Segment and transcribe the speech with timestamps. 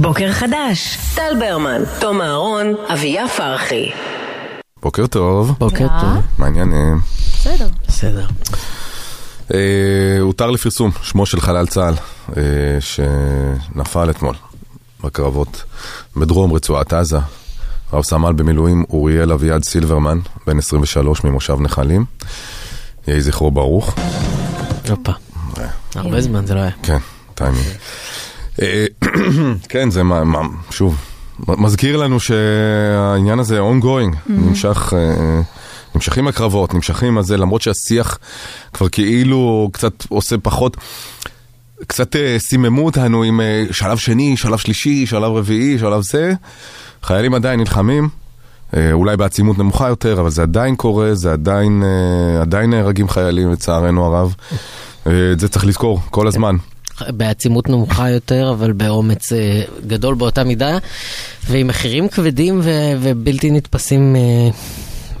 [0.00, 3.90] בוקר חדש, טל ברמן, תום אהרון, אביה פרחי.
[4.82, 6.00] בוקר טוב, בוקר אה?
[6.00, 6.24] טוב.
[6.38, 7.00] מה העניינים?
[7.32, 7.68] בסדר.
[7.88, 8.26] בסדר.
[9.54, 11.94] אה, הותר לפרסום שמו של חלל צה"ל
[12.36, 12.42] אה,
[12.80, 14.34] שנפל אתמול
[15.04, 15.64] בקרבות
[16.16, 17.18] בדרום רצועת עזה.
[17.92, 22.04] רב סמל במילואים אוריאל אביעד סילברמן, בן 23 ממושב נחלים.
[23.08, 23.94] יהי זכרו ברוך.
[24.88, 25.12] הופה.
[25.94, 26.70] הרבה זמן זה לא היה.
[26.82, 26.98] כן,
[27.34, 27.66] טיימינג.
[28.62, 28.84] אה,
[29.68, 30.96] כן, זה מה, מה- שוב,
[31.48, 35.40] מזכיר לנו שהעניין הזה ongoing, נמשך, אה,
[35.94, 38.18] נמשכים הקרבות, נמשכים הזה, למרות שהשיח
[38.72, 40.76] כבר כאילו קצת עושה פחות,
[41.86, 46.32] קצת אה, סיממו אותנו עם אה, שלב שני, שלב שלישי, שלב רביעי, שלב זה.
[47.02, 48.08] חיילים עדיין נלחמים,
[48.76, 53.50] אה, אולי בעצימות נמוכה יותר, אבל זה עדיין קורה, זה עדיין, אה, עדיין נהרגים חיילים
[53.52, 54.34] לצערנו הרב.
[55.06, 56.56] אה, את זה צריך לזכור כל הזמן.
[57.08, 60.78] בעצימות נמוכה יותר, אבל באומץ אה, גדול באותה מידה,
[61.46, 64.48] ועם מחירים כבדים ו- ובלתי נתפסים אה,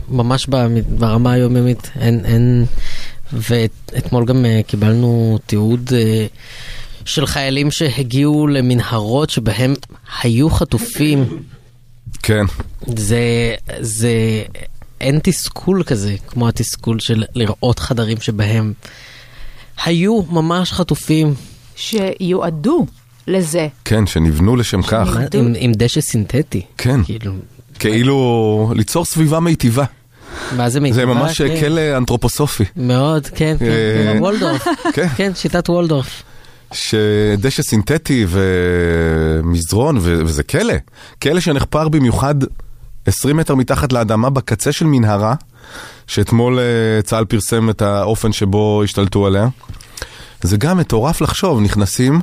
[0.08, 0.46] ממש
[0.88, 1.90] ברמה היומיומית.
[2.00, 2.64] אין, אין...
[3.32, 6.26] ואתמול גם אה, קיבלנו תיעוד אה,
[7.04, 9.74] של חיילים שהגיעו למנהרות שבהם
[10.22, 11.42] היו חטופים.
[12.22, 12.44] כן,
[12.96, 14.12] זה, זה,
[15.00, 18.72] אין תסכול כזה, כמו התסכול של לראות חדרים שבהם
[19.84, 21.34] היו ממש חטופים.
[21.80, 22.86] שיועדו
[23.26, 23.68] לזה.
[23.84, 25.16] כן, שנבנו לשם כך.
[25.34, 26.62] עם, עם דשא סינתטי.
[26.78, 27.32] כן, כאילו,
[27.78, 29.84] כאילו ליצור סביבה מיטיבה.
[30.56, 31.00] מה זה מיטיבה?
[31.00, 31.60] זה ממש כן.
[31.60, 32.64] כלא אנתרופוסופי.
[32.76, 33.66] מאוד, כן, אה,
[34.12, 34.66] כן, וולדורף.
[34.94, 35.08] כן.
[35.16, 36.22] כן, שיטת וולדורף.
[36.72, 40.74] שדשא סינתטי ומזרון, ו- וזה כלא.
[41.22, 42.34] כלא שנחפר במיוחד
[43.06, 45.34] 20 מטר מתחת לאדמה בקצה של מנהרה,
[46.06, 49.48] שאתמול אה, צה"ל פרסם את האופן שבו השתלטו עליה.
[50.42, 52.20] זה גם מטורף לחשוב, נכנסים,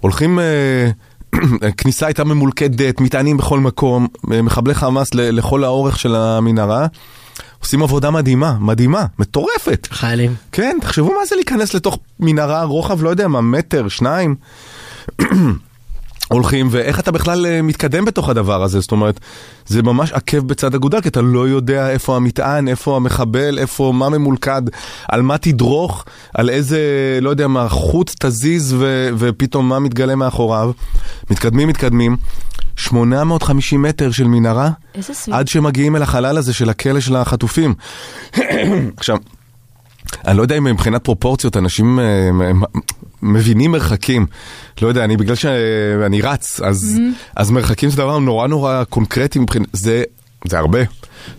[0.00, 0.90] הולכים, אה,
[1.68, 6.86] הכניסה הייתה ממולכדת, מטענים בכל מקום, אה, מחבלי חמאס לכל האורך של המנהרה.
[7.60, 9.88] עושים עבודה מדהימה, מדהימה, מטורפת.
[9.90, 10.34] חיילים.
[10.52, 14.34] כן, תחשבו מה זה להיכנס לתוך מנהרה רוחב, לא יודע מה, מטר, שניים.
[16.28, 19.20] הולכים, ואיך אתה בכלל אה, מתקדם בתוך הדבר הזה, זאת אומרת,
[19.66, 24.08] זה ממש עקב בצד אגודל, כי אתה לא יודע איפה המטען, איפה המחבל, איפה, מה
[24.08, 24.62] ממולכד,
[25.08, 26.80] על מה תדרוך, על איזה,
[27.22, 30.70] לא יודע מה, חוט תזיז ו, ופתאום מה מתגלה מאחוריו.
[31.30, 32.16] מתקדמים, מתקדמים.
[32.76, 34.70] 850 מטר של מנהרה.
[35.32, 37.74] עד שמגיעים אל החלל הזה של הכלא של החטופים.
[38.96, 39.16] עכשיו,
[40.26, 42.30] אני לא יודע אם מבחינת פרופורציות אנשים אה,
[43.22, 44.26] מבינים מרחקים.
[44.82, 47.00] לא יודע, אני בגלל שאני רץ, אז,
[47.36, 49.66] אז מרחקים זה דבר נורא נורא קונקרטי מבחינת...
[49.72, 50.02] זה,
[50.48, 50.78] זה הרבה.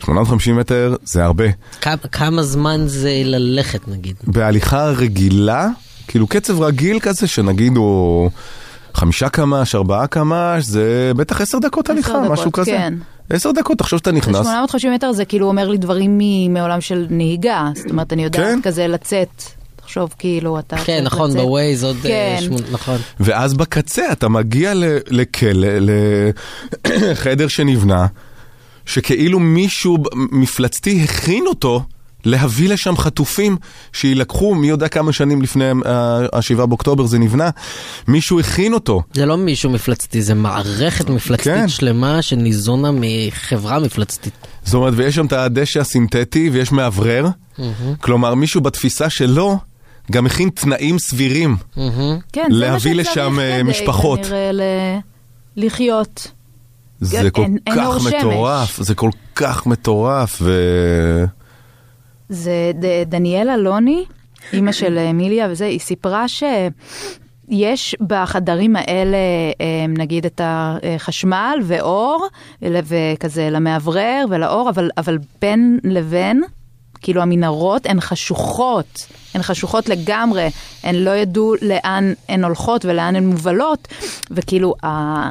[0.03, 1.45] 850 מטר זה הרבה.
[1.81, 4.15] כמה- כמה זמן זה ללכת נגיד?
[4.23, 5.67] בהליכה רגילה,
[6.07, 8.29] כאילו קצב רגיל כזה, שנגיד הוא
[8.93, 12.71] חמישה קמ"ש, ארבעה קמ"ש, זה בטח עשר דקות הליכה, דקות, משהו כזה.
[12.71, 12.93] כן.
[13.29, 14.35] עשר דקות, תחשוב שאתה נכנס.
[14.35, 16.19] 850 מטר זה כאילו אומר לי דברים
[16.53, 17.69] מעולם של נהיגה.
[17.75, 18.59] זאת אומרת, אני יודעת כן.
[18.63, 19.43] כזה לצאת.
[19.89, 20.77] תחשוב כאילו אתה...
[20.77, 21.33] כן, נכון.
[21.33, 21.97] בווייז עוד...
[22.05, 22.53] אה, כן.
[22.71, 22.97] נכון.
[23.19, 25.67] ואז בקצה אתה מגיע ל- לכלא,
[26.87, 28.07] לחדר שנבנה,
[28.85, 29.97] שכאילו מישהו
[30.31, 31.83] מפלצתי הכין אותו
[32.25, 33.57] להביא לשם חטופים
[33.93, 37.49] שיילקחו, מי יודע כמה שנים לפני ה-7 באוקטובר זה נבנה,
[38.07, 39.03] מישהו הכין אותו.
[39.13, 41.67] זה לא מישהו מפלצתי, זה מערכת מפלצתית כן.
[41.67, 44.33] שלמה שניזונה מחברה מפלצתית.
[44.63, 47.27] זאת אומרת, ויש שם את הדשא הסינתטי ויש מאוורר,
[48.01, 49.57] כלומר מישהו בתפיסה שלו
[50.11, 51.55] גם הכין תנאים סבירים.
[51.75, 51.81] כן,
[52.33, 54.19] זה מה להביא שצריך לשם, אה, כדי, משפחות.
[54.19, 54.61] כנראה ל...
[55.55, 56.31] לחיות.
[56.99, 58.01] זה כל כך.
[58.05, 60.51] מטורף, זה כל כך מטורף, ו...
[62.29, 62.71] זה
[63.05, 64.05] דניאל אלוני,
[64.53, 69.17] אימא של אמיליה וזה, היא סיפרה שיש בחדרים האלה,
[69.61, 72.27] אה, נגיד את החשמל ואור,
[72.61, 76.43] וכזה למאוורר ולאור, אבל, אבל בין לבין,
[77.01, 80.49] כאילו המנהרות הן חשוכות, הן חשוכות לגמרי,
[80.83, 83.87] הן לא ידעו לאן הן הולכות ולאן הן מובלות,
[84.31, 84.73] וכאילו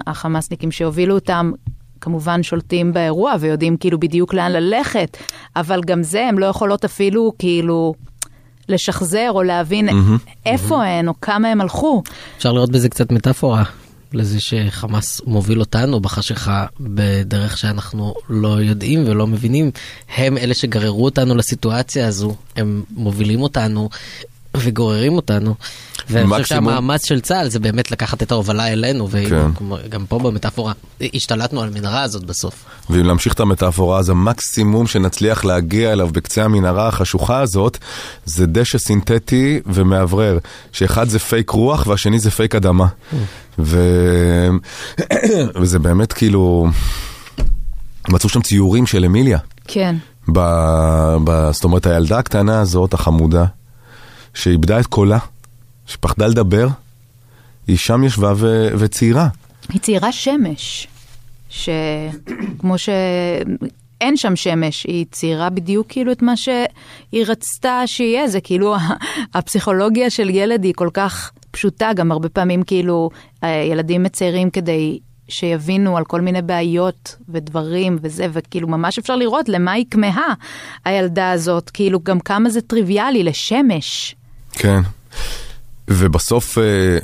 [0.07, 1.53] החמאסניקים שהובילו אותם
[2.01, 5.17] כמובן שולטים באירוע ויודעים כאילו בדיוק לאן ללכת,
[5.57, 7.95] אבל גם זה הם לא יכולות אפילו כאילו
[8.69, 9.89] לשחזר או להבין
[10.47, 12.03] איפה הן או כמה הם הלכו.
[12.37, 13.65] אפשר לראות בזה קצת מטאפורה
[14.13, 19.71] לזה שחמאס מוביל אותנו בחשיכה בדרך שאנחנו לא יודעים ולא מבינים.
[20.17, 23.89] הם אלה שגררו אותנו לסיטואציה הזו, הם מובילים אותנו
[24.57, 25.55] וגוררים אותנו.
[26.11, 29.47] ואני חושב שהמאמץ של צה"ל זה באמת לקחת את ההובלה אלינו, כן.
[29.85, 30.73] וגם פה במטאפורה
[31.15, 32.65] השתלטנו על המנהרה הזאת בסוף.
[32.91, 37.79] ואם להמשיך את המטאפורה, אז המקסימום שנצליח להגיע אליו בקצה המנהרה החשוכה הזאת,
[38.25, 40.39] זה דשא סינתטי ומאוורר,
[40.73, 42.87] שאחד זה פייק רוח והשני זה פייק אדמה.
[43.59, 43.79] ו...
[45.61, 46.67] וזה באמת כאילו,
[48.09, 49.39] מצאו שם ציורים של אמיליה.
[49.65, 49.97] כן.
[50.33, 50.39] ב...
[51.25, 51.51] ב...
[51.53, 53.45] זאת אומרת, הילדה הקטנה הזאת, החמודה,
[54.35, 55.19] שאיבדה את קולה,
[55.87, 56.69] שפחדה לדבר,
[57.67, 58.69] היא שם ישבה ו...
[58.79, 59.29] וציירה.
[59.69, 60.89] היא ציירה שמש,
[61.49, 68.77] שכמו שאין שם שמש, היא ציירה בדיוק כאילו את מה שהיא רצתה שיהיה, זה כאילו
[69.35, 73.11] הפסיכולוגיה של ילד היא כל כך פשוטה, גם הרבה פעמים כאילו
[73.43, 79.73] ילדים מציירים כדי שיבינו על כל מיני בעיות ודברים וזה, וכאילו ממש אפשר לראות למה
[79.73, 80.35] היא כמהה,
[80.85, 84.17] הילדה הזאת, כאילו גם כמה זה טריוויאלי לשמש.
[84.53, 84.81] כן,
[85.89, 86.59] ובסוף...
[86.59, 86.99] אה,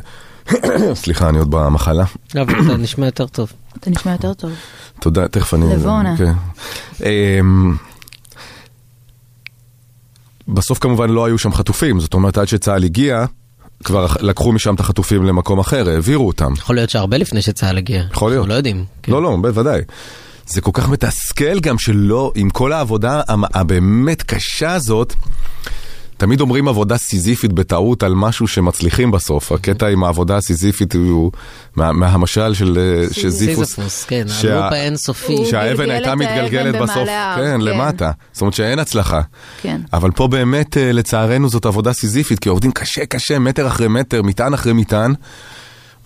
[0.95, 2.05] סליחה, אני עוד במחלה.
[2.35, 3.53] אבל אתה נשמע יותר טוב.
[3.79, 4.53] אתה נשמע יותר טוב.
[5.01, 5.75] תודה, תכף אני...
[5.75, 6.17] לבונה.
[6.17, 6.33] כן.
[7.05, 7.77] אמ,
[10.49, 13.25] בסוף כמובן לא היו שם חטופים, זאת אומרת עד שצה"ל הגיע,
[13.85, 16.53] כבר לקחו משם את החטופים למקום אחר, העבירו אותם.
[16.57, 18.03] יכול להיות שהרבה לפני שצה"ל הגיע.
[18.11, 18.39] יכול להיות.
[18.41, 18.85] אנחנו לא יודעים.
[19.03, 19.13] כן.
[19.13, 19.81] לא, לא, בוודאי.
[20.47, 25.15] זה כל כך מתסכל גם שלא, עם כל העבודה הבאמת קשה הזאת,
[26.17, 29.53] תמיד אומרים עבודה סיזיפית בטעות על משהו שמצליחים בסוף.
[29.53, 31.33] הקטע עם העבודה הסיזיפית הוא
[31.77, 33.67] מה, מהמשל של אה, של זיפוס.
[33.69, 35.37] סיזפוס, כן, שה- הלופ האינסופי.
[35.51, 37.61] שהאבן הייתה מתגלגלת בסוף, כן, כן.
[37.61, 38.11] למטה.
[38.33, 39.21] זאת אומרת שאין הצלחה.
[39.63, 39.81] כן.
[39.93, 44.23] אבל פה באמת, אה, לצערנו, זאת עבודה סיזיפית, כי עובדים קשה קשה, מטר אחרי מטר,
[44.23, 45.15] מטען אחרי מטען,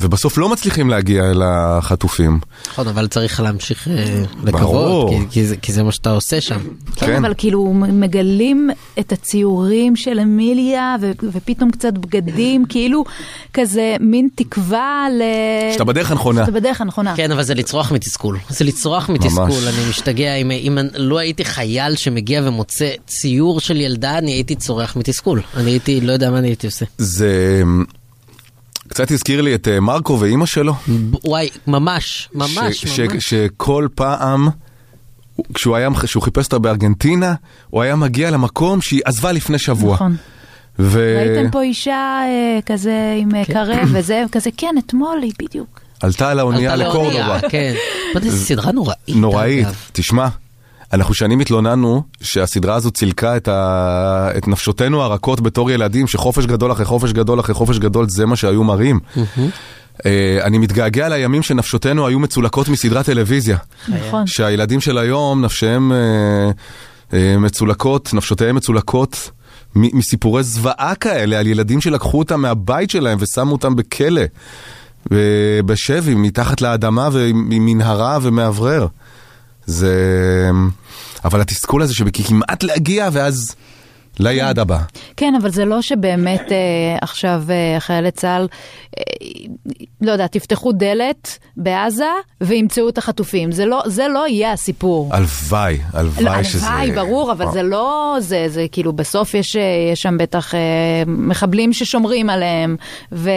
[0.01, 2.39] ובסוף לא מצליחים להגיע אל החטופים.
[2.73, 4.23] נכון, אבל צריך להמשיך אה.
[4.45, 6.59] לקוות, כי- כי זה- כי זה מה שאתה עושה שם.
[6.97, 7.25] כן, כן.
[7.25, 13.05] אבל כאילו מגלים את הציורים של אמיליה ו- ופתאום קצת בגדים, כאילו
[13.55, 15.23] כזה מין תקווה ל...
[15.73, 16.41] שאתה בדרך הנכונה.
[16.41, 17.17] שאתה בדרך הנכונה.
[17.17, 18.39] כן, אבל זה לצרוח מתסכול.
[18.49, 20.35] זה לצרוח מתסכול, אני משתגע.
[20.35, 25.41] אם, אם לא הייתי חייל שמגיע ומוצא ציור של ילדה, אני הייתי צורח מתסכול.
[25.57, 26.85] אני הייתי, לא יודע מה אני הייתי עושה.
[26.99, 27.63] זה
[28.89, 30.75] קצת הזכיר לי את אה, מרקו ואימא שלו.
[31.25, 33.29] וואי, ממש, ממש, ש- ש- ממש.
[33.35, 34.49] שכל פעם,
[35.55, 37.35] כשהוא היה, כשהוא חיפש אותה בארגנטינה,
[37.71, 39.95] הוא היה מגיע למקום שהיא עזבה לפני שבוע.
[39.95, 40.17] נכון.
[40.79, 41.19] ו...
[41.27, 45.81] ראיתם פה אישה אה, כזה עם אה, קרב וזה, כזה כן, אתמול היא בדיוק.
[46.01, 47.39] עלתה על האונייה עלתה לקורדובה.
[47.49, 47.75] כן.
[48.15, 48.99] מה זה סדרה נוראית.
[49.09, 49.67] נוראית.
[49.93, 50.29] תשמע,
[50.93, 54.31] אנחנו שנים התלוננו שהסדרה הזו צילקה את, ה...
[54.37, 58.37] את נפשותנו הרכות בתור ילדים, שחופש גדול אחרי חופש גדול אחרי חופש גדול זה מה
[58.37, 59.01] שהיו מראים.
[60.07, 63.59] אה, אני מתגעגע לימים שנפשותנו היו מצולקות מסדרת טלוויזיה.
[63.89, 64.27] נכון.
[64.27, 66.51] שהילדים של היום, נפשיהם אה,
[67.13, 69.31] אה, מצולקות, נפשותיהם מצולקות
[69.75, 74.23] מסיפורי זוועה כאלה על ילדים שלקחו אותם מהבית שלהם ושמו אותם בכלא,
[75.67, 78.87] בשבי, מתחת לאדמה וממנהרה ומאוורר.
[79.69, 80.51] זה...
[81.25, 83.57] אבל התסכול הזה שכמעט להגיע ואז
[84.21, 84.79] ליעד הבא.
[85.17, 86.57] כן, אבל זה לא שבאמת אה,
[87.01, 88.47] עכשיו אה, חיילי צה"ל,
[88.99, 89.03] אה,
[90.01, 92.11] לא יודע, תפתחו דלת בעזה
[92.41, 93.53] וימצאו את החטופים.
[93.53, 95.15] זה לא, זה לא יהיה הסיפור.
[95.15, 96.67] הלוואי, לא, הלוואי שזה...
[96.67, 99.63] הלוואי, ברור, אבל זה לא זה, זה כאילו בסוף יש, אה,
[99.93, 100.61] יש שם בטח אה,
[101.07, 102.77] מחבלים ששומרים עליהם,
[103.13, 103.31] ו,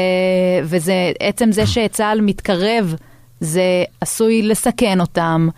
[0.64, 2.96] וזה, עצם זה שצה"ל מתקרב,
[3.40, 5.50] זה עשוי לסכן אותם.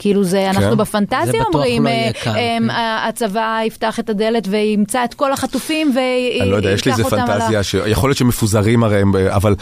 [0.00, 0.76] כאילו זה, אנחנו כן.
[0.76, 2.70] בפנטזיה זה אומרים, לא אה, אה, כן.
[2.70, 6.92] ה- הצבא יפתח את הדלת וימצא את כל החטופים וייקח אני לא יודע, יש לי
[6.92, 9.54] איזה אותם על ה- פנטזיה, שיכול להיות שמפוזרים הרי הם, אבל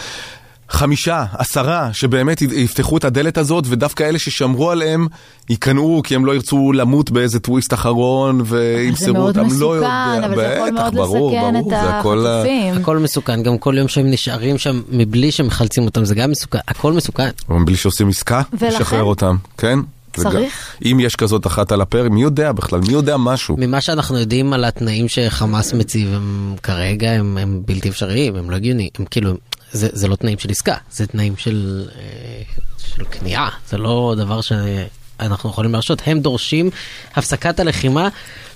[0.70, 5.06] חמישה, עשרה, שבאמת יפתחו את הדלת הזאת, ודווקא אלה ששמרו עליהם
[5.51, 10.24] ייכנעו, כי הם לא ירצו למות באיזה טוויסט אחרון, וימסרו מאוד אותם, לא יודע, מסוכן,
[10.24, 12.74] אבל זה יכול מאוד ברור, לסכן ברור, את זה הכל ה- החטופים.
[12.82, 16.93] הכל מסוכן, גם כל יום שהם נשארים שם מבלי שמחלצים אותם, זה גם מסוכן, הכל
[16.93, 17.29] מסוכן.
[17.48, 18.67] אבל בלי שעושים עסקה, ולכן?
[18.67, 19.79] לשחרר אותם, כן?
[20.22, 20.77] צריך.
[20.84, 23.56] אם יש כזאת אחת על הפרק, מי יודע בכלל, מי יודע משהו?
[23.58, 28.56] ממה שאנחנו יודעים על התנאים שחמאס מציב, הם כרגע הם, הם בלתי אפשריים, הם לא
[28.56, 29.34] הגיוניים, הם כאילו,
[29.72, 32.43] זה, זה לא תנאים של עסקה, זה תנאים של, אה,
[32.79, 36.70] של כניעה, זה לא דבר שאנחנו יכולים להרשות, הם דורשים
[37.15, 38.08] הפסקת הלחימה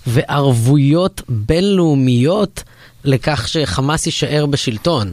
[0.07, 2.62] וערבויות בינלאומיות
[3.04, 5.12] לכך שחמאס יישאר בשלטון.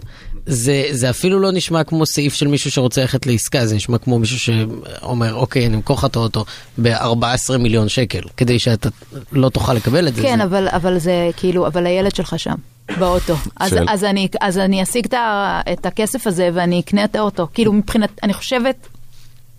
[0.52, 4.20] זה, זה אפילו לא נשמע כמו סעיף של מישהו שרוצה ללכת לעסקה, זה נשמע כמו
[4.20, 6.46] מישהו שאומר, אוקיי, אני אמכור לך את האוטו
[6.82, 8.90] ב-14 מיליון שקל, כדי שאתה
[9.32, 10.22] לא תוכל לקבל את זה.
[10.22, 10.44] כן, זה...
[10.44, 12.56] אבל, אבל זה כאילו, אבל הילד שלך שם,
[13.00, 13.36] באוטו.
[13.58, 17.16] אז, של- אז, אני, אז אני אשיג את, ה- את הכסף הזה ואני אקנה את
[17.16, 17.48] האוטו.
[17.54, 18.88] כאילו, מבחינת, אני חושבת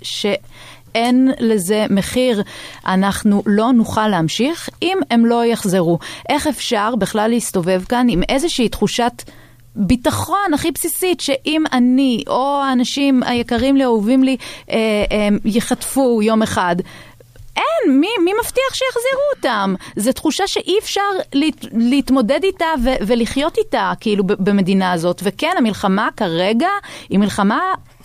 [0.02, 2.42] שאין לזה מחיר.
[2.86, 5.98] אנחנו לא נוכל להמשיך אם הם לא יחזרו.
[6.28, 9.22] איך אפשר בכלל להסתובב כאן עם איזושהי תחושת...
[9.80, 14.36] ביטחון הכי בסיסית, שאם אני או האנשים היקרים לי, אהובים לי,
[14.70, 14.76] אה,
[15.12, 16.76] אה, ייחטפו יום אחד,
[17.56, 19.74] אין, מי, מי מבטיח שיחזירו אותם?
[19.96, 21.00] זו תחושה שאי אפשר
[21.32, 25.20] להת, להתמודד איתה ו, ולחיות איתה, כאילו, במדינה הזאת.
[25.24, 26.68] וכן, המלחמה כרגע
[27.08, 27.60] היא מלחמה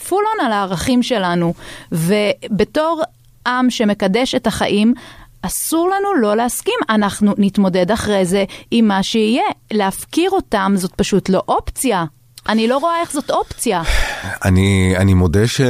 [0.08, 1.54] פול און על הערכים שלנו.
[1.92, 3.02] ובתור
[3.48, 4.94] עם שמקדש את החיים,
[5.46, 9.44] אסור לנו לא להסכים, אנחנו נתמודד אחרי זה עם מה שיהיה.
[9.72, 12.06] להפקיר אותם זאת פשוט לא אופציה.
[12.50, 13.82] אני לא רואה איך זאת אופציה.
[14.46, 15.62] אני, אני מודה ש...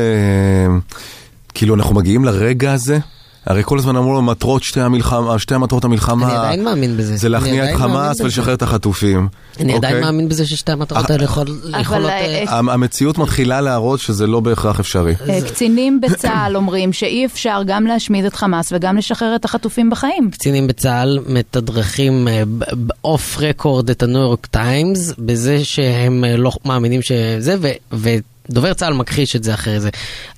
[1.53, 3.00] כאילו, אנחנו מגיעים לרגע הזה.
[3.45, 6.27] הרי כל הזמן אמרו לו מטרות שתי, המלחמה, שתי המטרות המלחמה.
[6.27, 7.15] אני עדיין מאמין בזה.
[7.17, 8.21] זה להכניע את חמאס.
[8.21, 9.27] ולשחרר את החטופים.
[9.59, 10.05] אני עדיין אוקיי?
[10.11, 12.09] מאמין בזה ששתי המטרות האלה יכול- יכולות...
[12.09, 15.13] אה, אה, המ- המציאות מתחילה להראות שזה לא בהכרח אפשרי.
[15.29, 20.29] אה, קצינים בצה"ל אומרים שאי אפשר גם להשמיד את חמאס וגם לשחרר את החטופים בחיים.
[20.31, 22.27] קצינים בצה"ל מתדרכים
[23.03, 27.71] off record את הניו יורק טיימס בזה שהם אה, לא מאמינים שזה, ו-
[28.49, 29.89] ודובר צה"ל מכחיש את זה אחרי זה.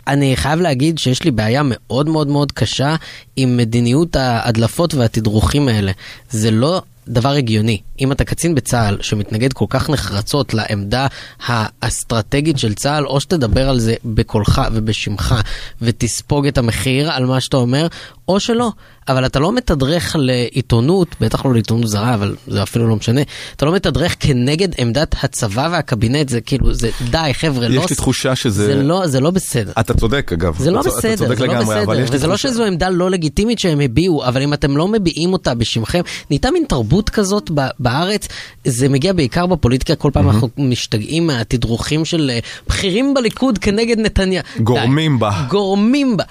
[0.07, 2.95] אני חייב להגיד שיש לי בעיה מאוד מאוד מאוד קשה
[3.35, 5.91] עם מדיניות ההדלפות והתדרוכים האלה.
[6.29, 6.81] זה לא...
[7.09, 11.07] דבר הגיוני, אם אתה קצין בצה"ל שמתנגד כל כך נחרצות לעמדה
[11.47, 15.35] האסטרטגית של צה"ל, או שתדבר על זה בקולך ובשמך
[15.81, 17.87] ותספוג את המחיר על מה שאתה אומר,
[18.27, 18.72] או שלא.
[19.07, 23.22] אבל אתה לא מתדרך לעיתונות, בטח לא לעיתונות זרה, אבל זה אפילו לא משנה,
[23.55, 27.81] אתה לא מתדרך כנגד עמדת הצבא והקבינט, זה כאילו, זה די חבר'ה, לא...
[27.81, 28.65] יש לי תחושה שזה...
[28.65, 29.72] זה לא, זה לא בסדר.
[29.79, 30.55] אתה צודק אגב.
[30.60, 32.38] זה לא צ- אתה בסדר, צודק זה לא לגמרי, אבל בסדר, יש לי וזה לא
[32.38, 36.63] שזו עמדה לא לגיטימית שהם הביעו, אבל אם אתם לא מביעים אותה בשמכם, נהייתה מין
[36.69, 38.27] תרבות כזאת בארץ,
[38.65, 44.41] זה מגיע בעיקר בפוליטיקה, כל פעם אנחנו משתגעים מהתדרוכים של אה, בכירים בליכוד כנגד נתניה.
[44.60, 45.19] גורמים די.
[45.19, 45.46] בה.
[45.50, 46.24] גורמים בה.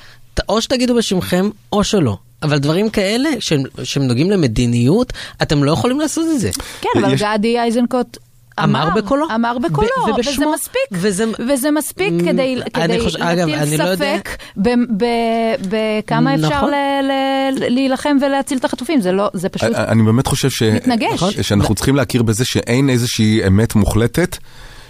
[0.49, 2.17] או שתגידו בשמכם, או שלא.
[2.43, 5.13] אבל דברים כאלה, שהם, שהם נוגעים למדיניות,
[5.43, 6.51] אתם לא יכולים לעשות את זה.
[6.81, 8.17] כן, אבל יש- גדי איזנקוט
[8.65, 9.27] אמר בקולו.
[9.35, 10.53] אמר בקולו, ב- וזה ובשמו.
[10.55, 10.81] מספיק.
[10.93, 15.05] וזה- וזה מספיק מ- כדי כדי אגב, אני להטיל לא יודע- ספק ב- ב-
[15.69, 16.71] בכמה אפשר נכון.
[16.71, 19.01] ל- ל- להילחם ולהציל את החטופים.
[19.01, 19.75] זה לא, זה פשוט...
[19.75, 20.63] אני באמת חושב ש...
[20.63, 21.13] מתנגש.
[21.15, 24.37] נכון, שאנחנו צריכים להכיר בזה שאין איזושהי אמת מוחלטת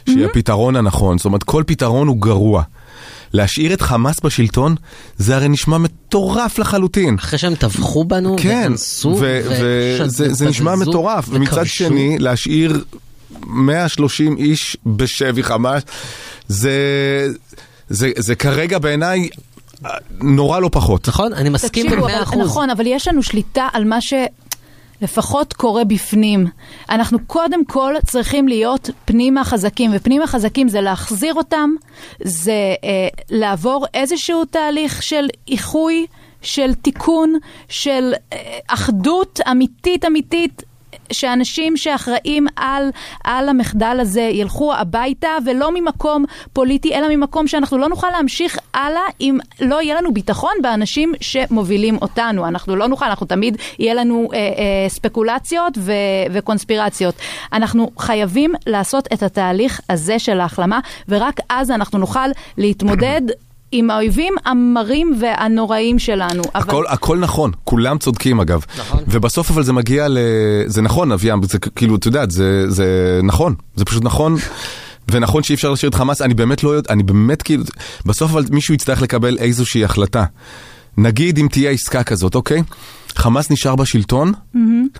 [0.08, 1.18] שהיא הפתרון הנכון.
[1.18, 2.62] זאת אומרת, כל פתרון הוא גרוע.
[3.36, 4.74] להשאיר את חמאס בשלטון,
[5.16, 7.16] זה הרי נשמע מטורף לחלוטין.
[7.18, 11.24] אחרי שהם טבחו בנו, כן, ואנסו, וזה זה נשמע מטורף.
[11.28, 11.64] ומצד.
[11.66, 12.84] שני, להשאיר
[13.46, 15.82] 130 איש בשבי חמאס,
[16.48, 16.72] זה,
[17.88, 19.28] זה, זה כרגע בעיניי
[20.20, 21.08] נורא לא פחות.
[21.08, 22.38] נכון, אני מסכים תקשיבו, במאה אבל- אחוז.
[22.50, 24.00] נכון, אבל יש לנו שליטה על מה
[25.00, 26.46] שלפחות קורה בפנים.
[26.90, 31.70] אנחנו קודם כל צריכים להיות פנימה חזקים, ופנימה חזקים זה להחזיר אותם,
[32.24, 36.06] זה אה, לעבור איזשהו תהליך של איחוי,
[36.42, 37.38] של תיקון,
[37.68, 40.62] של אה, אחדות אמיתית אמיתית.
[41.12, 42.90] שאנשים שאחראים על,
[43.24, 49.02] על המחדל הזה ילכו הביתה ולא ממקום פוליטי אלא ממקום שאנחנו לא נוכל להמשיך הלאה
[49.20, 52.46] אם לא יהיה לנו ביטחון באנשים שמובילים אותנו.
[52.48, 55.92] אנחנו לא נוכל, אנחנו תמיד יהיה לנו אה, אה, ספקולציות ו,
[56.32, 57.14] וקונספירציות.
[57.52, 63.22] אנחנו חייבים לעשות את התהליך הזה של ההחלמה ורק אז אנחנו נוכל להתמודד
[63.72, 66.42] עם האויבים המרים והנוראים שלנו.
[66.54, 68.64] אבל- הכל, הכל נכון, כולם צודקים אגב.
[68.78, 69.00] נכון.
[69.08, 70.18] ובסוף אבל זה מגיע ל...
[70.66, 74.36] זה נכון, אביעם, זה כאילו, את יודעת, זה, זה נכון, זה פשוט נכון.
[75.12, 77.64] ונכון שאי אפשר להשאיר את חמאס, אני באמת לא יודע, אני באמת כאילו,
[78.06, 80.24] בסוף אבל מישהו יצטרך לקבל איזושהי החלטה.
[80.98, 82.62] נגיד אם תהיה עסקה כזאת, אוקיי?
[83.16, 84.32] חמאס נשאר בשלטון,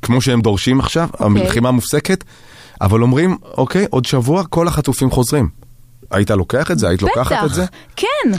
[0.03, 2.25] כמו שהם דורשים עכשיו, המלחימה מופסקת,
[2.81, 5.49] אבל אומרים, אוקיי, עוד שבוע כל החטופים חוזרים.
[6.11, 6.89] היית לוקח את זה?
[6.89, 7.63] היית לוקחת את זה?
[7.63, 8.31] בטח, כן,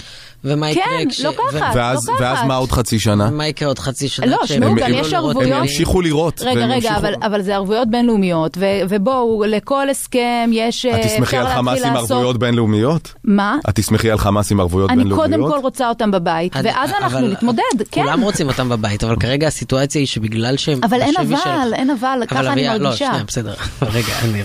[0.43, 1.19] ומה יקרה כן, כש...
[1.21, 1.41] לוקחת.
[1.53, 2.21] ו- ואז, לוקחת.
[2.23, 3.29] ואז מה עוד חצי שנה?
[3.29, 4.25] מה יקרה עוד חצי שנה?
[4.25, 5.43] לא, שמעו, גם יש לא ערבויות.
[5.51, 6.41] הם את ימשיכו לראות.
[6.45, 10.85] רגע, רגע, ימשיכו- אבל, אבל זה ערבויות בינלאומיות, ו, ובואו, לכל הסכם יש...
[10.85, 13.13] את אה, תסמכי אפשר על חמאס עם לעשות- ערבויות בינלאומיות?
[13.23, 13.57] מה?
[13.69, 15.31] את תסמכי על חמאס עם ערבויות אני בינלאומיות?
[15.31, 18.01] קודם כל רוצה אותם בבית, אני- ואז אנחנו אבל- נתמודד, כן.
[18.03, 22.19] כולם רוצים אותם בבית, אבל כרגע הסיטואציה היא שבגלל שהם אבל אין אבל, אין אבל,
[22.27, 23.05] ככה אני לא, מרגישה.
[23.07, 23.53] שנייה, בסדר.
[23.93, 24.41] רגע, אני...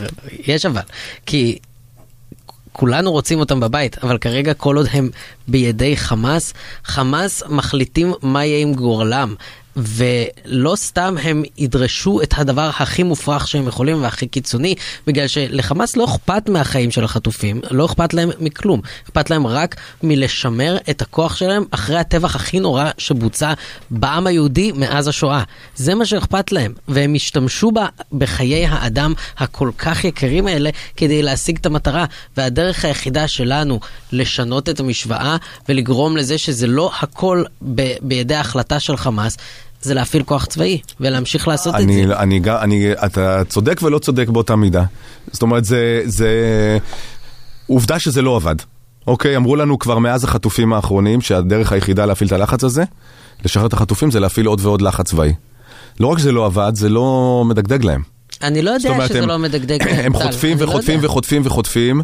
[0.47, 0.81] יש אבל.
[1.27, 1.59] כי
[2.73, 5.11] כולנו רוצים אותם בבית, אבל כרגע כל עוד הם
[5.49, 9.35] בידי חמאס, חמאס מחליטים מה יהיה עם גורלם.
[9.77, 14.75] ולא סתם הם ידרשו את הדבר הכי מופרך שהם יכולים והכי קיצוני,
[15.07, 18.81] בגלל שלחמאס לא אכפת מהחיים של החטופים, לא אכפת להם מכלום.
[19.05, 23.53] אכפת להם רק מלשמר את הכוח שלהם אחרי הטבח הכי נורא שבוצע
[23.91, 25.43] בעם היהודי מאז השואה.
[25.77, 31.57] זה מה שאכפת להם, והם השתמשו בה בחיי האדם הכל כך יקרים האלה כדי להשיג
[31.57, 32.05] את המטרה.
[32.37, 33.81] והדרך היחידה שלנו
[34.13, 35.37] לשנות את המשוואה
[35.69, 39.37] ולגרום לזה שזה לא הכל ב- בידי ההחלטה של חמאס,
[39.83, 41.85] זה להפעיל כוח צבאי ולהמשיך לעשות את זה.
[41.85, 44.85] אני, אני, אני, אתה צודק ולא צודק באותה מידה.
[45.33, 46.29] זאת אומרת, זה, זה...
[47.67, 48.57] עובדה שזה לא עבד.
[49.07, 52.85] אוקיי, אמרו לנו כבר מאז החטופים האחרונים שהדרך היחידה להפעיל את הלחץ הזה,
[53.45, 55.33] לשחרר את החטופים, זה להפעיל עוד ועוד לחץ צבאי.
[56.01, 58.03] לא רק שזה לא עבד, זה לא מדגדג להם.
[58.43, 59.79] אני לא יודע אומרת, שזה הם- לא מדגדג.
[60.05, 61.01] הם טל, חוטפים אני לא וחוטפים.
[61.03, 62.01] וחוטפים וחוטפים,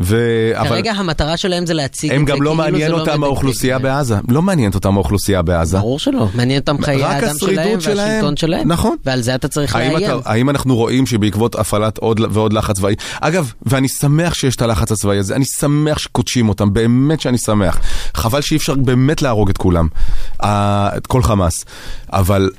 [0.00, 0.50] ו...
[0.54, 3.00] אבל כרגע המטרה שלהם זה להציג את זה הם גם לא כאילו מעניין זה לא
[3.00, 3.82] אותם מדגדג האוכלוסייה להם.
[3.82, 4.16] בעזה.
[4.28, 5.78] לא מעניינת אותם האוכלוסייה בעזה.
[5.78, 7.56] ברור שלא, מעניין אותם חיי האדם שלהם.
[7.76, 8.72] והשלטון שלהם.
[8.72, 8.96] נכון.
[9.04, 10.20] ועל זה אתה צריך לאיים.
[10.24, 14.92] האם אנחנו רואים שבעקבות הפעלת עוד ועוד לחץ צבאי, אגב, ואני שמח שיש את הלחץ
[14.92, 17.78] הצבאי הזה, אני שמח שקודשים אותם, באמת שאני שמח.
[18.14, 19.88] חבל שאי אפשר באמת להרוג את כולם,
[20.42, 21.64] את כל חמאס.
[22.12, 22.50] אבל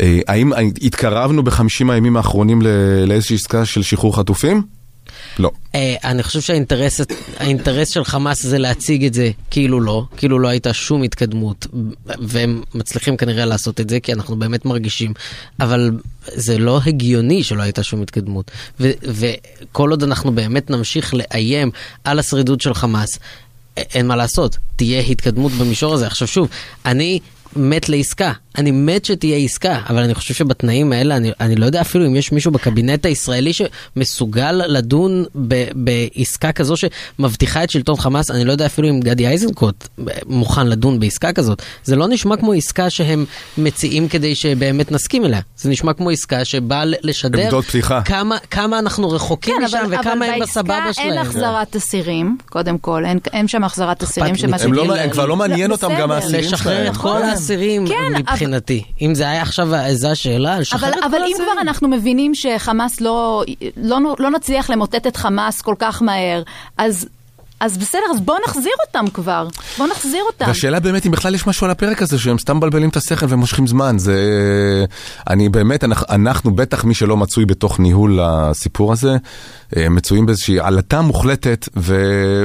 [0.00, 0.52] אה, האם
[0.82, 2.62] התקרבנו בחמישים הימים האחרונים
[3.06, 4.62] לאיזושהי עסקה של שחרור חטופים?
[5.38, 5.50] לא.
[5.74, 7.00] אה, אני חושב שהאינטרס
[7.36, 11.66] האינטרס של חמאס זה להציג את זה כאילו לא, כאילו לא הייתה שום התקדמות,
[12.06, 15.12] והם מצליחים כנראה לעשות את זה כי אנחנו באמת מרגישים,
[15.60, 15.90] אבל
[16.26, 18.50] זה לא הגיוני שלא הייתה שום התקדמות.
[18.80, 21.70] וכל עוד אנחנו באמת נמשיך לאיים
[22.04, 23.18] על השרידות של חמאס,
[23.76, 26.06] אין מה לעשות, תהיה התקדמות במישור הזה.
[26.06, 26.48] עכשיו שוב,
[26.86, 27.20] אני...
[27.56, 31.80] מת לעסקה, אני מת שתהיה עסקה, אבל אני חושב שבתנאים האלה, אני, אני לא יודע
[31.80, 38.30] אפילו אם יש מישהו בקבינט הישראלי שמסוגל לדון ב, בעסקה כזו שמבטיחה את שלטון חמאס,
[38.30, 39.88] אני לא יודע אפילו אם גדי איזנקוט
[40.26, 41.62] מוכן לדון בעסקה כזאת.
[41.84, 43.24] זה לא נשמע כמו עסקה שהם
[43.58, 47.48] מציעים כדי שבאמת נסכים אליה, זה נשמע כמו עסקה שבאה לשדר.
[48.04, 51.08] כמה, כמה אנחנו רחוקים כן, משם אבל, וכמה אבל הם בעסקה בסבבה שלהם.
[51.08, 54.34] אין החזרת אסירים, קודם כל, אין, אין שם החזרת אסירים.
[54.60, 56.10] הם, לא, הם כבר לא מעניין אותם גם.
[56.10, 56.92] האסירים לשחרר שלהם.
[56.92, 57.94] את כל האסירים כן,
[58.28, 58.84] אבל- מבחינתי.
[59.00, 61.36] אם זה היה עכשיו, זו השאלה, לשחרר אבל, את כל אבל אם.
[61.36, 63.44] כבר אנחנו מבינים שחמאס לא,
[63.76, 66.42] לא, לא נצליח למוטט את חמאס כל כך מהר,
[66.78, 67.08] אז,
[67.62, 69.48] אז בסדר, אז בואו נחזיר אותם כבר.
[69.78, 70.44] בואו נחזיר אותם.
[70.48, 73.66] והשאלה באמת אם בכלל יש משהו על הפרק הזה שהם סתם מבלבלים את השכל ומושכים
[73.66, 73.98] זמן.
[73.98, 74.14] זה...
[75.30, 79.16] אני באמת, אנחנו, אנחנו בטח מי שלא מצוי בתוך ניהול הסיפור הזה,
[79.76, 81.96] אה, מצויים באיזושהי עלטה מוחלטת ו...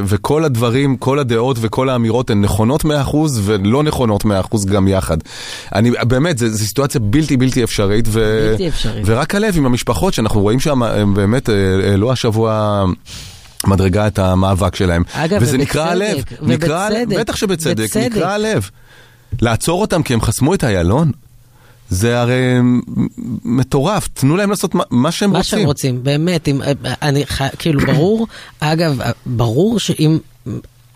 [0.05, 2.88] וכל הדברים, כל הדעות וכל האמירות הן נכונות 100%
[3.43, 4.27] ולא נכונות 100%
[4.67, 5.17] גם יחד.
[5.75, 8.05] אני באמת, זו סיטואציה בלתי בלתי אפשרית.
[8.07, 8.47] ו...
[8.51, 9.03] בלתי אפשרית.
[9.05, 11.55] ורק הלב עם המשפחות שאנחנו רואים שם, הם באמת אה,
[11.89, 12.86] העלו השבוע...
[13.67, 15.03] מדרגה את המאבק שלהם.
[15.13, 16.24] אגב, וזה ובצדק, נקרא הלב.
[16.41, 18.12] נקרא, ובצדק, בטח שבצדק, בצדק.
[18.12, 18.69] נקרא הלב.
[19.41, 21.12] לעצור אותם כי הם חסמו את איילון?
[21.89, 22.53] זה הרי
[23.46, 25.59] מטורף, תנו להם לעשות מה, מה שהם מה רוצים.
[25.59, 26.61] שהם רוצים, באמת, אם,
[27.01, 27.24] אני,
[27.59, 28.27] כאילו, ברור,
[28.59, 30.18] אגב, ברור שאם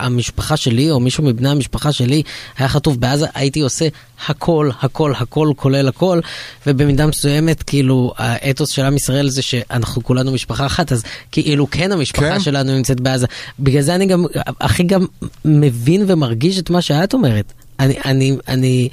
[0.06, 2.24] המשפחה שלי, או מישהו מבני המשפחה שלי,
[2.58, 3.88] היה חטוף בעזה, הייתי עושה
[4.28, 6.20] הכל, הכל, הכל, כולל הכל,
[6.68, 11.92] ובמידה מסוימת, כאילו, האתוס של עם ישראל זה שאנחנו כולנו משפחה אחת, אז כאילו, כן
[11.92, 12.40] המשפחה כן.
[12.40, 13.28] שלנו נמצאת בעזה.
[13.60, 14.26] בגלל זה אני גם,
[14.62, 15.06] הכי גם
[15.46, 17.54] מבין ומרגיש את מה שאת אומרת.
[17.80, 18.90] אני, אני, אני,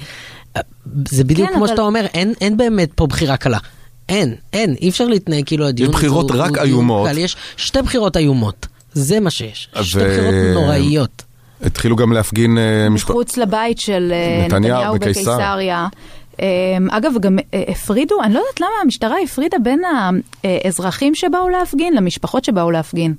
[1.09, 3.57] זה בדיוק כן, כמו אבל- שאתה אומר, אין, אין באמת פה בחירה קלה.
[4.09, 7.09] אין, אין, אי אפשר להתנהג כאילו הדיון בחירות הוא- רק הוא דיון איומות.
[7.09, 7.17] קל.
[7.17, 9.69] יש שתי בחירות איומות, זה מה שיש.
[9.81, 11.23] שתי אה, בחירות נוראיות.
[11.61, 13.09] התחילו גם להפגין אה, משפ...
[13.09, 15.37] מחוץ לבית של אה, נתניהו נתניהו בקיסריה.
[15.37, 15.87] בקיסריה.
[16.41, 16.47] אה,
[16.89, 19.81] אגב, גם אה, הפרידו, אני לא יודעת למה המשטרה הפרידה בין
[20.43, 23.13] האזרחים שבאו להפגין למשפחות שבאו להפגין.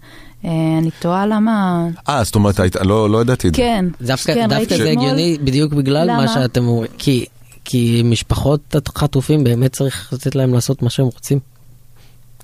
[0.45, 1.87] אה, אני תוהה למה...
[2.09, 3.63] אה, זאת אומרת, היית- לא לא ידעתי את זה.
[3.63, 4.91] כן, דווקא כן, דווקא ראיתי זה.
[4.91, 6.29] הגיוני בדיוק בגלל מה למה?
[6.29, 6.91] שאתם אומרים.
[6.99, 7.25] כי-
[7.65, 11.39] כי משפחות החטופים באמת צריך לתת להם לעשות מה שהם רוצים.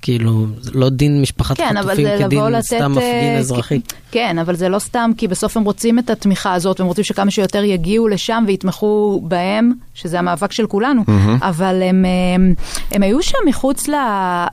[0.01, 2.65] כאילו, לא דין משפחת כן, אבל חטופים זה כדין לתת...
[2.65, 3.81] סתם מפגין אה, אזרחי.
[4.11, 7.31] כן, אבל זה לא סתם, כי בסוף הם רוצים את התמיכה הזאת, והם רוצים שכמה
[7.31, 11.03] שיותר יגיעו לשם ויתמכו בהם, שזה המאבק של כולנו.
[11.41, 12.05] אבל הם,
[12.35, 12.53] הם,
[12.91, 13.85] הם היו שם מחוץ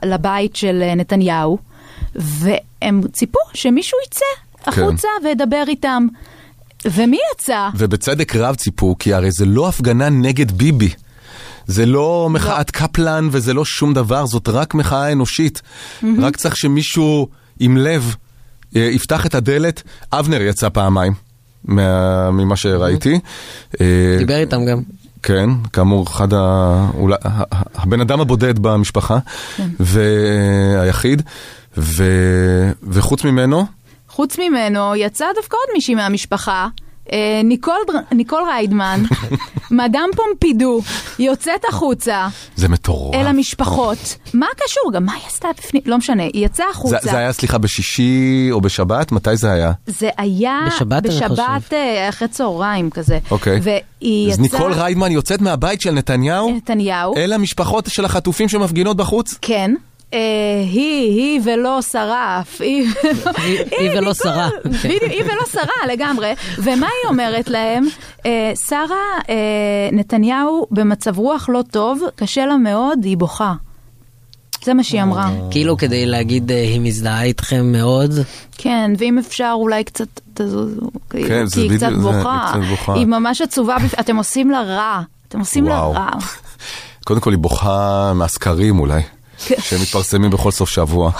[0.05, 1.57] לבית של אה, נתניהו,
[2.15, 4.25] והם ציפו שמישהו יצא
[4.69, 6.07] החוצה וידבר איתם.
[6.85, 7.69] ומי יצא?
[7.75, 10.89] ובצדק רב ציפו, כי הרי זה לא הפגנה נגד ביבי.
[11.67, 15.61] זה לא מחאת קפלן וזה לא שום דבר, זאת רק מחאה אנושית.
[16.19, 17.27] רק צריך שמישהו
[17.59, 18.15] עם לב
[18.75, 19.83] אה, יפתח את הדלת.
[20.13, 21.13] אבנר יצא פעמיים,
[21.65, 23.19] מה- ממה שראיתי.
[23.81, 24.81] אה, דיבר איתם גם.
[25.23, 26.89] כן, כאמור, אחד ה...
[26.93, 27.15] אולי,
[27.75, 29.17] הבן אדם הבודד במשפחה,
[29.79, 31.21] והיחיד,
[31.77, 32.03] ו...
[32.83, 33.65] וחוץ ממנו,
[34.09, 36.67] חוץ ממנו יצא דווקא עוד מישהי מהמשפחה,
[37.43, 39.03] ניקול, בר- ניקול ריידמן,
[39.71, 40.81] מדאם פומפידו,
[41.19, 43.15] יוצאת החוצה זה מטורף.
[43.15, 44.15] אל המשפחות.
[44.33, 44.91] מה קשור?
[44.93, 45.83] גם מה היא עשתה בפנים?
[45.85, 46.97] לא משנה, היא יצאה החוצה.
[47.03, 49.11] זה, זה היה, סליחה, בשישי או בשבת?
[49.11, 49.71] מתי זה היה?
[49.87, 51.03] זה היה בשבת.
[51.03, 53.19] בשבת אה, אחרי צהריים כזה.
[53.31, 53.59] אוקיי.
[53.63, 54.59] והיא אז יצאה...
[54.59, 57.15] ניקול ריידמן יוצאת מהבית של נתניהו נתניהו.
[57.17, 59.35] אל המשפחות של החטופים שמפגינות בחוץ?
[59.41, 59.71] כן.
[60.13, 60.19] אה,
[60.71, 62.87] היא, היא ולא שרף, היא
[63.97, 64.49] ולא שרה.
[64.83, 66.33] היא ולא שרה לגמרי.
[66.57, 67.85] ומה היא אומרת להם?
[68.25, 68.95] אה, שרה,
[69.29, 69.35] אה,
[69.91, 73.53] נתניהו במצב רוח לא טוב, קשה לה מאוד, היא בוכה.
[74.63, 75.29] זה מה שהיא אמרה.
[75.51, 78.11] כאילו כדי להגיד היא מזדהה איתכם מאוד.
[78.57, 82.53] כן, ואם אפשר אולי קצת תזוזו, כי כן, זה כי היא קצת זה, בוכה.
[82.93, 85.01] היא ממש עצובה, אתם עושים לה רע.
[85.27, 85.79] אתם עושים לה.
[85.79, 86.09] רע.
[87.05, 89.01] קודם כל היא בוכה מהסקרים אולי.
[89.59, 91.11] שמתפרסמים בכל סוף שבוע,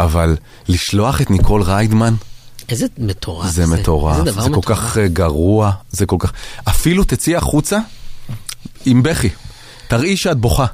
[0.00, 0.36] אבל
[0.68, 2.14] לשלוח את ניקול ריידמן
[2.68, 4.78] איזה מטורף זה מטורף, איזה דבר זה כל מטורף.
[4.78, 6.32] כך אה, גרוע, זה כל כך...
[6.68, 7.78] אפילו תצאי החוצה
[8.86, 9.28] עם בכי,
[9.88, 10.66] תראי שאת בוכה.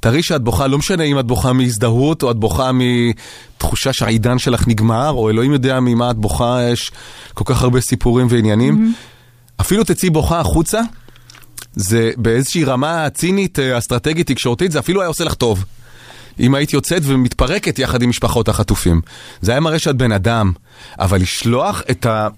[0.00, 4.68] תראי שאת בוכה, לא משנה אם את בוכה מהזדהות או את בוכה מתחושה שהעידן שלך
[4.68, 6.92] נגמר, או אלוהים יודע ממה את בוכה, יש
[7.34, 8.94] כל כך הרבה סיפורים ועניינים.
[9.60, 10.80] אפילו תצאי בוכה החוצה,
[11.74, 15.64] זה באיזושהי רמה צינית, אה, אסטרטגית, תקשורתית, זה אפילו היה עושה לך טוב.
[16.40, 19.00] אם היית יוצאת ומתפרקת יחד עם משפחות החטופים.
[19.40, 20.52] זה היה מראה שאת בן אדם,
[20.98, 22.28] אבל לשלוח את, ה...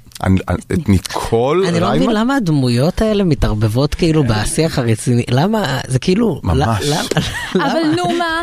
[0.73, 2.05] את ניקול אני לא ריימן?
[2.05, 6.87] מבין למה הדמויות האלה מתערבבות כאילו בשיח הרציני, למה, זה כאילו, ממש.
[7.55, 8.43] אבל נו מה.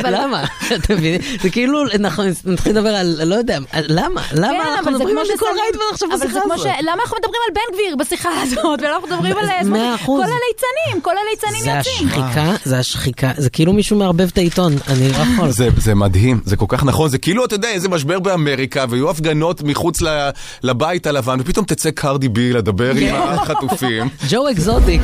[0.00, 0.44] אבל למה?
[0.74, 1.20] אתה מבין?
[1.42, 4.22] זה כאילו, אנחנו נתחיל לדבר על, לא יודע, למה?
[4.32, 6.58] למה כן, אנחנו אבל זה מדברים על ניקול ריידמן עכשיו אבל זה בשיחה הזאת?
[6.58, 6.82] ש...
[6.82, 9.46] למה אנחנו מדברים על בן גביר בשיחה הזאת, ולא אנחנו מדברים על...
[9.94, 10.20] אחוז.
[10.24, 12.08] כל הליצנים, כל הליצנים זה יוצאים.
[12.08, 15.50] השחיקה, זה השחיקה, זה כאילו מישהו מערבב את העיתון, אני לא יכול.
[15.50, 19.10] זה, זה מדהים, זה כל כך נכון, זה כאילו, אתה יודע, איזה משבר באמריקה, ויהיו
[19.10, 20.28] הפגנות מחוץ ל,
[20.62, 24.08] לבית הלבן, ופתאום תצא קרדי בי לדבר עם החטופים.
[24.28, 25.00] ג'ו אקזוטיק.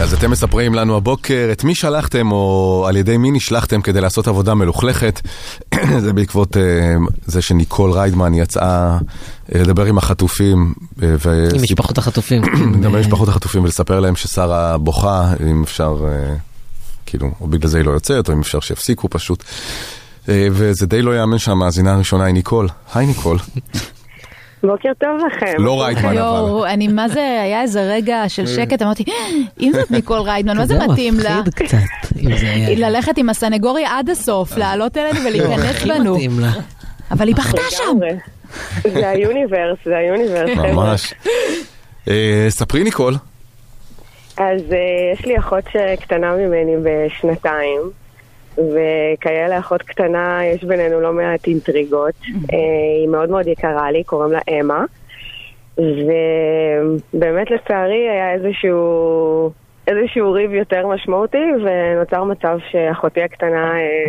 [0.00, 4.28] אז אתם מספרים לנו הבוקר את מי שלחתם או על ידי מי נשלחתם כדי לעשות
[4.28, 5.20] עבודה מלוכלכת.
[6.04, 6.60] זה בעקבות uh,
[7.26, 10.74] זה שניקול ריידמן יצאה uh, לדבר עם החטופים.
[10.98, 11.02] Uh,
[11.54, 12.42] עם משפחות החטופים.
[12.74, 16.38] לדבר עם משפחות החטופים ולספר להם ששרה בוכה, אם אפשר, uh,
[17.06, 19.42] כאילו, או בגלל זה היא לא יוצאת, או אם אפשר שיפסיקו פשוט.
[20.24, 22.68] אה, וזה די לא יאמן שהמאזינה הראשונה היא ניקול.
[22.94, 23.38] היי ניקול.
[24.62, 25.54] בוקר טוב לכם.
[25.58, 26.16] לא ריידמן אבל.
[26.16, 29.04] יואו, אני, מה זה, היה איזה רגע של שקט, אמרתי,
[29.60, 31.40] אם זאת ניקול ריידמן, מה זה מתאים לה?
[31.40, 31.76] מפחיד קצת.
[32.76, 36.16] ללכת עם הסנגוריה עד הסוף, לעלות אלינו ולהיכנס בנו.
[37.10, 37.98] אבל היא בכתה שם.
[38.82, 40.50] זה ה universe, זה ה universe.
[40.74, 41.14] ממש.
[42.08, 43.14] אה, ספרי ניקול.
[44.36, 47.80] אז אה, יש לי אחות שקטנה ממני בשנתיים,
[48.60, 52.14] וכאלה אחות קטנה יש בינינו לא מעט אינטריגות.
[52.52, 52.58] אה,
[53.00, 54.84] היא מאוד מאוד יקרה לי, קוראים לה אמה.
[55.78, 59.50] ובאמת לצערי היה איזשהו,
[59.86, 64.04] איזשהו ריב יותר משמעותי, ונוצר מצב שאחותי הקטנה אה,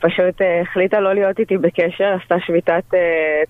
[0.00, 2.84] פשוט אה, החליטה לא להיות איתי בקשר, עשתה שביתת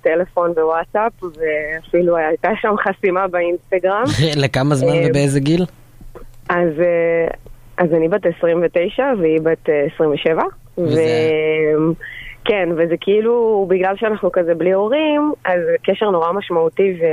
[0.02, 4.04] טלפון בוואטסאפ, ואפילו הייתה שם חסימה באינסטגרם.
[4.44, 5.64] לכמה זמן ובאיזה גיל?
[6.48, 6.72] אז,
[7.78, 10.42] אז אני בת 29 והיא בת אה, 27.
[10.78, 11.00] וזה-
[11.78, 11.92] ו...
[12.46, 17.04] כן, וזה כאילו, בגלל שאנחנו כזה בלי הורים, אז זה קשר נורא משמעותי ו...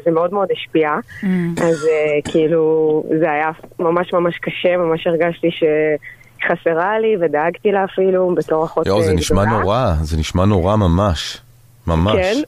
[0.00, 0.90] וזה מאוד מאוד השפיע.
[1.22, 1.26] Mm.
[1.64, 8.34] אז אה, כאילו, זה היה ממש ממש קשה, ממש הרגשתי שחסרה לי ודאגתי לה אפילו
[8.34, 9.60] בתור אחות יואו, זה אה, נשמע גדולה.
[9.62, 11.38] נורא, זה נשמע נורא ממש.
[11.86, 12.16] ממש.
[12.16, 12.42] כן.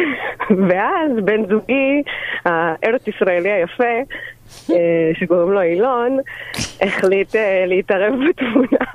[0.68, 2.02] ואז בן זוגי,
[2.44, 3.84] הארץ ישראלי היפה,
[4.70, 6.18] אה, שקוראים לו אילון,
[6.80, 8.86] החליט אה, להתערב בתמונה,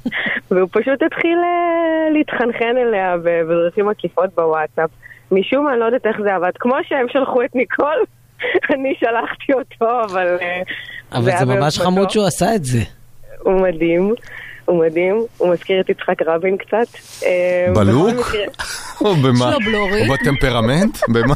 [0.50, 4.90] והוא פשוט התחיל אה, להתחנחן אליה בדרכים עקיפות בוואטסאפ.
[5.32, 6.50] משום מה, אני לא יודעת איך זה עבד.
[6.58, 8.04] כמו שהם שלחו את ניקול,
[8.74, 10.36] אני שלחתי אותו, אבל...
[11.12, 11.78] אבל זה ממש.
[11.78, 12.78] חמוד שהוא עשה את זה.
[13.40, 14.14] הוא מדהים,
[14.64, 16.86] הוא מדהים, הוא מזכיר את יצחק רבין קצת.
[17.24, 18.26] אה, ב look?
[19.04, 19.32] או במה?
[19.32, 20.08] יש לו בלורית.
[20.10, 20.98] או בטמפרמנט?
[21.08, 21.34] במה?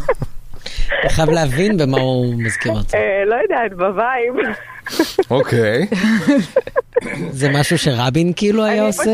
[1.01, 2.97] אתה חייב להבין במה הוא מזכיר אותו.
[2.97, 4.35] אה, לא יודעת, ב vibe.
[5.31, 5.87] אוקיי.
[7.41, 9.11] זה משהו שרבין כאילו היה אני עושה?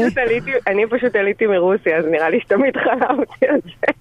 [0.67, 3.93] אני פשוט עליתי מרוסיה, אז נראה לי שתמיד חלמתי על זה.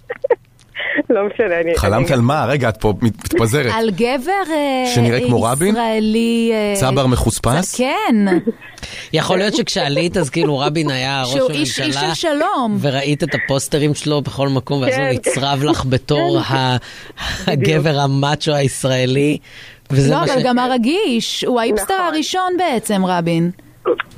[1.10, 1.74] לא משנה, אני...
[1.76, 2.44] חלמת על מה?
[2.48, 3.72] רגע, את פה מת- מתפזרת.
[3.74, 5.68] על גבר אה, שנראה כמו רבין?
[5.74, 6.50] ישראלי...
[6.52, 7.74] אה, צבר מחוספס?
[7.78, 8.16] כן,
[9.12, 12.78] יכול להיות שכשעלית אז כאילו רבין היה ראש שהוא איש הממשלה, של שלום.
[12.80, 15.10] וראית את הפוסטרים שלו בכל מקום, ואז הוא כן.
[15.10, 16.76] נצרב לך בתור ה-
[17.46, 19.38] הגבר המאצ'ו הישראלי.
[20.10, 22.06] לא, אבל גם הרגיש, הוא האיפסטר נכון.
[22.14, 23.50] הראשון בעצם, רבין.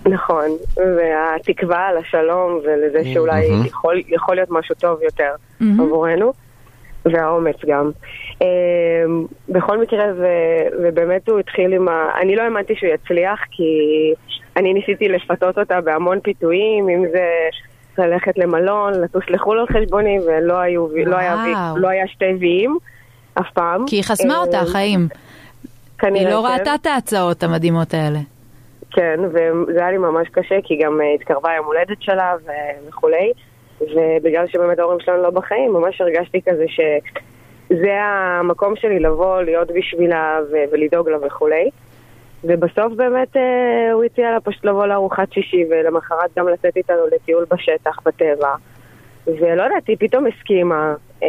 [0.06, 0.44] נכון,
[0.76, 3.66] והתקווה לשלום ולזה שאולי מהמם.
[3.66, 6.32] יכול, יכול להיות משהו טוב יותר עבורנו,
[7.04, 7.90] והאומץ גם.
[8.40, 8.46] אמ,
[9.48, 12.10] בכל מקרה, ו- ובאמת הוא התחיל עם ה...
[12.20, 13.64] אני לא האמנתי שהוא יצליח, כי
[14.56, 17.26] אני ניסיתי לפתות אותה בהמון פיתויים, אם זה
[17.98, 21.72] ללכת למלון, לטוס לחו"ל על חשבוני, ולא היו, לא היה.
[21.76, 22.78] לא היה שתי ויים
[23.34, 23.84] אף פעם.
[23.86, 25.08] כי היא חסמה אמ, אותה, חיים.
[25.98, 26.60] כנראה היא לא כן.
[26.60, 28.18] ראתה את ההצעות המדהימות האלה.
[28.90, 32.34] כן, וזה היה לי ממש קשה, כי גם אה, התקרבה יום הולדת שלה
[32.88, 33.32] וכולי,
[33.94, 40.38] ובגלל שבאמת ההורים שלנו לא בחיים, ממש הרגשתי כזה שזה המקום שלי לבוא, להיות בשבילה
[40.52, 41.70] ו- ולדאוג לה וכולי.
[42.44, 47.44] ובסוף באמת אה, הוא הציע לה פשוט לבוא לארוחת שישי, ולמחרת גם לצאת איתנו לטיול
[47.50, 48.54] בשטח, בטבע.
[49.26, 50.94] ולא יודעת, היא פתאום הסכימה.
[51.22, 51.28] אה,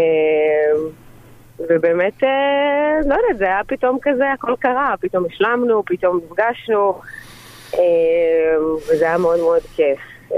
[1.59, 6.99] ובאמת, אה, לא יודעת, זה היה פתאום כזה, הכל קרה, פתאום השלמנו, פתאום נפגשנו,
[7.73, 9.99] אה, וזה היה מאוד מאוד כיף.
[10.31, 10.37] אה,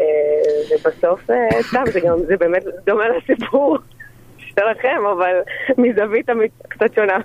[0.72, 1.36] ובסוף, אה,
[1.70, 3.78] סתם, זה גם, זה באמת דומה לסיפור
[4.50, 5.34] שלכם, אבל
[5.78, 6.26] מזווית
[6.70, 7.18] קצת שונה.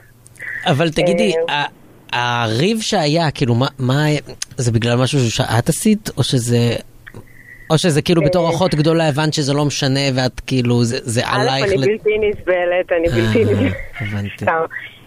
[0.67, 1.65] אבל תגידי, אה,
[2.13, 4.05] הריב שהיה, כאילו, מה- מה,
[4.57, 6.59] זה בגלל משהו שאת עשית, או שזה...
[7.71, 8.51] או שזה כאילו בתור.
[8.51, 11.65] אחות גדולה הבנת שזה לא משנה ואת כאילו, זה, זה א', עלייך...
[11.65, 13.73] אני לת- בלתי נסבלת, אני בלתי נסבלת.
[14.01, 14.45] הבנתי.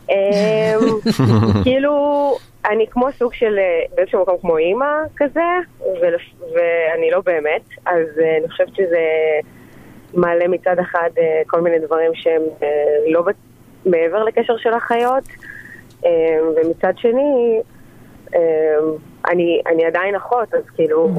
[0.10, 0.14] אמ,
[1.64, 1.92] כאילו,
[2.70, 5.50] אני כמו סוג של, אה, באיזשהו מקום כמו אימא כזה,
[6.54, 9.06] ואני לא באמת, אז אה, אני חושבת שזה
[10.14, 12.42] מעלה מצד אחד אה, כל מיני דברים שהם
[13.08, 13.24] לא
[13.86, 15.24] מעבר לקשר של אחיות,
[16.06, 17.62] אה, ומצד שני,
[19.30, 21.10] אני אני עדיין אחות, אז כאילו,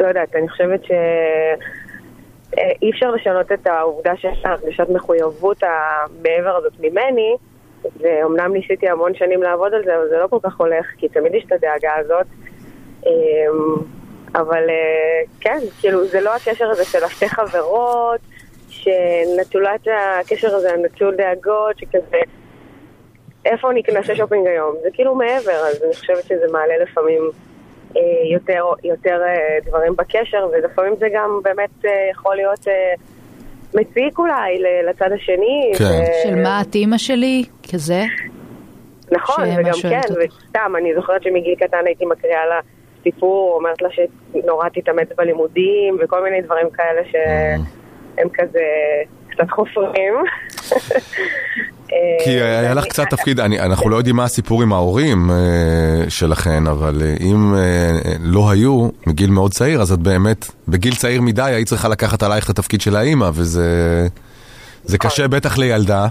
[0.00, 0.90] לא יודעת, אני חושבת ש...
[2.82, 7.36] אי אפשר לשנות את העובדה שיש לה הרגשת מחויבות המעבר הזאת ממני,
[8.00, 11.34] ואומנם ניסיתי המון שנים לעבוד על זה, אבל זה לא כל כך הולך, כי תמיד
[11.34, 12.26] יש את הדאגה הזאת.
[13.06, 13.76] אמ,
[14.34, 18.20] אבל אה, כן, כאילו, זה לא הקשר הזה של השתי חברות,
[18.68, 19.86] שנטולת
[20.20, 22.20] הקשר הזה, נטול דאגות, שכזה,
[23.44, 24.76] איפה נעשה שופינג היום?
[24.82, 27.30] זה כאילו מעבר, אז אני חושבת שזה מעלה לפעמים
[27.96, 32.66] אה, יותר, יותר אה, דברים בקשר, ולפעמים זה גם באמת יכול להיות
[33.74, 34.58] מציק אולי
[34.88, 35.72] לצד השני.
[35.78, 35.84] כן.
[35.84, 37.44] ו- של מה את אימא שלי?
[37.72, 38.02] כזה?
[39.12, 40.00] נכון, וגם כן.
[40.00, 42.60] וסתם, אני זוכרת שמגיל קטן הייתי מקריאה לה
[43.02, 48.64] סיפור, אומרת לה שנורא תתאמץ בלימודים, וכל מיני דברים כאלה שהם כזה
[49.34, 50.14] קצת חופרים.
[52.24, 56.66] כי היה לך קצת תפקיד, אני, אנחנו לא יודעים מה הסיפור עם ההורים אה, שלכן,
[56.66, 61.42] אבל אה, אם אה, לא היו מגיל מאוד צעיר, אז את באמת, בגיל צעיר מדי
[61.42, 64.06] היית צריכה לקחת עלייך את התפקיד של האימא, וזה
[64.84, 66.06] זה קשה בטח לילדה,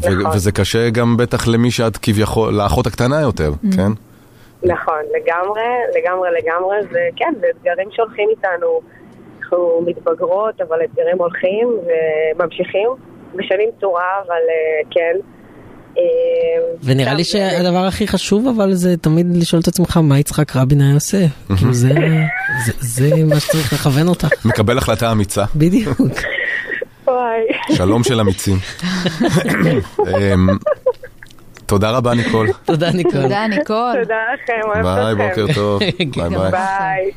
[0.00, 0.36] ו- נכון.
[0.36, 3.92] וזה קשה גם בטח למי שאת כביכול, לאחות הקטנה יותר, כן?
[4.62, 5.62] נכון, לגמרי,
[5.96, 8.80] לגמרי, לגמרי, זה כן, זה אתגרים שהולכים איתנו.
[9.52, 11.68] אנחנו מתבגרות, אבל אתגרים הולכים
[12.36, 12.88] וממשיכים
[13.34, 15.16] בשנים צורה, אבל אה, כן.
[15.98, 16.02] אה,
[16.84, 20.80] ונראה לי זה- שהדבר הכי חשוב אבל זה תמיד לשאול את עצמך מה יצחק רבין
[20.80, 21.26] היה עושה.
[21.58, 21.88] כאילו זה,
[22.66, 24.28] זה, זה מה שצריך לכוון אותך.
[24.44, 26.00] מקבל החלטה אמיצה, בדיוק.
[27.06, 27.40] וואי.
[27.72, 28.56] שלום של אמיצים.
[30.00, 30.48] אמ,
[31.66, 33.22] תודה רבה ניקול, תודה ניקול.
[33.22, 33.92] תודה, ניקול.
[34.02, 35.14] תודה לכם, ביי.
[35.14, 35.82] בוקר טוב,
[36.18, 36.50] גם ביי.
[36.50, 37.10] ביי.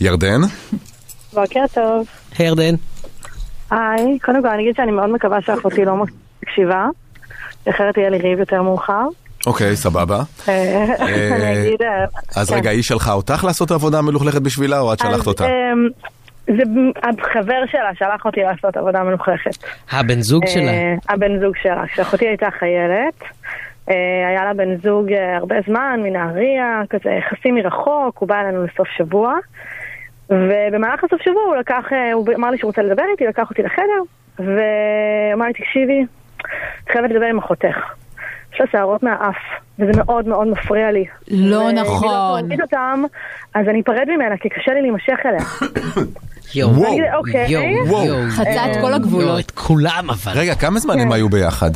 [0.00, 0.40] ירדן?
[1.32, 2.06] בוקר טוב.
[2.38, 2.74] היי ירדן.
[3.70, 6.04] היי, קודם כל אני אגיד שאני מאוד מקווה שאחותי לא
[6.42, 6.86] מקשיבה,
[7.70, 9.06] אחרת יהיה לי ריב יותר מאוחר.
[9.46, 10.22] אוקיי, סבבה.
[10.48, 10.84] אה,
[11.62, 11.82] אגיד...
[11.82, 12.04] אה,
[12.36, 12.56] אז כן.
[12.56, 15.46] רגע, היא שלחה אותך לעשות עבודה מלוכלכת בשבילה, או את שלחת אותה?
[15.46, 15.88] אמ,
[16.46, 16.62] זה
[17.02, 19.64] החבר שלה שלח אותי לעשות עבודה מלוכלכת.
[19.90, 20.62] הבן זוג שלה.
[20.62, 21.86] אה, הבן זוג שלה.
[21.86, 23.22] כשאחותי הייתה חיילת,
[23.90, 28.64] אה, היה לה בן זוג אה, הרבה זמן, מנהריה, כזה יחסים מרחוק, הוא בא אלינו
[28.64, 29.34] לסוף שבוע.
[30.30, 33.62] ובמהלך הסוף שבוע הוא לקח, אה, הוא אמר לי שהוא רוצה לדבר איתי, לקח אותי
[33.62, 34.00] לחדר,
[34.38, 36.04] ואמר לי, תקשיבי,
[36.84, 37.76] את חייבת לדבר עם אחותך.
[38.54, 39.36] יש לה שערות מהאף,
[39.78, 41.04] וזה מאוד מאוד מפריע לי.
[41.28, 42.40] לא לא נכון.
[42.40, 43.04] תוריד אותם,
[43.54, 45.44] אז אני אפרד ממנה, כי קשה לי להימשך אליה.
[46.54, 47.16] יואו.
[47.18, 47.46] אוקיי.
[47.48, 48.06] יואו, וואו.
[48.06, 48.30] יואו.
[48.30, 49.28] חצה את יואו, כל הגבולות.
[49.28, 50.32] יואו, את כולם אבל.
[50.34, 51.00] רגע, כמה זמן כן.
[51.00, 51.70] הם היו ביחד?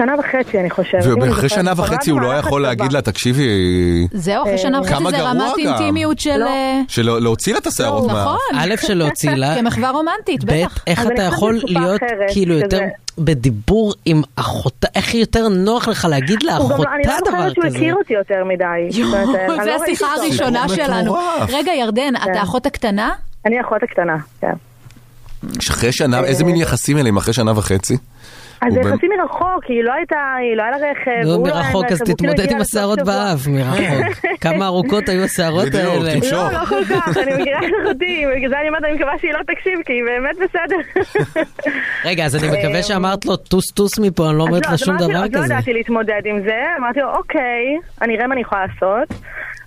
[0.00, 1.22] שנה וחצי, אני חושבת.
[1.22, 1.72] ואחרי שנה.
[1.76, 2.62] וחצי הוא לא יכול.
[2.62, 3.48] להגיד לה, תקשיבי,
[4.12, 5.42] זהו, אחרי שנה וחצי זה רמת.
[5.58, 6.36] אינטימיות של...
[6.36, 6.46] לא.
[6.46, 8.20] אה, של להוציא לה את השערות מה...
[8.22, 8.38] נכון.
[8.60, 10.78] א', שלהוציא לה, כמחווה רומנטית, ב', בטח.
[10.86, 12.00] איך אז אני אתה יכול להיות
[12.32, 12.80] כאילו יותר
[13.18, 17.30] בדיבור עם אחותה, איך יותר נוח לך להגיד הוא גם לא- לאחותה אני לא דבר
[17.30, 17.76] זוכרת שהוא כזה?
[17.78, 18.64] הכיר אותי יותר מדי.
[18.90, 19.16] זו לא
[19.58, 20.06] ראיתי השיחה.
[20.14, 21.16] הראשונה שלנו.
[21.48, 22.30] רגע, ירדן, כן.
[22.30, 23.10] את האחות הקטנה?
[23.46, 24.52] אני האחות הקטנה, כן.
[25.70, 27.96] אחרי שנה, איזה מין יחסים אלה אחרי שנה וחצי?
[28.62, 31.54] אז זה יחסים מרחוק, היא לא הייתה, היא לא היה לה רכב, נו, הוא לא
[31.54, 32.98] היה עם מרחוק אז כאילו תתמודד הגיע עם השערות.
[32.98, 34.26] באף, מרחוק.
[34.40, 36.14] כמה ארוכות היו השערות האלה.
[36.32, 39.32] לא, לא כל כך, אני מכירה את אחותי, בגלל זה אני אומרת, אני מקווה שהיא
[39.32, 41.00] לא תקשיב, כי היא באמת בסדר.
[42.08, 44.80] רגע, אז אני מקווה שאמרת לו טוס טוס מפה, אני לא אומרת אז לה אז
[44.80, 45.54] שום דבר אז לא כזה.
[45.54, 49.08] ידעתי להתמודד עם זה, אמרתי לו, אוקיי, אני אראה מה אני יכולה לעשות.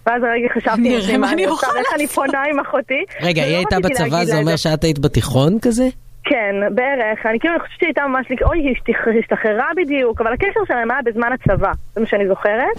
[0.05, 3.03] ואז רגע חשבתי, לעצמי, אראה מה אני עושה, אוכל איך אני פונה עם אחותי.
[3.21, 5.87] רגע, היא הייתה בצבא, זה אומר שאת היית בתיכון כזה?
[6.23, 7.25] כן, בערך.
[7.25, 10.99] אני כאילו חושבת שהיא הייתה ממש, אוי, היא השתח- השתחררה בדיוק, אבל הקשר שלהם היה
[11.05, 12.77] בזמן הצבא, זה מה שאני זוכרת.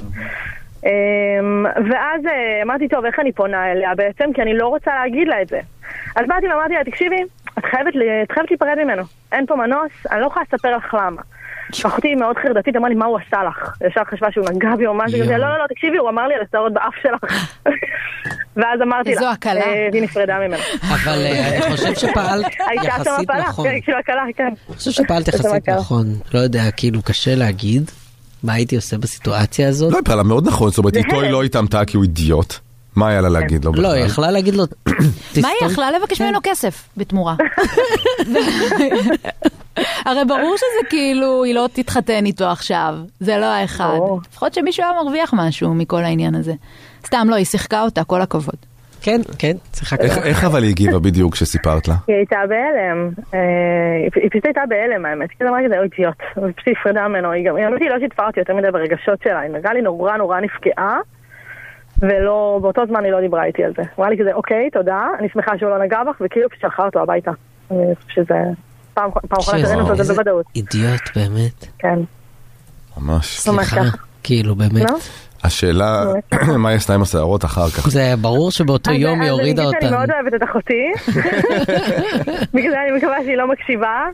[0.85, 4.33] אמ, ואז אה, אמרתי, טוב, איך אני פונה אליה בעצם?
[4.35, 5.61] כי אני לא רוצה להגיד לה את זה.
[6.17, 7.23] אז באתי ואמרתי לה, תקשיבי,
[7.59, 9.03] את חייבת, את חייבת להיפרד ממנו.
[9.33, 11.23] אין פה מנוס, אני לא יכולה לספר לך למה.
[11.87, 13.77] אחותי היא מאוד חרדתית, אמרה לי, מה הוא עשה לך?
[13.91, 15.37] ישר חשבה שהוא נגע בי או משהו כזה.
[15.37, 17.51] לא, לא, לא, תקשיבי, הוא אמר לי על השערות באף שלך.
[18.57, 19.61] ואז אמרתי לה, איזו הקלה.
[19.61, 20.63] אה, והיא נפרדה ממנו.
[20.83, 23.69] אבל אה, אני חושב שפעלת הייתה שם יחסית הפלה, נכון.
[23.69, 24.45] כן, כאילו הקלה, כן.
[24.69, 25.69] אני חושב שפעלת יחסית.
[25.69, 26.07] נכון.
[26.35, 27.91] לא יודע, כאילו קשה להגיד
[28.43, 29.93] מה הייתי עושה בסיטואציה הזאת.
[29.93, 31.31] לא, היא פעלה מאוד נכון, זאת אומרת, איתו היא.
[31.31, 32.59] לא התעמתה כי הוא אידיוט.
[32.97, 33.83] מה היה לה להגיד לו בכלל?
[33.85, 34.65] לא, היא יכלה להגיד לו,
[35.43, 37.35] מה היא יכלה לבקש ממנו כסף בתמורה?
[40.07, 43.99] הרי ברור שזה כאילו, היא לא תתחתן איתו עכשיו, זה לא האחד.
[44.31, 46.53] לפחות שמישהו היה מרוויח משהו מכל העניין הזה.
[47.07, 48.55] סתם לא, היא שיחקה אותה, כל הכבוד.
[49.03, 50.01] כן, כן, שיחקת.
[50.01, 51.95] איך- איך אבל היא הגיבה בדיוק כשסיפרת לה?
[52.07, 53.39] היא הייתה בהלם, אה,
[54.03, 57.49] היא- היא פשוט הייתה בהלם האמת, כאילו אמרתי זה אידיוט, היא פשוט נפרדה ממנו, היא
[57.49, 60.97] גם, היא לא שיתפה אותי יותר מדי ברגשות שלה, היא נגעה לי נורא נורא נפגעה,
[62.09, 63.83] ולא, באותו זמן היא לא דיברה איתי על זה.
[63.99, 67.01] אמרה לי כזה, אוקיי, תודה, אני שמחה שהוא לא נגע בך, וכאילו פשוט שלחה אותו
[67.01, 67.31] הביתה.
[67.71, 68.35] אני חושבת שזה,
[68.95, 71.67] פעם אחרונה שראינו אותו זה בוודאות, אידיוט באמת.
[71.79, 71.99] כן.
[73.01, 73.39] ממש.
[73.39, 73.81] סליחה.
[74.23, 74.91] כאילו באמת.
[74.91, 74.97] לא?
[75.45, 76.05] השאלה,
[76.59, 77.89] מה היא עשתה עם השערות אחר כך?
[77.89, 79.91] זה ברור שבאותו יום היא הורידה אני אותן.
[79.91, 80.93] מאוד אוהבת את אחותי,
[82.55, 84.07] בגלל זה אני מקווה שהיא לא מקשיבה.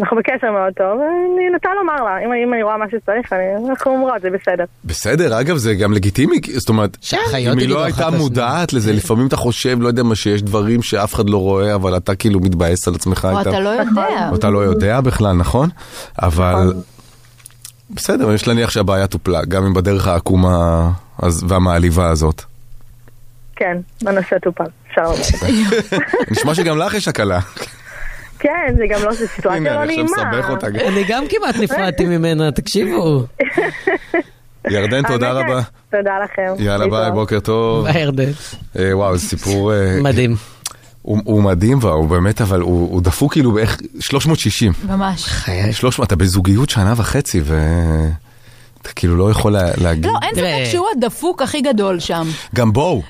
[0.00, 3.68] אנחנו בקשר מאוד טוב, אני נוטה לומר לה, אם, אם אני רואה מה שצריך, אני-
[3.70, 4.64] אנחנו אומרות, זה בסדר.
[4.84, 6.96] בסדר, אגב, זה גם לגיטימי, זאת אומרת,
[7.38, 8.10] אם היא לא הייתה.
[8.10, 11.96] מודעת לזה, לפעמים אתה חושב, לא יודע מה, שיש דברים שאף אחד לא רואה, אבל
[11.96, 13.40] אתה כאילו מתבאס על עצמך או.
[13.40, 14.30] אתה לא יודע.
[14.34, 15.68] אתה לא יודע בכלל, נכון?
[16.22, 16.72] אבל
[17.90, 20.90] בסדר, יש להניח שהבעיה טופלה, גם אם בדרך העקומה
[21.22, 22.42] אז- והמעליבה הזאת.
[23.56, 25.14] כן, הנושא טופל, אפשר לומר.
[26.30, 27.40] נשמע שגם לך יש הקלה.
[28.38, 30.38] כן, זה גם לא, זו סיטואציה הנה, לא אני עכשיו נעימה.
[30.40, 30.66] מסבך אותה.
[30.66, 33.22] אני גם כמעט נפרדתי ממנה, תקשיבו.
[34.70, 35.60] ירדן, תודה רבה.
[35.90, 36.64] תודה לכם.
[36.64, 37.10] יאללה ביי.
[37.12, 37.84] בוקר טוב.
[37.88, 38.30] ביי ירדן.
[38.78, 39.72] אה, וואו, זה סיפור...
[39.74, 40.36] אה, מדהים.
[41.02, 44.72] הוא הוא מדהים, והוא באמת, אבל הוא הוא דפוק כאילו בערך 360.
[44.88, 45.24] ממש.
[45.24, 45.72] חיי.
[45.72, 50.06] 300, אתה בזוגיות שנה וחצי, ואתה כאילו לא יכול לה- להגיד.
[50.06, 50.34] לא, אין.
[50.34, 52.26] ספק שהוא הדפוק הכי גדול שם.
[52.54, 53.02] גם בואו,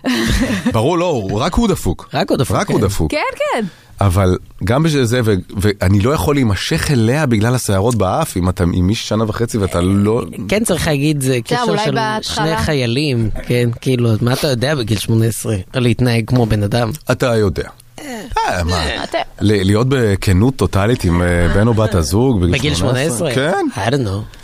[0.73, 2.09] ברור, לא, הוא- רק הוא דפוק.
[2.15, 2.85] רק הוא דפוק, רק הוא כן.
[2.87, 3.11] דפוק.
[3.11, 3.19] כן,
[3.55, 3.65] כן.
[4.01, 8.63] אבל גם בשביל זה, ו- ואני לא יכול להימשך אליה בגלל השערות באף, אם אתה
[8.65, 10.23] עם מישהי שנה וחצי ואתה לא...
[10.49, 11.99] כן צריך להגיד, זה קשר אולי של.
[12.23, 15.57] שני חיילים, כן, כאילו, מה אתה יודע בגיל 18?
[15.75, 16.91] להתנהג כמו בן אדם.
[17.11, 17.69] אתה יודע.
[18.01, 19.05] אה, מה?
[19.05, 23.35] אתה- ל- להיות בכנות טוטאלית עם אה, בן או בת הזוג בגיל 18?
[23.35, 23.53] כן.
[23.75, 24.37] I don't know.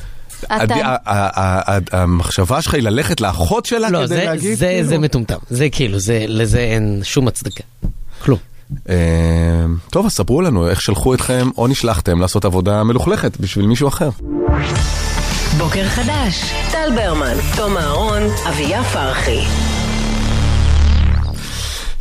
[1.93, 4.59] המחשבה שלך היא ללכת לאחות שלה לא, כדי זה- להגיד?
[4.59, 4.89] זה- כאילו?
[4.89, 5.37] זה מטומטם.
[5.51, 7.65] זה כאילו, זה- לזה אין שום הצדקה.
[8.25, 8.39] כלום.
[8.89, 13.89] אה, טוב, אז ספרו לנו איך שלחו אתכם או נשלחתם לעשות עבודה מלוכלכת בשביל מישהו
[13.89, 14.09] אחר.
[15.59, 19.41] בוקר חדש, טל ברמן, תום אהרון, אביה פרחי.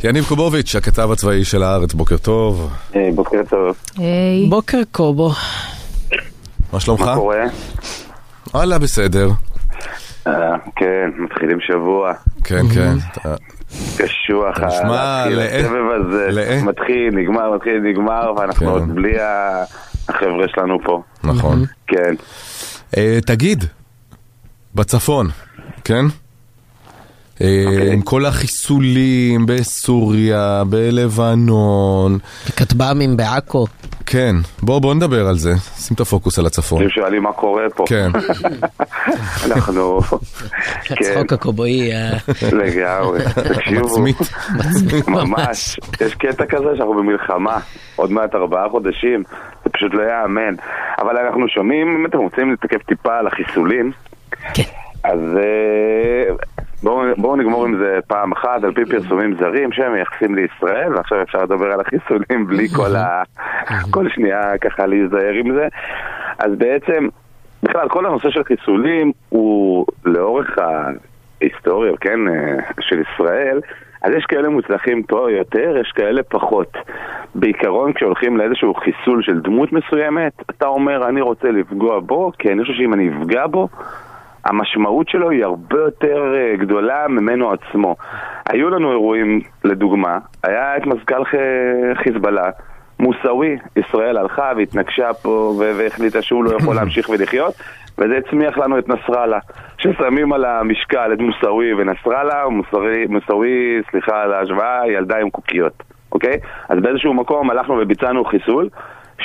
[0.04, 2.70] יניב קובוביץ', הכתב הצבאי של הארץ, בוקר טוב.
[2.92, 4.46] היי, בוקר טוב, היי.
[4.48, 5.30] בוקר קובו.
[6.72, 7.00] מה שלומך?
[7.00, 7.44] מה קורה?
[8.54, 9.28] וואלה, בסדר.
[10.26, 10.32] אה,
[10.76, 12.12] כן, מתחילים שבוע,
[12.44, 12.94] כן, כן.
[13.98, 14.58] קשוח.
[14.60, 16.60] הסבב הזה.
[16.62, 18.72] מתחיל, נגמר, מתחיל, נגמר, ואנחנו כן.
[18.72, 19.16] עוד בלי
[20.08, 21.64] החבר'ה שלנו פה, נכון.
[21.86, 22.14] כן.
[22.96, 23.64] אה, תגיד,
[24.74, 25.26] בצפון,
[25.84, 26.04] כן?
[27.42, 27.92] אה, אוקיי.
[27.92, 32.18] עם כל החיסולים בסוריה, בלבנון.
[32.48, 33.66] וכטב"מים בעכו.
[34.06, 36.80] כן, בואו בוא נדבר על זה, שים את הפוקוס על הצפון.
[36.82, 37.84] אתם שואלים מה קורה פה.
[37.88, 38.10] כן,
[39.46, 40.00] אנחנו...
[40.84, 41.94] כן, הצחוק הקובעי.
[41.94, 42.10] ה-
[42.52, 43.20] לגמרי.
[43.54, 43.80] תקשיבו.
[43.86, 44.16] מצמית.
[45.08, 45.78] ממש.
[46.00, 47.58] יש קטע כזה שאנחנו במלחמה,
[47.96, 49.22] עוד מעט ארבעה חודשים,
[49.64, 50.54] זה פשוט לא ייאמן.
[50.98, 53.92] אבל אנחנו שומעים, אם אתם רוצים להתעכב טיפה על החיסולים,
[54.54, 54.62] כן.
[55.04, 56.34] אז אה,
[56.82, 61.22] בואו בואו נגמור עם זה פעם אחת, על פי פרסומים זרים שהם מייחסים לישראל, ועכשיו
[61.22, 63.22] אפשר לדבר על החיסולים בלי כל ה...
[63.90, 65.68] כל שנייה ככה להיזהר עם זה.
[66.38, 67.08] אז בעצם,
[67.62, 73.60] בכלל, כל הנושא של חיסולים הוא לאורך ההיסטוריה, כן, אה, של ישראל,
[74.02, 76.76] אז יש כאלה מוצלחים טוב יותר, יש כאלה פחות.
[77.34, 82.62] בעיקרון, כשהולכים לאיזשהו חיסול של דמות מסוימת, אתה אומר, אני רוצה לפגוע בו, כי אני
[82.62, 83.68] חושב שאם אני אפגע בו,
[84.44, 87.96] המשמעות שלו היא הרבה יותר אה, גדולה ממנו עצמו.
[88.46, 91.22] היו לנו אירועים, לדוגמה, היה את מזכ"ל
[91.94, 92.50] חיזבאללה,
[93.00, 97.54] מוסאווי, ישראל הלכה והתנגשה פה והחליטה שהוא לא יכול להמשיך ולחיות,
[97.98, 99.38] וזה הצמיח לנו את נסראללה.
[99.78, 102.44] ששמים על המשקל את מוסאווי ונסראללה,
[103.08, 105.82] מוסאווי, סליחה על ההשוואה, ילדה עם קוקיות,
[106.12, 106.38] אוקיי?
[106.68, 108.68] אז באיזשהו מקום הלכנו וביצענו חיסול.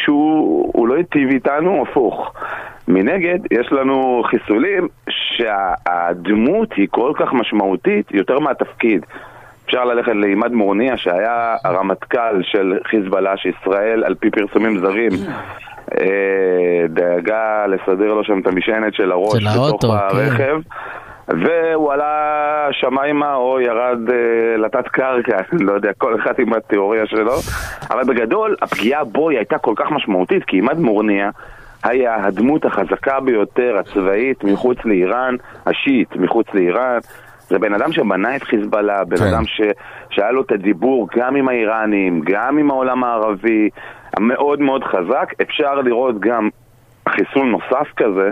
[0.05, 2.33] שהוא הוא לא היטיב איתנו, הפוך.
[2.87, 9.05] מנגד, יש לנו חיסולים שהדמות היא כל כך משמעותית יותר מהתפקיד.
[9.65, 15.11] אפשר ללכת לעימאד מורניה שהיה הרמטכ"ל של חיזבאללה, שישראל על פי פרסומים זרים
[15.99, 20.55] אה, דאגה לסדר לו שם את המשענת של הראש של האוטו, בתוך כן.
[21.27, 27.33] והוא עלה שמיימה או ירד אה, לתת קרקע, לא יודע, כל אחד עם התיאוריה שלו
[27.91, 31.29] אבל בגדול, הפגיעה בו היא הייתה כל כך משמעותית כי עימאד מורניה
[31.83, 36.99] היה הדמות החזקה ביותר הצבאית מחוץ לאיראן, השיעית מחוץ לאיראן
[37.49, 39.23] זה בן אדם שבנה את חיזבאללה, בן כן.
[39.23, 39.61] אדם ש...
[40.09, 43.69] שהיה לו את הדיבור גם עם האיראנים, גם עם העולם הערבי,
[44.19, 45.33] מאוד מאוד חזק.
[45.41, 46.49] אפשר לראות גם
[47.09, 48.31] חיסול נוסף כזה,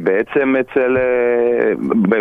[0.00, 0.96] בעצם אצל...
[0.96, 1.72] אה,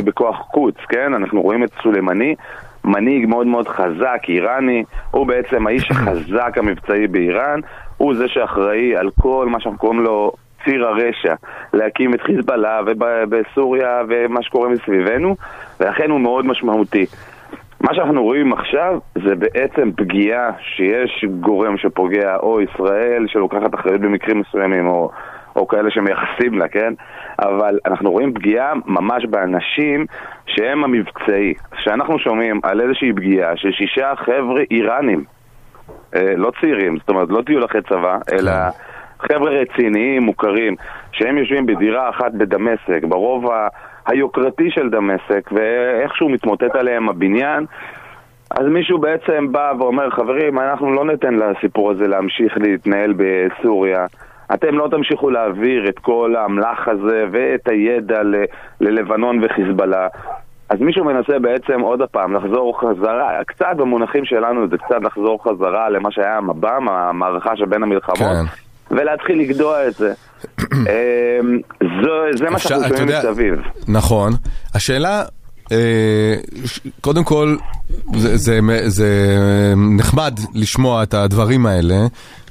[0.06, 1.14] בכוח קוץ, כן?
[1.14, 2.36] אנחנו רואים את סולימני,
[2.84, 7.60] מנהיג מאוד מאוד חזק, איראני, הוא בעצם האיש החזק המבצעי באיראן,
[7.98, 10.32] הוא זה שאחראי על כל מה שאנחנו קוראים לו
[10.66, 11.34] ציר הרשע,
[11.74, 15.36] להקים את חיזבאללה ובסוריה ומה שקורה מסביבנו,
[15.80, 17.06] ולכן הוא מאוד משמעותי.
[17.82, 24.40] מה שאנחנו רואים עכשיו זה בעצם פגיעה שיש גורם שפוגע, או ישראל שלוקחת אחריות במקרים
[24.40, 25.12] מסוימים, או,
[25.56, 26.94] או כאלה שמייחסים לה, כן?
[27.40, 30.06] אבל אנחנו רואים פגיעה ממש באנשים
[30.48, 31.54] שהם המבצעי.
[31.72, 35.24] כשאנחנו שומעים על איזושהי פגיעה של שישה חבר'ה איראנים,
[36.16, 38.52] אה, לא צעירים, זאת אומרת לא טיול אחרי צבא, אלא
[39.20, 40.76] חבר'ה רציניים, מוכרים,
[41.12, 43.68] שהם יושבים בדירה אחת בדמשק, ברובע
[44.08, 47.66] היוקרתי של דמשק, ואיכשהו מתמוטט עליהם הבניין,
[48.52, 54.06] אז מישהו בעצם בא ואומר, חברים, אנחנו לא ניתן לסיפור הזה להמשיך להתנהל בסוריה.
[54.54, 58.46] אתם לא תמשיכו להעביר את כל האמל"ח הזה ואת הידע ל-
[58.82, 60.08] ללבנון וחיזבאללה.
[60.70, 65.90] אז מישהו מנסה בעצם עוד פעם לחזור חזרה, קצת במונחים שלנו זה קצת לחזור חזרה
[65.90, 68.46] למה שהיה המב"ם, המערכה שבין המלחמות, כן.
[68.96, 70.14] ולהתחיל לגדוע את זה.
[70.72, 71.60] אמ,
[72.04, 73.56] זו- זה מה שאנחנו שומעים מסביב.
[73.88, 74.32] נכון.
[74.76, 75.24] השאלה,
[75.72, 76.34] אה,
[77.02, 77.56] קודם כל,
[78.16, 79.36] זה, זה, זה
[79.98, 81.96] נחמד לשמוע את הדברים האלה,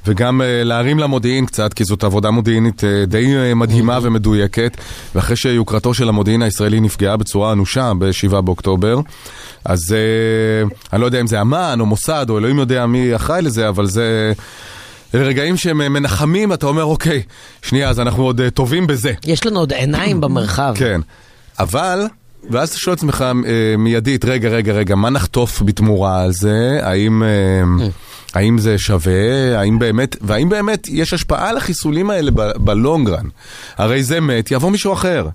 [0.05, 4.77] וגם אה, להרים למודיעין קצת, כי זאת עבודה מודיעינית אה, די אה, מדהימה ומדויקת,
[5.15, 8.99] ואחרי שיוקרתו של המודיעין הישראלי נפגעה בצורה אנושה ב-7 באוקטובר,
[9.65, 9.95] אז
[10.93, 13.85] אני לא יודע אם זה אמ"ן או מוסד או אלוהים יודע מי אחראי לזה, אבל
[13.85, 14.33] זה...
[15.15, 17.23] אלה רגעים שהם מנחמים, אתה אומר, אוקיי,
[17.61, 19.13] שנייה, אז אנחנו עוד טובים בזה.
[19.25, 20.73] יש לנו עוד עיניים במרחב.
[20.77, 21.01] כן,
[21.59, 22.07] אבל,
[22.49, 23.25] ואז אתה שואל את עצמך
[23.77, 26.79] מיידית, רגע, רגע, רגע, מה נחטוף בתמורה על זה?
[26.83, 27.27] האם, אה,
[28.35, 29.59] האם זה שווה?
[29.59, 33.25] האם באמת, והאם באמת יש השפעה על החיסולים האלה בלונגרן?
[33.77, 35.27] הרי זה מת, יבוא מישהו אחר.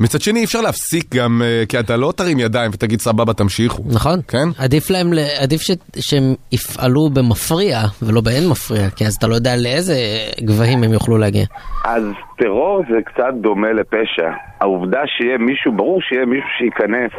[0.00, 3.82] מצד שני, אי אפשר להפסיק גם, אה, כי אתה לא תרים ידיים ותגיד סבבה, תמשיכו.
[3.86, 4.20] נכון?
[4.28, 4.48] כן?
[4.58, 5.10] עדיף להם,
[5.40, 5.70] עדיף ש...
[6.00, 9.94] שהם יפעלו במפריע ולא באין מפריע, כי אז אתה לא יודע לאיזה
[10.40, 11.44] גבהים הם יוכלו להגיע.
[11.84, 12.02] אז
[12.38, 14.30] טרור זה קצת דומה לפשע.
[14.60, 17.12] העובדה שיהיה מישהו, ברור שיהיה מישהו שייכנס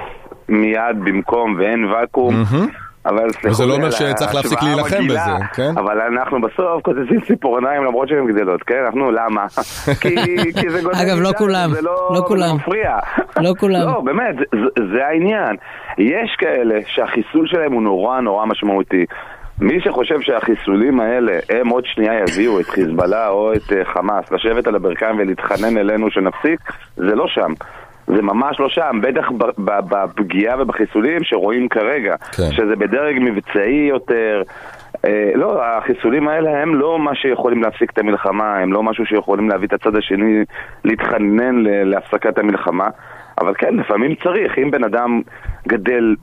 [0.50, 2.44] מיד במקום ואין ואקום.
[3.10, 5.72] אבל סלחו וזה לא אומר שצריך להפסיק להילחם בזה, כן?
[5.78, 8.84] אבל אנחנו בסוף כותבים ציפורניים למרות שהן גדלות, כן?
[8.86, 9.46] אנחנו למה?
[10.02, 10.16] כי,
[10.60, 12.48] כי זה גודל אגב, לא מאיתנו, כולם, זה לא, לא כולם.
[12.48, 12.98] זה מפריע.
[13.38, 13.88] לא כולם.
[13.88, 14.36] לא, באמת,
[14.94, 15.56] זה העניין.
[15.98, 19.06] יש כאלה שהחיסול שלהם הוא נורא נורא משמעותי.
[19.62, 24.68] מי שחושב שהחיסולים האלה הם עוד שנייה יביאו את חיזבאללה או את אה, חמאס לשבת
[24.68, 26.60] על הברכיים ולהתחנן אלינו שנפסיק,
[26.96, 27.54] זה לא שם.
[28.16, 29.28] זה ממש לא שם, בטח
[29.68, 32.52] בפגיעה ובחיסולים שרואים כרגע, כן.
[32.52, 34.42] שזה בדרג מבצעי יותר.
[35.06, 39.50] אה, לא, החיסולים האלה הם לא מה שיכולים להפסיק את המלחמה, הם לא משהו שיכולים
[39.50, 40.44] להביא את הצד השני
[40.86, 42.88] להתחנן להפסקת המלחמה,
[43.42, 45.22] אבל כן, לפעמים צריך, אם בן אדם
[45.68, 46.16] גדל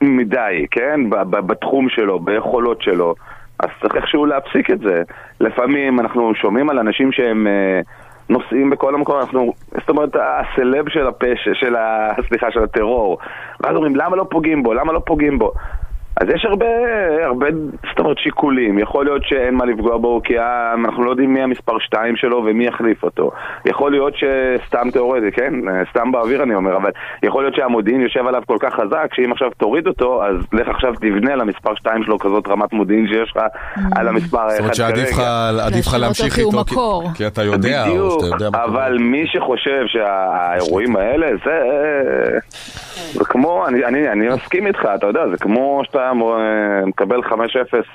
[0.00, 3.14] מדי, כן, בתחום שלו, ביכולות שלו,
[3.60, 5.02] אז צריך איכשהו להפסיק את זה.
[5.40, 7.80] לפעמים אנחנו שומעים על אנשים שהם אה,
[8.28, 12.12] נוסעים בכל המקום, אנחנו, זאת אומרת, הסלב של הפשע, של ה...
[12.28, 13.18] סליחה, של הטרור.
[13.60, 14.74] ואז אומרים, למה לא פוגעים בו?
[14.74, 15.52] למה לא פוגעים בו?
[16.20, 16.66] אז יש הרבה,
[17.24, 17.46] הרבה,
[17.90, 18.78] זאת אומרת, שיקולים.
[18.78, 22.42] יכול להיות שאין מה לפגוע בו כי ה- אנחנו לא יודעים מי המספר 2 שלו
[22.46, 23.30] ומי יחליף אותו.
[23.66, 25.52] יכול להיות שסתם תיאורטי, כן?
[25.90, 26.90] סתם באוויר אני אומר, אבל
[27.22, 30.94] יכול להיות שהמודיעין יושב עליו כל כך חזק, שאם עכשיו תוריד אותו, אז לך עכשיו
[30.94, 33.42] תבנה למספר 2 שלו כזאת רמת מודיעין שיש לך
[33.96, 36.64] על המספר זאת האחד אומרת שעדיף לך להמשיך איתו,
[37.14, 38.50] כי- אתה יודע, או שאתה יודע...
[38.58, 38.64] מה.
[38.64, 41.60] אבל מי שחושב שהאירועים האלה זה...
[43.12, 47.32] זה כמו, אני, אני, אני מסכים איתך, אתה יודע, זה כמו שאתה אה, מקבל 5-0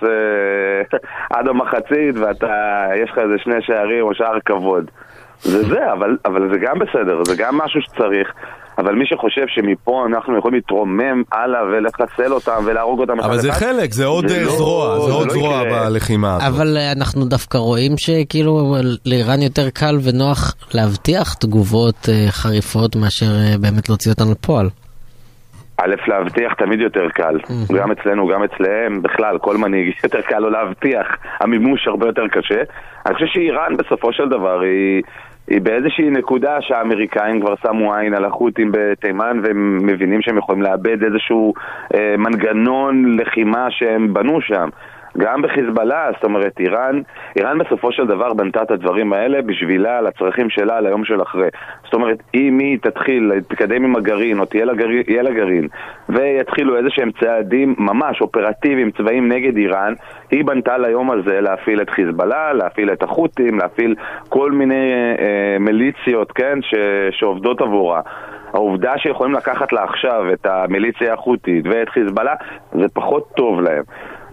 [0.03, 0.97] אה,
[1.37, 4.91] עד המחצית ואתה, יש לך איזה שני שערים או שער כבוד.
[5.41, 8.33] זה זה, אבל, אבל זה גם בסדר, זה גם משהו שצריך.
[8.77, 13.59] אבל מי שחושב שמפה אנחנו יכולים להתרומם הלאה ולחסל אותם ולהרוג אותם אבל זה אחד,
[13.59, 15.89] חלק, זה עוד זה אה, לא- זרוע, זה זה עוד לא זרוע יקרה.
[15.89, 16.47] בלחימה הזאת.
[16.47, 23.25] אבל אנחנו דווקא רואים שכאילו לאיראן יותר קל ונוח להבטיח תגובות חריפות מאשר
[23.59, 24.69] באמת להוציא אותן לפועל.
[25.83, 27.39] א', להבטיח תמיד יותר קל,
[27.77, 31.07] גם אצלנו, גם אצלהם, בכלל, כל מנהיג יותר קל לו להבטיח,
[31.39, 32.61] המימוש הרבה יותר קשה.
[33.05, 35.01] אני חושב שאיראן בסופו של דבר היא,
[35.47, 41.03] היא באיזושהי נקודה שהאמריקאים כבר שמו עין על החות'ים בתימן והם מבינים שהם יכולים לאבד
[41.03, 41.53] איזשהו
[41.95, 44.69] אה, מנגנון לחימה שהם בנו שם.
[45.17, 47.01] גם בחיזבאללה, זאת אומרת, איראן,
[47.35, 51.47] איראן בסופו של דבר בנתה את הדברים האלה בשבילה, לצרכים שלה, ליום של אחרי.
[51.83, 54.73] זאת אומרת, אם היא תתחיל להתקדם עם הגרעין, או תהיה לה
[55.07, 55.67] יהיה לה גרעין,
[56.09, 59.93] ויתחילו איזה שהם צעדים ממש אופרטיביים, צבאיים נגד איראן,
[60.31, 63.95] היא בנתה ליום הזה להפעיל את חיזבאללה, להפעיל את החות'ים, להפעיל
[64.29, 66.75] כל מיני אה, מיליציות, כן, ש,
[67.11, 68.01] שעובדות עבורה.
[68.53, 72.33] העובדה שיכולים לקחת לה עכשיו את המיליציה החות'ית ואת חיזבאללה,
[72.71, 73.83] זה פחות טוב להם.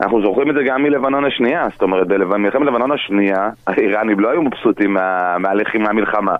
[0.01, 4.43] אנחנו זוכרים את זה גם מלבנון השנייה, זאת אומרת, במלחמת לבנון השנייה, האיראנים לא היו
[4.43, 6.37] מבסוטים מה, מהלכים מהמלחמה.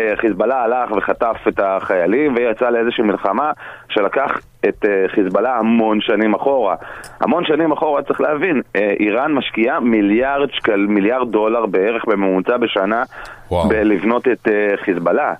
[0.00, 3.50] אה, חיזבאללה הלך וחטף את החיילים ויצא לאיזושהי מלחמה
[3.88, 6.76] שלקח את אה, חיזבאללה המון שנים אחורה.
[7.20, 13.02] המון שנים אחורה צריך להבין, אה, איראן משקיעה מיליארד שקל, מיליארד דולר בערך בממוצע בשנה
[13.50, 13.68] וואו.
[13.68, 14.48] בלבנות את
[14.84, 15.34] חיזבאללה.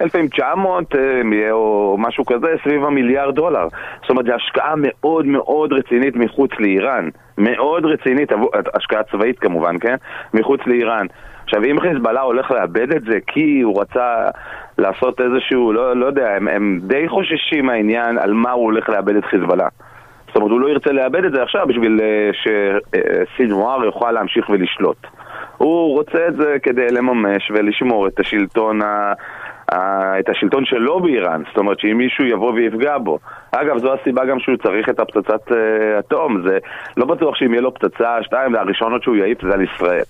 [0.00, 3.68] 1900 אה, או משהו כזה סביב המיליארד דולר.
[4.00, 7.08] זאת אומרת, זו השקעה מאוד מאוד רצינית מחוץ לאיראן.
[7.38, 8.32] מאוד רצינית,
[8.74, 9.96] השקעה צבאית כמובן, כן?
[10.34, 11.06] מחוץ לאיראן.
[11.44, 14.28] עכשיו, אם חיזבאללה הולך לאבד את זה כי הוא רצה
[14.78, 19.16] לעשות איזשהו, לא, לא יודע, הם, הם די חוששים מהעניין על מה הוא הולך לאבד
[19.16, 19.68] את חיזבאללה.
[20.26, 25.06] זאת אומרת, הוא לא ירצה לאבד את זה עכשיו בשביל אה, שסינואר יוכל להמשיך ולשלוט.
[25.58, 29.12] הוא רוצה את זה כדי לממש ולשמור את השלטון, ה...
[30.18, 33.18] את השלטון שלו באיראן, זאת אומרת שאם מישהו יבוא ויפגע בו.
[33.52, 36.58] אגב, זו הסיבה גם שהוא צריך את הפצצת אה, אטום, זה
[36.96, 40.04] לא בטוח שאם יהיה לו פצצה שתיים, הראשונות שהוא יעיף זה על ישראל.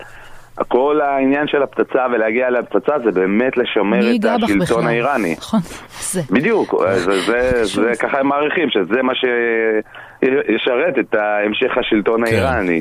[0.68, 4.24] כל העניין של הפצצה ולהגיע לפצצה זה באמת לשמר את?
[4.24, 5.34] השלטון האיראני.
[5.38, 5.60] נכון,
[6.00, 6.20] זה.
[6.30, 12.32] בדיוק, זה, זה, זה ככה הם מעריכים, שזה מה שישרת את המשך השלטון כן.
[12.32, 12.80] האיראני.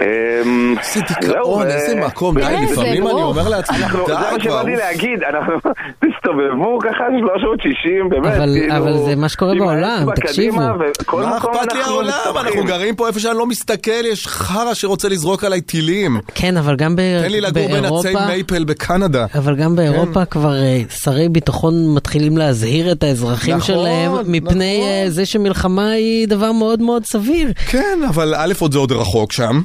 [0.00, 3.22] אמ, איזה זהו, דיכאון, איזה מקום, די, כן, זה לפעמים אני.
[3.22, 4.76] אומר לעצמי, אנחנו, זה די מה כבר, שבאתי.
[4.76, 5.52] להגיד, אנחנו,
[6.04, 10.56] תסתובבו ככה 360, באמת, אבל- כאילו, אבל זה מה שקורה בעולם, תקשיבו.
[11.12, 12.10] מה אכפת לי העולם?
[12.36, 16.20] אנחנו גרים פה איפה שאני לא מסתכל, יש חרא שרוצה לזרוק עליי טילים.
[16.34, 18.26] כן, אבל גם ב- תן לי לגור בין עצי באירופה...
[18.26, 19.26] מייפל בקנדה.
[19.34, 24.88] אבל גם באירופה כבר אה, שרי ביטחון מתחילים להזהיר את האזרחים נכון, שלהם מפני נכון.
[24.88, 27.52] אה, זה שמלחמה היא דבר מאוד מאוד סביר.
[27.66, 29.60] כן, אבל א' עוד זה עוד רחוק שם.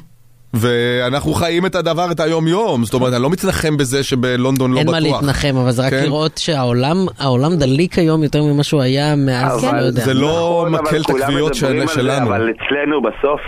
[0.54, 2.84] ואנחנו חיים את הדבר, את היום-יום.
[2.84, 4.96] זאת אומרת, אני לא מתנחם בזה שבלונדון לא אין בטוח.
[5.02, 6.04] מה להתנחם, אבל זה רק כן.
[6.04, 10.02] לראות שהעולם העולם דליק היום יותר ממה שהוא היה מאז, אבל לא יודע.
[10.02, 12.28] זה לא נכון, מקל את כולם הכוויות מדברים של- על זה, שלנו.
[12.28, 13.42] אבל אצלנו בסוף,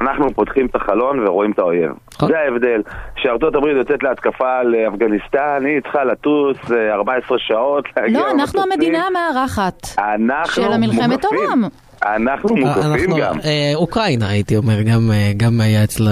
[0.00, 1.90] אנחנו פותחים את החלון ורואים את האויב.
[2.14, 2.28] נכון.
[2.28, 2.80] זה ההבדל.
[3.16, 8.62] כשארצות הברית יוצאת להתקפה על אפגניסטן, היא צריכה לטוס אה, 14 שעות, להגיע לא, אנחנו.
[8.62, 9.86] המדינה המארחת.
[9.98, 11.24] אנחנו של המלחמת.
[11.24, 11.62] עולם.
[12.04, 13.38] אנחנו אה, מוקפים גם.
[13.44, 16.10] אה, אוקראינה הייתי אומר, גם אה, גם היה אצלה...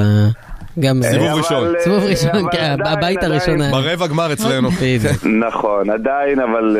[0.80, 1.68] גם סיבוב ראשון.
[1.78, 3.22] סיבוב ראשון, אבל כן, הבית.
[3.22, 3.70] הראשון היה.
[3.70, 4.68] ברבע גמר אצלנו.
[5.48, 6.76] נכון, עדיין, אבל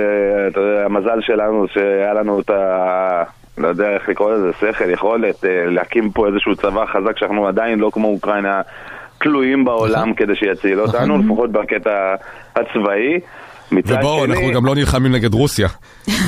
[0.51, 3.23] אתה יודע, המזל שלנו שהיה לנו את ה...
[3.59, 7.91] לא יודע איך לקרוא לזה, שכל, יכולת להקים פה איזשהו צבא חזק שאנחנו עדיין לא
[7.93, 8.61] כמו אוקראינה
[9.19, 10.15] תלויים בעולם נכון.
[10.15, 12.15] כדי שיציל אותנו, לפחות בקטע
[12.57, 13.21] הצבאי.
[13.87, 15.69] ובואו, אנחנו גם לא נלחמים נגד רוסיה.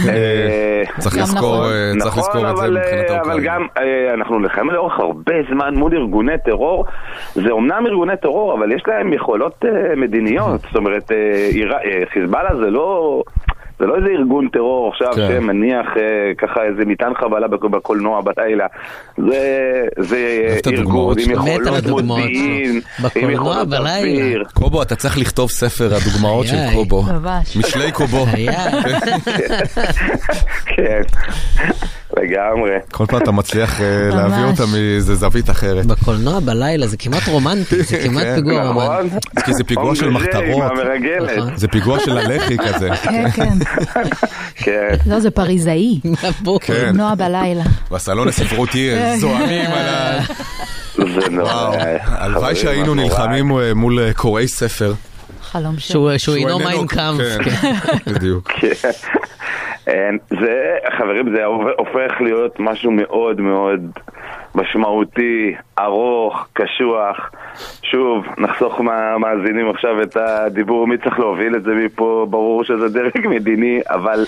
[0.08, 1.72] אה, צריך לזכור, נכון.
[1.72, 3.40] אה, נכון, לזכור את זה מבחינת אה, אבל.
[3.44, 6.84] גם אה, אנחנו נלחמים לאורך הרבה זמן מול ארגוני טרור.
[7.34, 9.64] זה אומנם ארגוני טרור, אבל יש להם יכולות
[9.96, 10.60] מדיניות.
[10.60, 11.10] זאת אומרת,
[12.12, 13.22] חיזבאללה זה לא...
[13.78, 15.28] זה לא איזה ארגון טרור עכשיו כן.
[15.28, 16.02] שמניח אה,
[16.38, 18.66] ככה איזה מטען חבלה בק- בקולנוע בלילה.
[19.16, 19.38] זה,
[19.98, 20.18] זה
[20.66, 22.80] ארגון עם יכולות מודיעין.
[23.16, 23.68] עם יכולות.
[23.72, 24.44] אוויר.
[24.54, 26.56] קובו, אתה צריך לכתוב ספר הדוגמאות של.
[26.74, 27.02] קובו.
[27.58, 28.26] משלי קובו.
[28.32, 28.52] היה.
[30.66, 31.00] כן,
[32.22, 32.70] לגמרי.
[32.92, 34.44] כל פעם אתה מצליח אה, להביא.
[34.44, 35.86] אותה מאיזה זווית אחרת.
[35.86, 39.06] בקולנוע בלילה זה כמעט רומנטי, זה כמעט כן, פיגוע רומנטי.
[39.16, 39.20] נכון?
[39.44, 40.72] כי זה פיגוע של מחתרות.
[41.36, 41.56] נכון.
[41.56, 42.88] זה פיגוע של הלח"י כזה.
[43.02, 43.58] כן, כן.
[44.56, 44.94] כן.
[45.06, 46.00] לא, זה פריזאי.
[46.60, 46.90] כן.
[46.96, 47.62] נועה בלילה.
[47.90, 50.20] בסלון הספרותי זועמים על ה...
[50.96, 51.76] זה נורא.
[52.04, 52.94] הלוואי שהיינו.
[52.94, 54.94] נלחמים אה, מול אה, קוראי ספר.
[55.42, 55.74] חלום.
[55.78, 57.20] שהוא אינו איננו- מיינקאמפ.
[57.44, 57.72] כן,
[58.12, 58.50] בדיוק.
[60.30, 61.44] זה, חברים, זה
[61.78, 63.80] הופך להיות משהו מאוד מאוד
[64.54, 67.30] משמעותי, ארוך, קשוח.
[67.82, 73.26] שוב, נחסוך מהמאזינים עכשיו את הדיבור מי צריך להוביל את זה מפה, ברור שזה דרג
[73.34, 74.24] מדיני, אבל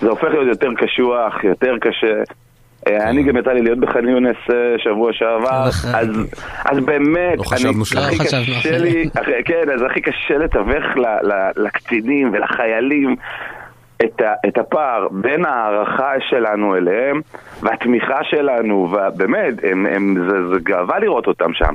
[0.00, 2.22] זה הופך להיות יותר קשוח, יותר קשה.
[2.88, 5.64] אה, אני גם יצא לי להיות בח'אן יונס אה, שבוע שעבר.
[5.94, 6.26] אז,
[6.64, 9.08] אז באמת, לא הכי קשה לי,
[9.44, 10.84] כן, אז הכי קשה לתווך
[11.56, 13.16] לקצינים ולחיילים
[14.04, 17.20] את, ה, את הפער בין ההערכה שלנו אליהם
[17.62, 19.54] והתמיכה שלנו, ובאמת,
[20.28, 21.74] זה, זה גאווה לראות אותם שם.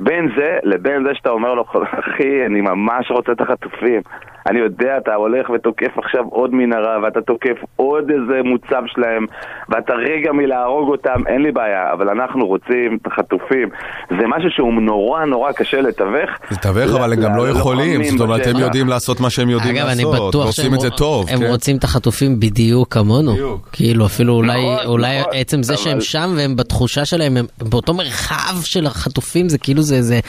[0.00, 4.02] בין זה לבין זה שאתה אומר לו, אחי, אני ממש רוצה את החטופים.
[4.50, 9.26] אני יודע, אתה הולך ותוקף עכשיו עוד מנהרה, ואתה תוקף עוד איזה מוצב שלהם,
[9.68, 13.68] ואתה רגע מלהרוג אותם, אין לי בעיה, אבל אנחנו רוצים את החטופים.
[14.10, 16.30] זה משהו שהוא נורא נורא קשה לתווך.
[16.50, 18.64] לתווך, אבל הם גם לא יכולים, זאת אומרת, הם בשטח.
[18.66, 21.26] יודעים לעשות מה שהם יודעים אגב, אני לעשות, בטוח ועושים שהם את זה טוב.
[21.30, 21.46] הם כן.
[21.46, 23.32] רוצים את החטופים בדיוק כמונו.
[23.32, 23.68] בדיוק.
[23.72, 27.94] כאילו, אפילו אולי נכון, אולי נכון, עצם זה שהם שם והם בתחושה שלהם, הם באותו
[27.94, 30.20] מרחב של החטופים, זה כאילו זה- זה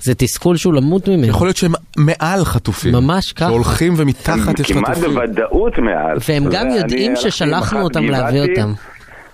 [0.00, 1.26] זה תסכול שהוא למות ממנו.
[1.26, 2.92] יכול להיות שהם מעל חטופים.
[2.92, 3.48] ממש ככה.
[3.48, 5.14] שהולכים ומתחת יש כמעט חטופים.
[5.14, 6.16] בוודאות מעל.
[6.28, 8.72] והם גם יודעים ששלחנו אותם להביא אותם.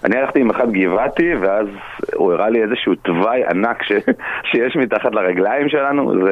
[0.04, 1.66] אני הלכתי עם אחד גבעתי, ואז
[2.14, 3.92] הוא הראה לי איזשהו תוואי ענק ש...
[4.52, 6.12] שיש מתחת לרגליים שלנו.
[6.24, 6.30] זה...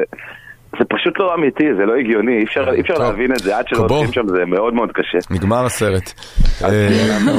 [0.79, 3.03] זה פשוט לא אמיתי, זה לא הגיוני, אי אפשר, אי אפשר טוב.
[3.03, 3.79] להבין את זה עד שלא.
[3.79, 5.19] הולכים שם, זה מאוד מאוד קשה.
[5.35, 6.13] נגמר הסרט.
[6.65, 6.89] אה,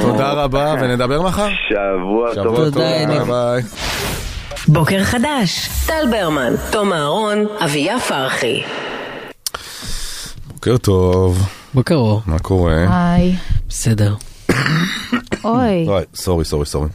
[0.02, 1.48] תודה רבה, ונדבר מחר.
[1.70, 2.56] שבוע טוב.
[2.56, 2.80] תודה,
[3.28, 3.62] ביי.
[4.68, 8.64] בוקר חדש, טל ברמן, תום אהרון, אביה פרחי.
[10.48, 12.22] בוקר טוב, בוקר אור.
[12.26, 12.86] מה קורה?
[12.90, 13.36] היי.
[13.70, 14.16] בסדר.
[15.44, 15.88] אוי.
[16.16, 16.90] סורי, סורי, סורי.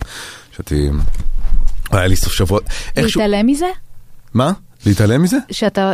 [0.56, 0.88] שאתי...
[1.90, 2.60] היה לי סוף שבוע.
[2.96, 3.66] להתעלם מזה?
[4.34, 4.52] מה?
[4.86, 5.36] להתעלם מזה?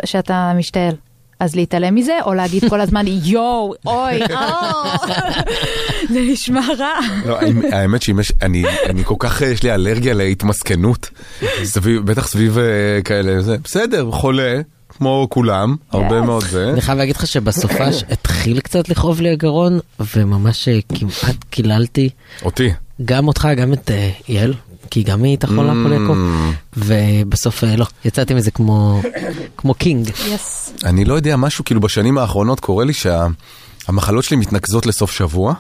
[0.05, 0.95] שאתה משתעל.
[1.41, 4.83] אז להתעלם מזה, או להגיד כל הזמן יואו, אוי, אה,
[6.13, 6.93] זה נשמע רע.
[7.27, 11.11] לא, האמ- האמת שאם יש, אני, אני כל כך, יש לי אלרגיה להתמסכנות,
[11.65, 12.65] סביב, בטח סביב אה,
[13.05, 16.71] כאלה, זה בסדר, חולה, כמו כולם, הרבה מאוד זה.
[16.73, 19.79] אני חייב להגיד לך שבסופש התחיל קצת לכאוב לי הגרון,
[20.17, 22.09] וממש אה, כמעט קיללתי
[22.45, 22.71] אותי.
[23.05, 24.55] גם אותך, גם את אה, יעל,
[24.91, 25.89] כי גם היא הייתה חולה אממ.
[25.89, 26.15] פולקו,
[26.77, 29.03] ובסוף אה, לא, יצאתי מזה כמו
[29.57, 30.11] כמו king.
[30.35, 30.73] yes.
[30.85, 35.55] אני לא יודע, משהו כאילו בשנים האחרונות קורה לי שהמחלות שלי מתנקזות לסוף שבוע.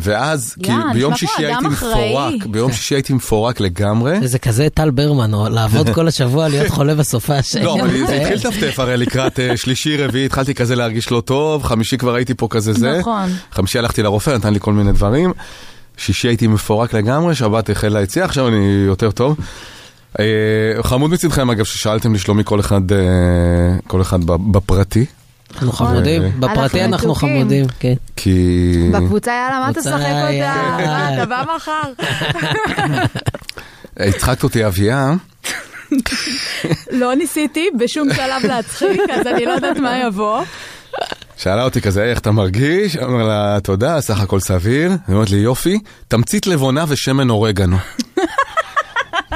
[0.00, 1.92] ואז, יא, כאילו, נשמע ביום שישי הייתי אחראי.
[2.10, 4.28] מפורק, ביום שישי הייתי מפורק לגמרי.
[4.28, 7.56] זה כזה טל ברמן, או לעבוד כל השבוע, להיות חולה בסופש.
[7.56, 11.62] לא, אבל זה התחיל לטפטף הרי לקראת אה, שלישי, רביעי, התחלתי כזה להרגיש לא טוב,
[11.62, 12.98] חמישי כבר הייתי פה כזה זה.
[12.98, 13.30] נכון.
[13.52, 15.32] חמישי הלכתי לרופא, נתן לי כל מיני דברים.
[15.96, 19.36] שישי הייתי מפורק לגמרי, שבת החל היציאה, עכשיו אני יותר טוב.
[20.20, 20.24] אה,
[20.82, 22.98] חמוד מצדכם אגב ששאלתם לשלומי כל אחד, אה,
[23.86, 25.04] כל אחד ב- בפרטי,
[25.54, 27.14] אנחנו חמודים, בפרטי אנחנו.
[27.14, 27.94] חמודים, כן.
[28.16, 28.90] כי...
[28.92, 31.14] בקבוצה יאללה, מה קבוצה, תשחק אותה?
[31.14, 31.92] אתה בא מחר?
[33.96, 35.14] הצחקת אותי אביה,
[36.90, 40.42] לא ניסיתי בשום שלב להצחיק, אז אני לא יודעת מה יבוא.
[41.36, 42.96] שאלה אותי כזה, איך אתה מרגיש?
[42.96, 44.90] אמר לה, תודה, סך הכל סביר.
[44.90, 45.78] היא אומרת לי, יופי,
[46.08, 47.76] תמצית לבונה ושמן אורגנו.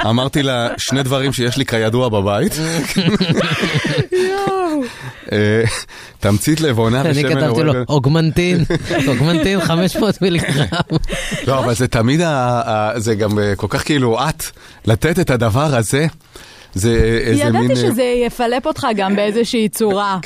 [0.05, 2.53] אמרתי לה, שני דברים שיש לי כידוע בבית.
[5.31, 5.63] אה,
[6.19, 7.83] תמצית לבונה אני ושמן כתבתי לו, אורגנו.
[7.89, 8.63] אוגמנטין,
[9.07, 10.65] אוגמנטין 500 מיליגרם.
[11.47, 12.21] לא, אבל זה תמיד,
[12.95, 14.43] זה גם אה, כל כך כאילו את,
[14.85, 16.07] לתת את הדבר הזה,
[16.73, 17.55] זה איזה מין...
[17.55, 20.17] ידעתי אה, שזה יפלפ אותך גם באיזושהי צורה.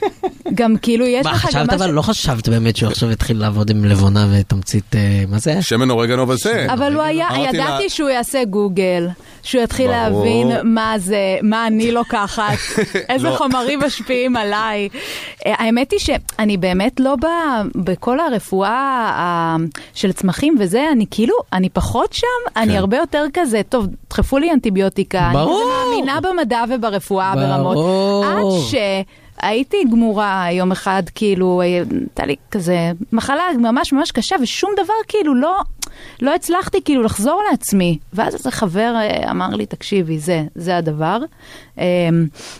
[0.54, 1.92] גם כאילו יש לך גם חשבת אבל, משהו...
[1.92, 5.62] לא חשבת באמת שהוא עכשיו יתחיל לעבוד עם לבונה ותמצית, אה, מה זה?
[5.62, 6.66] שמן אורגנו וזה.
[6.72, 9.08] אבל הוא היה, ידעתי שהוא יעשה גוגל,
[9.42, 10.24] שהוא יתחיל ברור.
[10.24, 12.58] להבין מה זה, מה אני לוקחת,
[13.08, 13.36] איזה לא.
[13.36, 14.88] חומרים משפיעים עליי.
[15.46, 17.26] אה, האמת היא שאני באמת לא ב,
[17.74, 18.70] בכל הרפואה
[19.14, 19.56] ה-
[19.94, 22.26] של צמחים וזה, אני כאילו, אני פחות שם,
[22.56, 22.78] אני כן.
[22.78, 25.72] הרבה יותר כזה, טוב, דחפו לי אנטיביוטיקה, ברור.
[25.84, 27.46] מאמינה במדע וברפואה ברור.
[27.46, 28.74] ברמות, עד ש...
[29.42, 35.34] הייתי גמורה יום אחד, כאילו, הייתה לי כזה מחלה ממש ממש קשה, ושום דבר כאילו
[35.34, 35.58] לא,
[36.22, 37.98] לא הצלחתי כאילו לחזור לעצמי.
[38.12, 41.18] ואז איזה חבר אה, אמר לי, תקשיבי, זה, זה הדבר.
[41.78, 41.84] אה,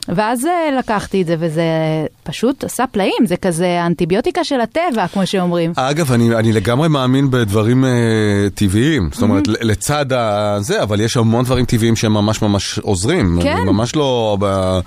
[0.08, 1.62] ואז אה, לקחתי את זה, וזה
[2.22, 5.72] פשוט עשה פלאים, זה כזה האנטיביוטיקה של הטבע, כמו שאומרים.
[5.76, 7.90] אגב, אני, אני לגמרי מאמין בדברים אה,
[8.54, 9.64] טבעיים, זאת אומרת, Mm-hmm.
[9.64, 13.38] לצד הזה, אבל יש המון דברים טבעיים שהם ממש ממש עוזרים.
[13.42, 13.62] כן.
[13.66, 14.36] ממש לא...
[14.40, 14.78] ב...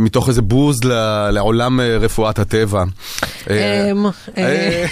[0.00, 2.84] מתוך איזה בוז ל- לעולם אה, רפואת הטבע.
[3.50, 4.06] אה, אמ,
[4.38, 4.86] אה,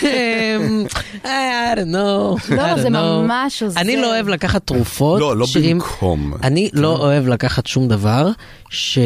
[0.60, 0.84] אמ,
[1.24, 1.26] I
[1.76, 2.54] don't know.
[2.56, 2.90] לא, זה.
[2.90, 3.80] ממש עוזר.
[3.80, 5.20] אני לא אוהב לקחת תרופות.
[5.20, 6.32] לא, לא במקום.
[6.42, 8.28] אני לא אוהב לקחת שום דבר,
[8.70, 8.98] ש-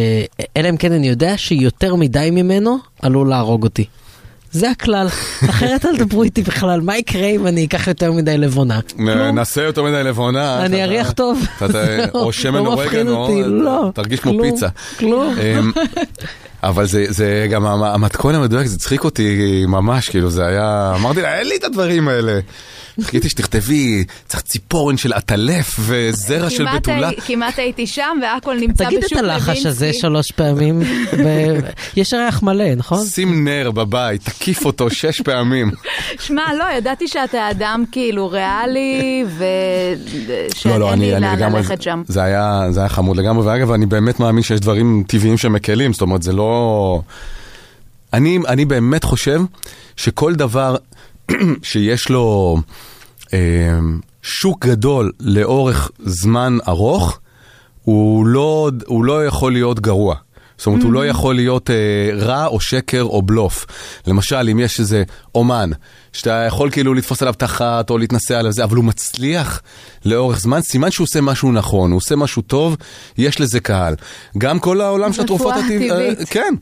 [0.57, 3.85] אלא אם כן אני יודע שיותר מדי ממנו עלול להרוג אותי.
[4.53, 5.07] זה הכלל,
[5.51, 8.81] אחרת אל תדברו איתי בכלל, מה יקרה אם אני אקח יותר מדי לבונה?
[9.33, 10.65] נעשה יותר מדי לבונה.
[10.67, 11.41] אני אריח טוב.
[12.15, 13.91] או שמן לא אורגנו, לא.
[13.95, 14.69] תרגיש כמו פיצה.
[14.99, 15.35] כלום.
[15.59, 15.73] אמ,
[16.65, 19.39] אבל זה, זה גם המ- המתכון המדויק, זה הצחיק אותי
[19.69, 22.41] ממש, כאילו זה היה, אמרתי לה, אין לי את הדברים האלה.
[23.01, 27.11] חיכיתי שתכתבי, צריך ציפורן של עטלף וזרע של בתולה.
[27.27, 29.51] כמעט הייתי שם, והכל נמצא תגיד בשוק את לוינסקי.
[29.51, 30.83] הלחש הזה שלוש פעמים,
[31.97, 33.05] יש ריח מלא, נכון?
[33.05, 35.71] שים נר בבית, תקיף אותו שש פעמים.
[36.21, 42.03] שמע, לא, ידעתי שאתה אדם כאילו ריאלי, ושאין לא, לי אני, אני לאן ללכת שם.
[42.09, 46.03] זה היה, זה היה חמוד לגמרי, ואגב, אני באמת מאמין שיש דברים טבעיים שמקלים, זאת
[46.03, 47.01] אומרת, זה לא...
[48.13, 49.43] אני, אני באמת חושב
[49.97, 50.77] שכל דבר
[51.63, 52.57] שיש לו
[53.33, 53.79] אה,
[54.23, 57.19] שוק גדול לאורך זמן ארוך,
[57.83, 60.17] הוא לא, הוא לא יכול להיות גרוע.
[60.63, 63.67] זאת אומרת, הוא לא יכול להיות אה, רע או שקר או בלוף.
[64.07, 65.03] למשל, אם יש איזה
[65.35, 65.71] אומן,
[66.13, 69.63] שאתה יכול כאילו לתפוס עליו תחת או להתנסה עליו זה, אבל הוא מצליח
[70.05, 72.77] לאורך זמן, סימן שהוא עושה משהו נכון, הוא עושה משהו טוב,
[73.19, 73.95] יש לזה קהל.
[74.39, 76.29] גם כל העולם של התרופות הטבעיות, טבעית.
[76.29, 76.55] כן.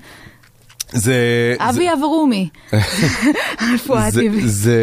[0.93, 1.01] זה...
[1.01, 2.49] זה- אבי אברומי,
[3.74, 4.45] רפואה זה, טבעית.
[4.47, 4.78] זה,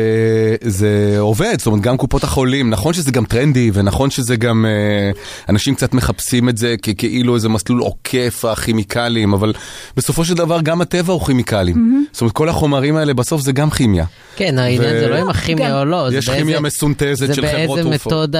[0.63, 0.89] זה
[1.19, 5.11] עובד, זאת אומרת, גם קופות החולים, נכון שזה גם טרנדי, ונכון שזה גם, אה,
[5.49, 9.53] אנשים קצת מחפשים את זה כ- כאילו איזה מסלול עוקף הכימיקלים, אבל
[9.97, 12.05] בסופו של דבר גם הטבע הוא כימיקלים.
[12.11, 14.05] זאת אומרת, כל החומרים האלה בסוף זה גם כימיה.
[14.35, 17.83] כן, העניין זה לא אם הכימיה או לא, זה יש כימיה מסונתזת של חברות זה
[17.89, 18.13] תרופות.
[18.13, 18.39] באיזה מתודה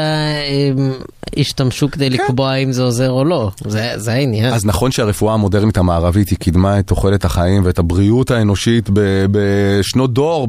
[1.38, 4.54] השתמשו כדי לקבוע אם זה עוזר או לא, זה זה העניין.
[4.54, 8.90] אז נכון שהרפואה המודרנית המערבית היא קידמה את תוחלת החיים ואת הבריאות האנושית
[9.32, 10.48] בשנות דור,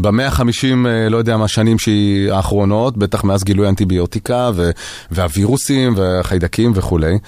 [0.00, 4.70] במאה החמישים, לא יודע מה, שנים שהיא האחרונות, בטח מאז גילוי האנטיביוטיקה ו-
[5.10, 7.18] והווירוסים והחיידקים וכולי.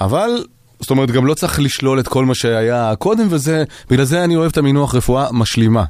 [0.00, 0.44] אבל,
[0.80, 4.36] זאת אומרת, גם לא צריך לשלול את כל מה שהיה קודם, וזה, בגלל זה אני
[4.36, 5.84] אוהב את המינוח רפואה משלימה.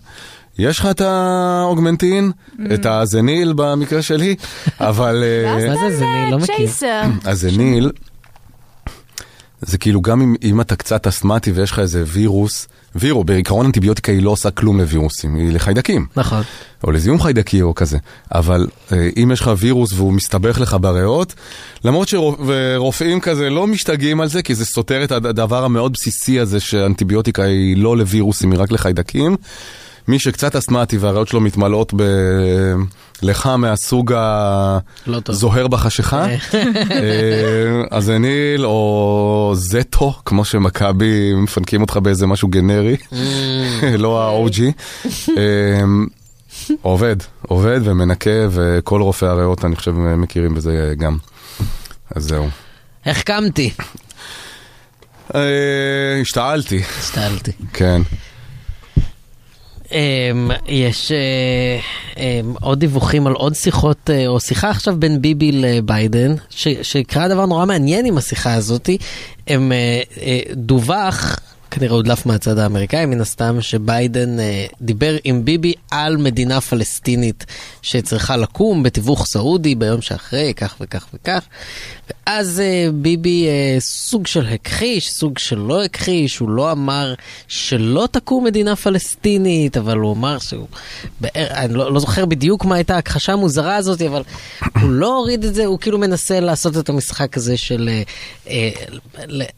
[0.59, 2.33] יש לך את האוגמנטין,
[2.75, 4.35] את הזניל במקרה שלי,
[4.81, 5.25] אבל...
[5.25, 6.05] אה, מה זה?
[6.05, 6.57] אני לא מכיר.
[6.57, 7.03] צ'ייסר.
[9.63, 14.13] זה כאילו גם אם, אם אתה קצת אסתמטי ויש לך איזה וירוס, וירו, בעיקרון אנטיביוטיקה
[14.13, 16.43] היא לא עושה כלום לווירוסים, היא לחיידקים, נכון.
[16.85, 17.99] או לזיהום חיידקי או כזה,
[18.35, 21.35] אבל אה, אם יש לך וירוס והוא מסתבך לך בריאות,
[21.85, 26.61] למרות שרופאים כזה לא משתגעים על זה, כי זה סותר את הדבר המאוד בסיסי הזה
[26.61, 29.37] שאנטיביוטיקה היא לא לווירוסים, היא רק לחיידקים.
[30.09, 31.93] מי שקצת אסתמטי והריאות שלו מתמלאות
[33.23, 34.13] בלחה מהסוג
[35.07, 35.21] לא.
[35.29, 36.27] הזוהר בחשיכה,
[36.91, 42.97] אה, אז הניל או זטו, כמו שמכבי מפנקים אותך באיזה משהו גנרי,
[43.99, 44.61] לא ה-OG.
[45.39, 45.83] אה,
[46.83, 51.17] עובד, עובד ומנקה, וכל רופאי הריאות, אני חושב, מכירים בזה גם.
[52.15, 52.49] אז זהו.
[55.35, 57.53] אה, השתעלתי, השתעלתי.
[57.73, 58.03] כן.
[59.93, 61.79] אמ, יש אה,
[62.17, 66.35] אמ, עוד דיווחים על עוד שיחות, אה, או שיחה עכשיו בין ביבי לביידן,
[66.83, 68.99] שקרה דבר נורא מעניין עם השיחה הזאתי.
[69.47, 76.17] הם אה, דווח, כנראה הודלף מהצד האמריקאי מן הסתם, שביידן אה, דיבר עם ביבי על
[76.17, 77.45] מדינה פלסטינית
[77.83, 81.45] שצריכה לקום בתיווך סעודי ביום שאחרי, כך וכך וכך.
[82.11, 87.15] ואז אה, ביבי אה, סוג של הכחיש, סוג של לא הכחיש, הוא לא אמר
[87.49, 90.67] שלא תקום מדינה פלסטינית, אבל הוא אמר שהוא,
[91.21, 94.23] בער, אני לא, לא זוכר בדיוק מה הייתה ההכחשה המוזרה הזאת, אבל
[94.81, 98.03] הוא לא הוריד את זה, הוא כאילו מנסה לעשות את המשחק הזה של אה,
[98.49, 98.71] אה,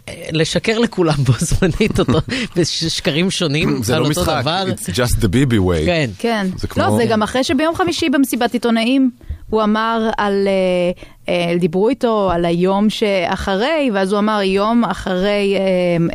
[0.08, 2.18] אה, לשקר לכולם בו זמנית אותו,
[2.56, 5.86] בשקרים שונים זה לא משחק, it's just the ביבי way.
[5.86, 6.10] כן.
[6.18, 6.46] כן.
[6.56, 9.10] זה כמו- לא, זה גם אחרי שביום חמישי במסיבת עיתונאים,
[9.50, 11.02] הוא אמר על, אה,
[11.58, 15.62] דיברו איתו על היום שאחרי, ואז הוא אמר יום אחרי אה,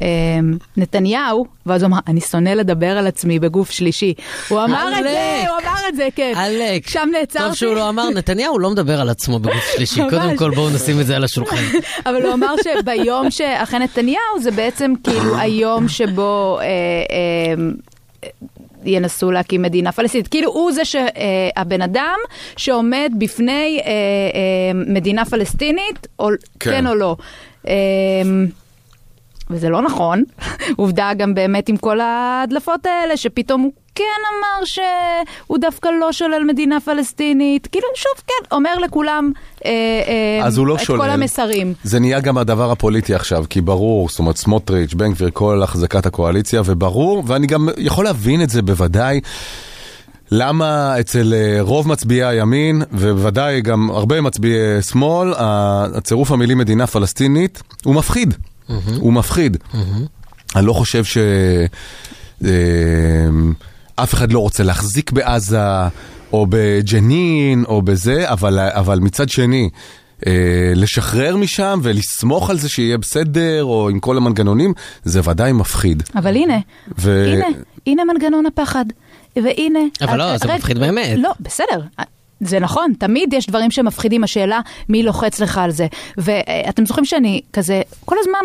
[0.01, 0.39] אה,
[0.77, 4.13] נתניהו, ואז הוא אמר, אני שונא לדבר על עצמי בגוף שלישי.
[4.49, 5.43] הוא אמר את זה.
[5.49, 6.33] הוא אמר את זה, כן.
[6.35, 6.89] עלק.
[6.89, 7.45] שם נעצרתי.
[7.45, 10.01] טוב שהוא לא אמר, נתניהו לא מדבר על עצמו בגוף שלישי.
[10.09, 11.63] קודם כל בואו נשים את זה על השולחן.
[12.05, 17.53] אבל הוא אמר שביום שאחרי נתניהו זה בעצם כאילו היום שבו אה, אה,
[18.87, 20.27] ינסו להקים מדינה פלסטינית.
[20.27, 22.17] כאילו הוא זה שהבן אדם
[22.57, 26.29] שעומד בפני אה, אה, מדינה פלסטינית, או
[26.59, 26.71] כן.
[26.71, 27.15] כן או לא.
[29.49, 30.23] וזה לא נכון,
[30.75, 36.43] עובדה גם באמת עם כל ההדלפות האלה, שפתאום הוא כן אמר שהוא דווקא לא שולל
[36.47, 39.31] מדינה פלסטינית, כאילו שוב כן, אומר לכולם
[39.65, 39.71] אה,
[40.41, 40.99] אה, אז הוא לא את שולל.
[40.99, 41.73] כל המסרים.
[41.83, 46.05] זה נהיה גם הדבר הפוליטי עכשיו, כי ברור, זאת אומרת סמוטריץ', בן גביר, כל החזקת
[46.05, 49.21] הקואליציה, וברור, ואני גם יכול להבין את זה בוודאי.
[50.31, 57.63] למה אצל אה, רוב מצביעי הימין, ובוודאי גם הרבה מצביעי שמאל, הצירוף המילים מדינה פלסטינית
[57.83, 58.33] הוא מפחיד.
[58.99, 59.57] הוא מפחיד.
[60.55, 61.17] אני לא חושב ש...
[62.45, 62.49] אה,
[63.95, 65.59] אף אחד לא רוצה להחזיק בעזה,
[66.33, 69.69] או בג'נין, או בזה, אבל, אבל מצד שני,
[70.27, 70.31] אה,
[70.75, 76.03] לשחרר משם ולסמוך על זה שיהיה בסדר, או עם כל המנגנונים, זה ודאי מפחיד.
[76.15, 76.57] אבל הנה,
[76.97, 77.45] ו- הנה,
[77.87, 78.85] הנה מנגנון הפחד.
[79.43, 79.79] והנה...
[80.01, 81.17] אבל לא, זה רגע, מפחיד באמת.
[81.17, 81.81] לא, בסדר.
[82.39, 84.59] זה נכון, תמיד יש דברים שמפחידים, השאלה
[84.89, 85.87] מי לוחץ לך על זה.
[86.17, 88.39] ואתם זוכרים שאני כזה, כל הזמן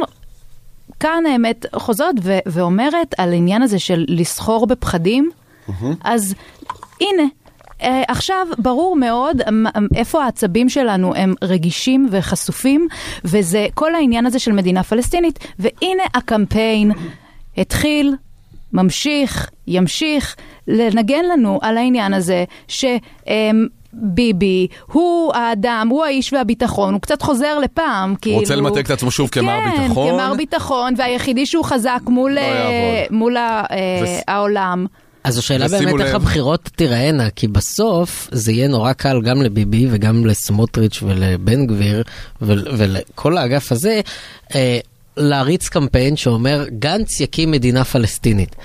[1.01, 5.31] כאן האמת חוזרת ו- ואומרת על העניין הזה של לסחור בפחדים,
[6.05, 6.35] אז
[7.01, 7.23] הנה.
[7.83, 9.43] אה, עכשיו ברור מאוד
[9.95, 12.89] איפה העצבים שלנו הם רגישים וחשופים,
[13.25, 16.93] וזה כל העניין הזה של מדינה פלסטינית, והנה הקמפיין
[17.59, 18.15] התחיל,
[18.73, 20.37] ממשיך, ימשיך
[20.69, 22.45] לנגן לנו על העניין הזה
[23.95, 28.39] שביבי הוא האדם, הוא האיש והביטחון, הוא קצת חוזר לפעם, כאילו...
[28.39, 30.09] רוצה למתג את עצמו שוב כמר כן, ביטחון.
[30.11, 33.05] כן, כמר ביטחון, והיחידי שהוא חזק מול, לא אה.
[33.11, 34.87] מול ה- אה, וס- העולם.
[35.25, 36.15] אז השאלה באמת איך.
[36.15, 42.03] הבחירות תיראנה, כי בסוף זה יהיה נורא קל גם לביבי וגם לסמוטריץ' ולבן גביר
[42.43, 44.01] ול- ולכל האגף הזה.
[44.55, 44.79] אה,
[45.21, 48.57] להריץ קמפיין שאומר גנץ יקים מדינה פלסטינית.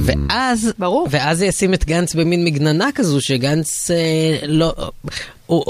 [0.00, 1.08] ואז, ברור.
[1.10, 4.74] ואז ישים את גנץ במין מגננה כזו שגנץ אה, לא,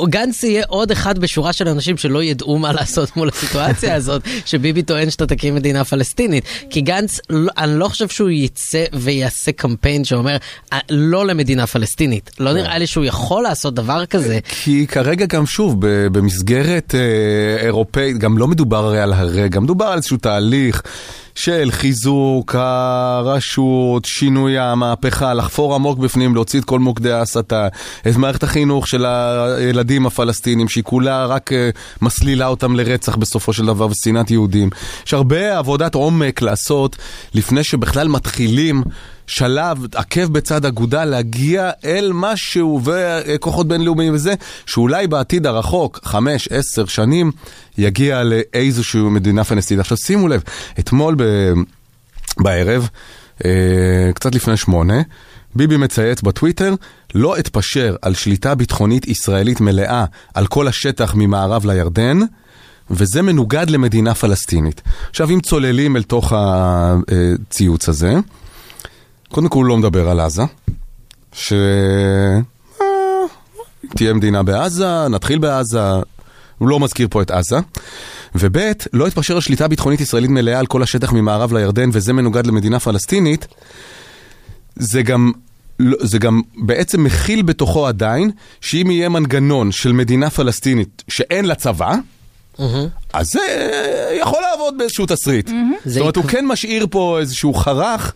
[0.09, 4.83] גנץ יהיה עוד אחד בשורה של אנשים שלא ידעו מה לעשות מול הסיטואציה הזאת, שביבי
[4.83, 6.45] טוען שאתה תקים מדינה פלסטינית.
[6.71, 10.37] כי גנץ, לא- אני לא חושב שהוא יצא ויעשה קמפיין שאומר
[10.73, 12.31] "אה, לא למדינה פלסטינית.
[12.39, 14.39] לא נראה לי שהוא יכול לעשות דבר כזה.
[14.49, 15.77] כי כרגע גם שוב,
[16.13, 20.83] במסגרת אה, אירופאית, גם לא מדובר הרי על הרגע, מדובר על איזשהו תהליך
[21.35, 27.69] של חיזוק הרשות, שינוי המהפכה, לחפור עמוק בפנים, להוציא את כל מוקדי ההסתה,
[28.09, 31.71] את מערכת החינוך של הילדים הפלסטינים, שהיא כולה רק אה,
[32.03, 34.71] מסלילה אותם לרצח בסופו של דבר ושנאת יהודים.
[35.07, 36.97] יש הרבה עבודת עומק לעשות
[37.35, 38.83] לפני שבכלל מתחילים.
[39.33, 44.35] שלב עקב בצד אגודל להגיע אל משהו וכוחות בינלאומיים וזה,
[44.67, 47.33] שאולי בעתיד הרחוק, חמש, עשר שנים,
[47.79, 49.81] יגיע לאיזושהי מדינה פלסטינית.
[49.81, 50.43] עכשיו שימו לב,
[50.79, 51.23] אתמול ב...
[52.39, 52.89] בערב,
[53.45, 53.51] אה,
[54.15, 55.03] קצת לפני שמונה,
[55.55, 56.75] ביבי מצייץ בטוויטר,
[57.15, 60.05] לא אתפשר על שליטה ביטחונית ישראלית מלאה
[60.35, 62.19] על כל השטח ממערב לירדן.
[62.91, 64.83] וזה מנוגד למדינה פלסטינית.
[65.11, 68.15] עכשיו, אם צוללים אל תוך הציוץ הזה,
[69.33, 70.43] קודם כל הוא לא מדבר על עזה,
[71.33, 71.53] ש...
[71.53, 72.39] אה,
[73.97, 75.81] תהיה מדינה בעזה, נתחיל בעזה,
[76.59, 77.57] הוא לא מזכיר פה את עזה.
[78.35, 78.57] וב'
[78.93, 82.81] לא התפשר על שליטה ביטחונית ישראלית מלאה על כל השטח ממערב לירדן וזה מנוגד למדינה
[82.81, 83.47] פלסטינית,
[84.77, 85.33] זה גם,
[85.79, 88.31] לא- זה גם בעצם מכיל בתוכו עדיין
[88.61, 91.95] שאם יהיה מנגנון של מדינה פלסטינית שאין לה צבא,
[93.13, 93.41] אז זה
[94.21, 95.51] יכול לעבוד באיזשהו תסריט.
[95.85, 98.15] זאת אומרת, הוא כן משאיר פה איזשהו חרך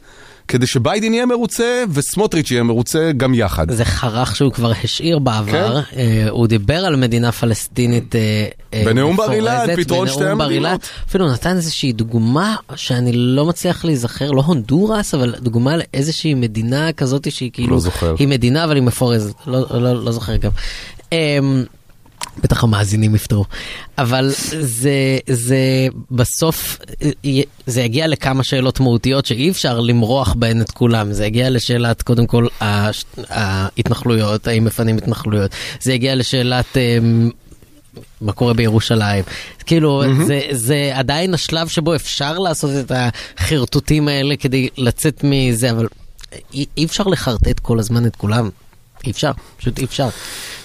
[0.48, 3.70] כדי שביידן יהיה מרוצה וסמוטריץ' יהיה מרוצה גם יחד.
[3.70, 9.16] זה חרך שהוא כבר השאיר בעבר, אה, הוא דיבר על מדינה פלסטינית אה, אה, בנאום
[9.16, 10.24] בר אילן, פתרון שתי.
[10.24, 10.88] המדינות.
[11.08, 17.32] אפילו נתן איזושהי דוגמה שאני לא מצליח להיזכר, לא הונדורס, אבל דוגמה לאיזושהי מדינה כזאת
[17.32, 18.14] שהיא כאילו, לא זוכר.
[18.18, 20.50] היא מדינה אבל היא מפורזת, לא, לא, לא זוכר גם.
[21.12, 21.64] אמ,
[22.42, 23.44] בטח המאזינים יפתרו.
[23.98, 25.58] אבל זה, זה
[26.10, 27.30] בסוף, אה,
[27.66, 31.12] זה יגיע לכמה שאלות מהותיות שאי אפשר למרוח בהן את כולם.
[31.12, 32.46] זה יגיע לשאלת, קודם כל,
[33.28, 35.50] ההתנחלויות, האם מפנים התנחלויות.
[35.80, 36.76] זה יגיע לשאלת...
[36.76, 37.30] אמ,
[38.20, 39.24] מה קורה בירושלים.
[39.66, 45.86] כאילו, זה, זה עדיין השלב שבו אפשר לעשות את החרטוטים האלה כדי לצאת מזה, אבל
[46.54, 48.50] אי, אי אפשר לחרטט כל הזמן את כולם.
[49.06, 50.08] אי אפשר, פשוט אי אפשר.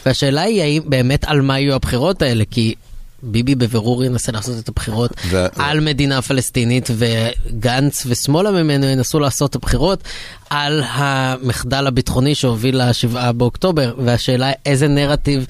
[0.06, 2.76] והשאלה היא האם באמת על מה יהיו הבחירות האלה, כי
[3.24, 9.50] ביבי בבירור ינסה לעשות את הבחירות ו- על מדינה פלסטינית, וגנץ ושמאלה ממנו ינסו לעשות
[9.50, 10.04] את הבחירות
[10.52, 15.46] על המחדל הביטחוני שהוביל לשבעה באוקטובר, והשאלה איזה נרטיב,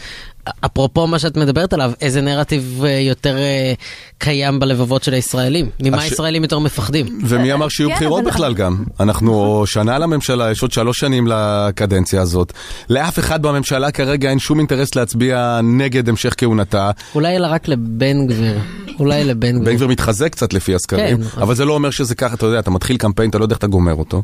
[0.66, 3.74] אפרופו מה שאת מדברת עליו, איזה נרטיב אה, יותר אה,
[4.18, 5.70] קיים בלבבות של הישראלים?
[5.80, 7.20] ממה הש- הישראלים יותר מפחדים?
[7.26, 8.84] ומי אמר שיהיו כן, בחירות בכלל גם?
[9.00, 12.54] אנחנו שנה לממשלה, יש עוד שלוש שנים לקדנציה הזאת.
[12.90, 16.92] לאף אחד בממשלה כרגע אין שום אינטרס להצביע נגד המשך כהונתה.
[17.16, 18.58] אולי אלא רק לבן גביר,
[19.00, 19.74] אולי לבן בן גביר.
[19.74, 21.42] גביר מתחזק קצת לפי הסקרים, כן.
[21.42, 23.58] אבל זה לא אומר שזה ככה, אתה יודע, אתה מתחיל קמפיין, אתה לא יודע איך
[23.60, 24.24] אתה גומר אותו.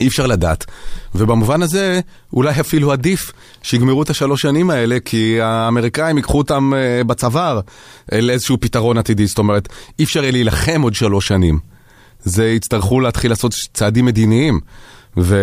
[0.00, 0.64] אי אפשר לדעת.
[1.14, 2.00] ובמובן הזה,
[2.32, 3.32] אולי אפילו עדיף
[3.62, 7.60] שיגמרו את השלוש שנים האלה, כי האמריקאים ייקחו אותם אה, בצוואר
[8.12, 9.26] לאיזשהו פתרון עתידי.
[9.26, 11.58] זאת אומרת, אי אפשר יהיה להילחם עוד שלוש שנים.
[12.24, 14.60] זה יצטרכו להתחיל לעשות צעדים מדיניים.
[15.16, 15.36] ו...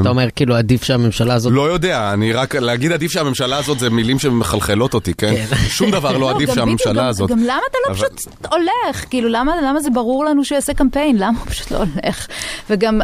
[0.00, 1.52] אתה אומר כאילו עדיף שהממשלה הזאת...
[1.52, 5.34] לא יודע, אני רק, להגיד עדיף שהממשלה הזאת זה מילים שמחלחלות אותי, כן?
[5.50, 5.56] כן.
[5.68, 7.30] שום דבר לא עדיף גם שהממשלה הזאת.
[7.30, 9.04] גם למה אתה לא אבל- פשוט הולך?
[9.10, 11.16] כאילו, למה למה זה ברור לנו שהוא יעשה קמפיין?
[11.18, 12.26] למה הוא פשוט לא הולך?
[12.70, 13.00] וגם,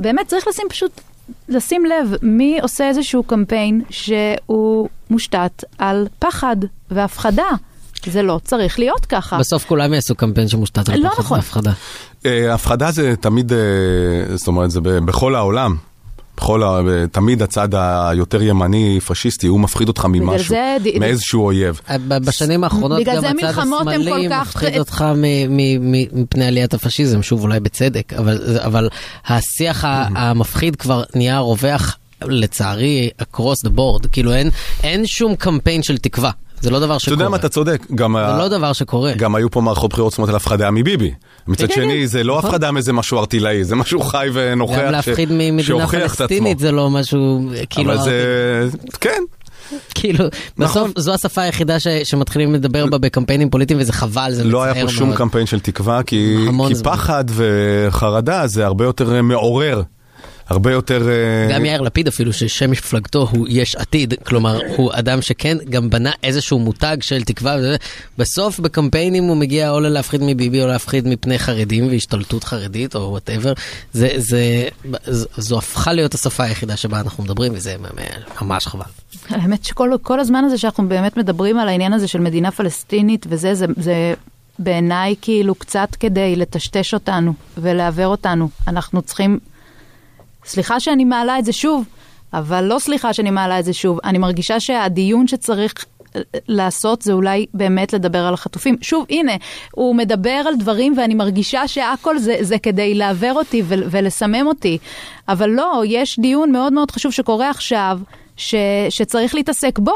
[0.00, 1.00] באמת צריך לשים פשוט,
[1.48, 6.56] לשים לב, מי עושה איזשהו קמפיין שהוא מושתת על פחד
[6.90, 7.48] והפחדה.
[8.06, 9.38] זה לא צריך להיות ככה.
[9.38, 11.36] בסוף כולם יעשו קמפיין שמושתת על לא פחד נכון.
[11.36, 11.72] והפחדה.
[12.26, 13.58] אה, הפחדה זה תמיד, אה,
[14.36, 15.76] זאת אומרת, זה בכל העולם.
[16.36, 16.80] בכל ה...
[17.12, 21.80] תמיד הצד היותר ימני, פשיסטי, הוא מפחיד אותך ממשהו, זה מאיזשהו אויב.
[22.08, 27.42] ב- בשנים האחרונות גם הצד השמאלי מפחיד אותך מ- מ- מ- מפני עליית הפשיזם, שוב
[27.42, 28.88] אולי בצדק, אבל, אבל
[29.26, 34.50] השיח המפחיד כבר נהיה רווח לצערי across the board, כאילו אין,
[34.82, 36.30] אין שום קמפיין של תקווה,
[36.60, 37.14] זה לא דבר אתה שקורה.
[37.16, 37.86] יודע מה, אתה צודק.
[37.94, 39.12] גם, זה ה- לא דבר שקורה.
[39.16, 41.10] גם היו פה מערכות בחירות, זאת אומרת, על הפחדה מביבי.
[41.48, 42.50] מצד כן, שני, כן, זה לא נכון.
[42.50, 44.78] הפחדה מאיזה משהו ארטילאי, זה משהו חי ונוכח.
[44.78, 45.86] גם להפחיד ממדינה.
[45.86, 47.40] פלסטינית זה לא משהו,
[47.70, 48.68] כאילו, אבל זה...
[49.00, 49.22] כן.
[49.94, 50.24] כאילו,
[50.58, 50.82] נכון.
[50.90, 54.64] בסוף זו השפה היחידה ש, שמתחילים לדבר בה בקמפיינים פוליטיים וזה חבל, זה מצער לא
[54.64, 54.76] מאוד.
[54.76, 56.36] היה פה שום קמפיין של תקווה, כי,
[56.68, 56.74] כי.
[56.84, 59.82] פחד וחרדה זה הרבה יותר אה, מעורר.
[60.50, 61.08] הרבה יותר...
[61.08, 65.90] אה, גם יאיר לפיד אפילו, ששם מפלגתו הוא יש עתיד, כלומר, הוא אדם שכן גם
[65.90, 67.56] בנה איזשהו מותג של תקווה,
[68.18, 73.52] בסוף בקמפיינים הוא מגיע או להפחיד מביבי או להפחיד מפני חרדים והשתלטות חרדית או וואטאבר,
[73.92, 74.68] זה, זה,
[75.06, 77.76] ז- זו הפכה להיות השפה היחידה שבה אנחנו מדברים, וזה
[78.42, 78.84] ממש חבל.
[79.28, 83.54] האמת שכל כל הזמן הזה שאנחנו באמת מדברים על העניין הזה של מדינה פלסטינית וזה,
[83.54, 84.14] זה, זה
[84.58, 88.48] בעיניי כאילו קצת כדי לטשטש אותנו ולעוור אותנו.
[88.68, 89.38] אנחנו צריכים,
[90.44, 91.84] סליחה שאני מעלה את זה שוב,
[92.32, 93.98] אבל לא סליחה שאני מעלה את זה שוב.
[94.04, 95.74] אני מרגישה שהדיון שצריך
[96.48, 98.76] לעשות זה אולי באמת לדבר על החטופים.
[98.80, 99.32] שוב, הנה,
[99.72, 104.78] הוא מדבר על דברים ואני מרגישה שהכל זה, זה כדי לעוור אותי ולסמם אותי.
[105.28, 108.00] אבל לא, יש דיון מאוד מאוד חשוב שקורה עכשיו,
[108.36, 108.54] ש-
[108.90, 109.94] שצריך להתעסק בו.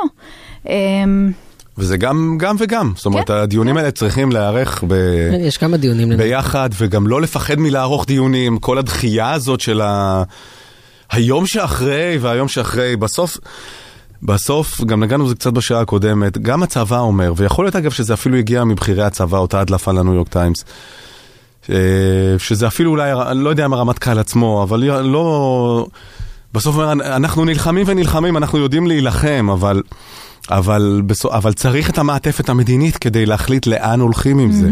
[1.78, 2.92] וזה גם, גם וגם.
[2.96, 4.94] זאת אומרת, כן, הדיונים האלה צריכים להיערך ב...
[5.40, 6.16] יש כמה דיונים.
[6.16, 10.22] ביחד, וגם לא לפחד מלערוך דיונים, כל הדחייה הזאת של ה...
[11.10, 13.38] היום שאחרי והיום שאחרי, בסוף,
[14.22, 18.36] בסוף, גם נגענו בזה קצת בשעה הקודמת, גם הצבא אומר, ויכול להיות אגב שזה אפילו
[18.36, 20.64] הגיע מבכירי הצבא, אותה הדלפה לניו יורק טיימס,
[21.70, 21.76] אה,
[22.38, 25.86] שזה אפילו אולי, אני לא יודע אם הרמטכ"ל עצמו, אבל לא...
[26.54, 29.82] בסוף אומר, אנחנו נלחמים ונלחמים, אנחנו יודעים להילחם, אבל...
[30.50, 34.68] אבל, אבל צריך את המעטפת המדינית כדי להחליט לאן הולכים עם זה.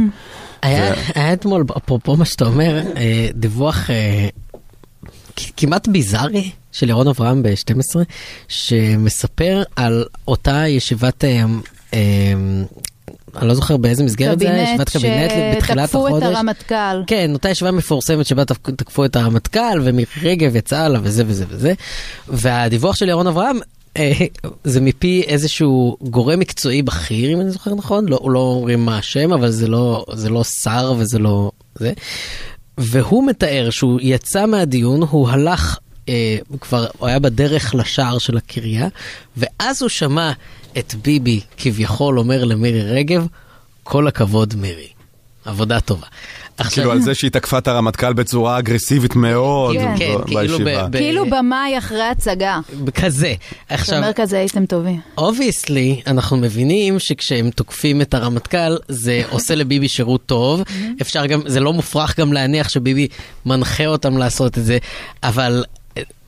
[0.62, 4.28] היה, היה אתמול, אפרופו מה שאתה אומר, אה, דיווח אה,
[5.56, 7.96] כמעט ביזארי של ירון אברהם ב-12,
[8.48, 11.44] שמספר על אותה ישיבת, אה,
[13.36, 16.26] אני לא זוכר באיזה מסגרת זה היה, ישיבת קבינט בתחילת שתקפו החודש.
[16.26, 17.02] את הרמטכ"ל.
[17.06, 21.72] כן, אותה ישיבה מפורסמת שבה תקפו- את הרמטכ"ל ומירי רגב יצאה לה וזה וזה וזה.
[22.28, 23.58] והדיווח של ירון אברהם
[24.64, 29.32] זה מפי איזשהו גורם מקצועי בכיר אם אני זוכר נכון, לא, לא אומרים מה השם
[29.32, 31.92] אבל זה לא, זה לא שר וזה לא זה.
[32.78, 35.78] והוא מתאר שהוא יצא מהדיון, הוא הלך,
[36.08, 38.88] אה, כבר, הוא היה בדרך לשער של הקריה,
[39.36, 40.32] ואז הוא שמע
[40.78, 43.26] את ביבי כביכול אומר למירי רגב,
[43.82, 44.88] כל הכבוד מירי,
[45.44, 46.06] עבודה טובה.
[46.70, 50.88] כאילו על זה שהיא תקפה את הרמטכ"ל בצורה אגרסיבית מאוד כן, כן, כאילו בישיבה.
[50.92, 52.60] כאילו במאי אחרי הצגה.
[52.94, 53.34] כזה.
[53.66, 55.00] אתה עכשיו, אומר כזה, הייתם טובים.
[55.18, 60.62] obviously, אנחנו מבינים שכשהם תוקפים את הרמטכ"ל, זה עושה לביבי שירות טוב.
[61.00, 63.08] אפשר גם, זה לא מופרך גם להניח שביבי
[63.46, 64.78] מנחה אותם לעשות את זה,
[65.22, 65.64] אבל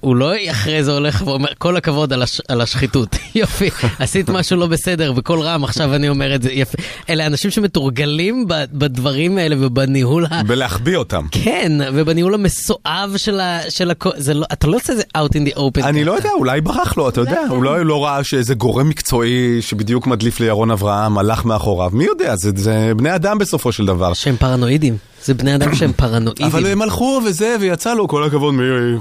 [0.04, 3.16] הוא לא אחרי זה הולך ואומר, כל הכבוד על, הש, על השחיתות.
[3.34, 6.78] יופי, עשית משהו לא בסדר, בקול רם, עכשיו אני אומר את זה, יפה.
[7.10, 10.40] אלה אנשים שמתורגלים בדברים האלה ובניהול ה...
[10.46, 11.26] ולהחביא אותם.
[11.30, 13.60] כן, ובניהול המסואב של ה...
[13.68, 14.06] של הכ...
[14.16, 15.84] זה לא, אתה לא עושה את זה out in the open.
[15.84, 16.04] אני.
[16.04, 19.32] לא יודע, אולי ברח לו, אתה יודע, אולי לא ראה שאיזה גורם מקצועי
[19.62, 24.12] שבדיוק מדליף לירון אברהם הלך מאחוריו, מי יודע, זה- זה בני אדם בסופו של דבר.
[24.14, 24.96] שהם פרנואידים.
[25.24, 26.46] זה בני אדם שהם פרנואידים.
[26.46, 28.96] אבל הם הלכו וזה, ויצא לו, כל הכבוד מירי,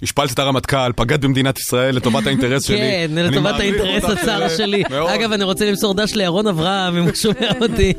[0.00, 2.78] והשפלת את הרמטכ"ל, פגעת במדינת ישראל לטובת האינטרס שלי.
[2.78, 4.82] כן, לטובת האינטרס הצר שלי.
[5.14, 7.92] אגב, אני רוצה למסור דש לירון אברהם, אם הוא שומע אותי.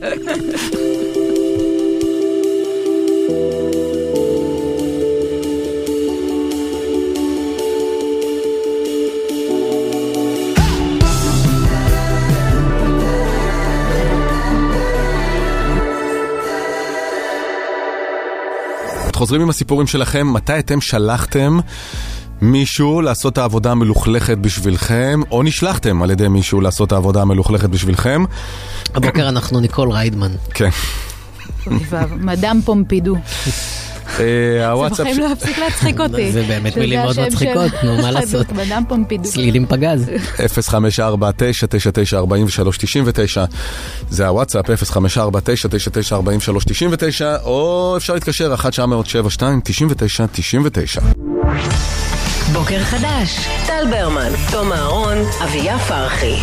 [19.17, 21.59] חוזרים עם הסיפורים שלכם, מתי אתם שלחתם
[22.41, 27.69] מישהו לעשות את העבודה המלוכלכת בשבילכם, או נשלחתם על ידי מישהו לעשות את העבודה המלוכלכת
[27.69, 28.23] בשבילכם?
[28.95, 30.31] הבוקר אנחנו ניקול ריידמן.
[30.53, 30.69] כן.
[32.17, 33.15] מדאם פומפידו.
[34.19, 34.25] אה,
[34.59, 34.99] זה הוואטסאפ...
[34.99, 36.31] בחיים ש- לא יפסיק להצחיק אותי.
[36.31, 38.45] זה באמת מילים מאוד מצחיקות, נו, מה לעשות?
[39.23, 40.09] צלילים פגז.
[40.37, 40.39] 054-999-4399
[44.09, 44.71] זה הוואטסאפ 054-999-4399
[47.43, 48.59] או אפשר להתקשר 1-900-72-99-99
[52.53, 53.37] בוקר חדש,
[53.67, 56.35] טל ברמן, תום אהרון, אביה פרחי.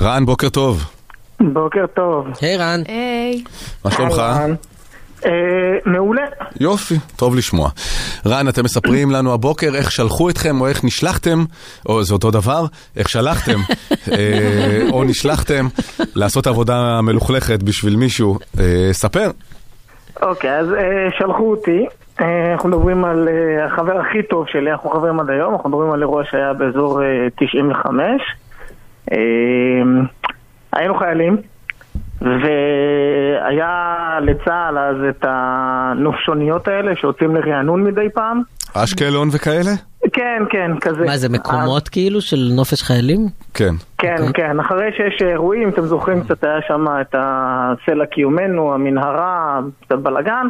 [0.00, 0.84] רן, בוקר טוב.
[1.52, 2.24] בוקר טוב.
[2.40, 2.82] היי רן.
[2.88, 3.42] היי.
[3.84, 4.18] מה שלומך?
[4.18, 4.54] אהלן.
[5.26, 5.30] אה,
[5.86, 6.22] מעולה.
[6.60, 7.70] יופי, טוב לשמוע.
[8.26, 11.44] רן, אתם מספרים לנו הבוקר איך שלחו אתכם או איך נשלחתם,
[11.88, 12.64] או זה אותו דבר,
[12.96, 13.58] איך שלחתם
[14.12, 15.66] אה, או נשלחתם
[16.14, 18.38] לעשות עבודה מלוכלכת בשביל מישהו.
[18.60, 19.30] אה, ספר.
[20.22, 20.66] אוקיי, אז
[21.18, 21.86] שלחו אותי.
[22.52, 23.28] אנחנו מדברים על
[23.66, 27.28] החבר הכי טוב שלי, אנחנו חברים עד היום, אנחנו מדברים על אירוע שהיה באזור אה,
[27.38, 28.22] 95.
[29.12, 29.18] אה,
[30.72, 31.36] היינו חיילים,
[32.20, 38.42] והיה לצה"ל אז את הנופשוניות האלה שיוצאים לרענון מדי פעם.
[38.74, 39.70] אשקלון וכאלה?
[40.12, 41.04] כן, כן, כזה.
[41.04, 43.20] מה זה מקומות כאילו של נופש חיילים?
[43.54, 43.74] כן.
[43.98, 44.32] כן, אוקיי.
[44.32, 50.46] כן, אחרי שיש אירועים, אתם זוכרים קצת היה שם את הסלע קיומנו, המנהרה, קצת בלאגן,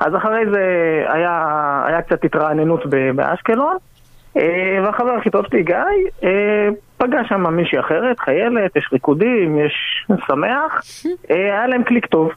[0.00, 0.64] אז אחרי זה
[1.08, 1.44] היה,
[1.86, 2.80] היה קצת התרעננות
[3.14, 3.76] באשקלון,
[4.36, 5.76] אה, והחבר הכי טוב שלי, גיא,
[6.24, 6.68] אה,
[7.00, 10.82] פגש שם מישהי אחרת, חיילת, יש ריקודים, יש שמח,
[11.30, 12.30] אה, היה להם קליק טוב.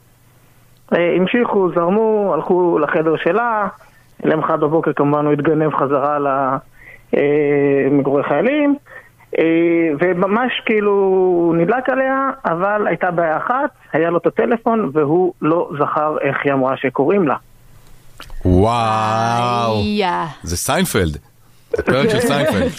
[0.93, 3.67] אה, המשיכו, זרמו, הלכו לחדר שלה,
[4.23, 6.17] למחרת בבוקר כמובן הוא התגנב חזרה
[7.13, 8.75] למגורי חיילים,
[9.39, 9.43] אה,
[9.99, 16.17] וממש כאילו נדלק עליה, אבל הייתה בעיה אחת, היה לו את הטלפון והוא לא זכר
[16.21, 17.35] איך היא אמרה שקוראים לה.
[18.45, 19.81] וואו.
[20.43, 21.17] זה סיינפלד.
[21.69, 22.71] זה פרק של סיינפלד.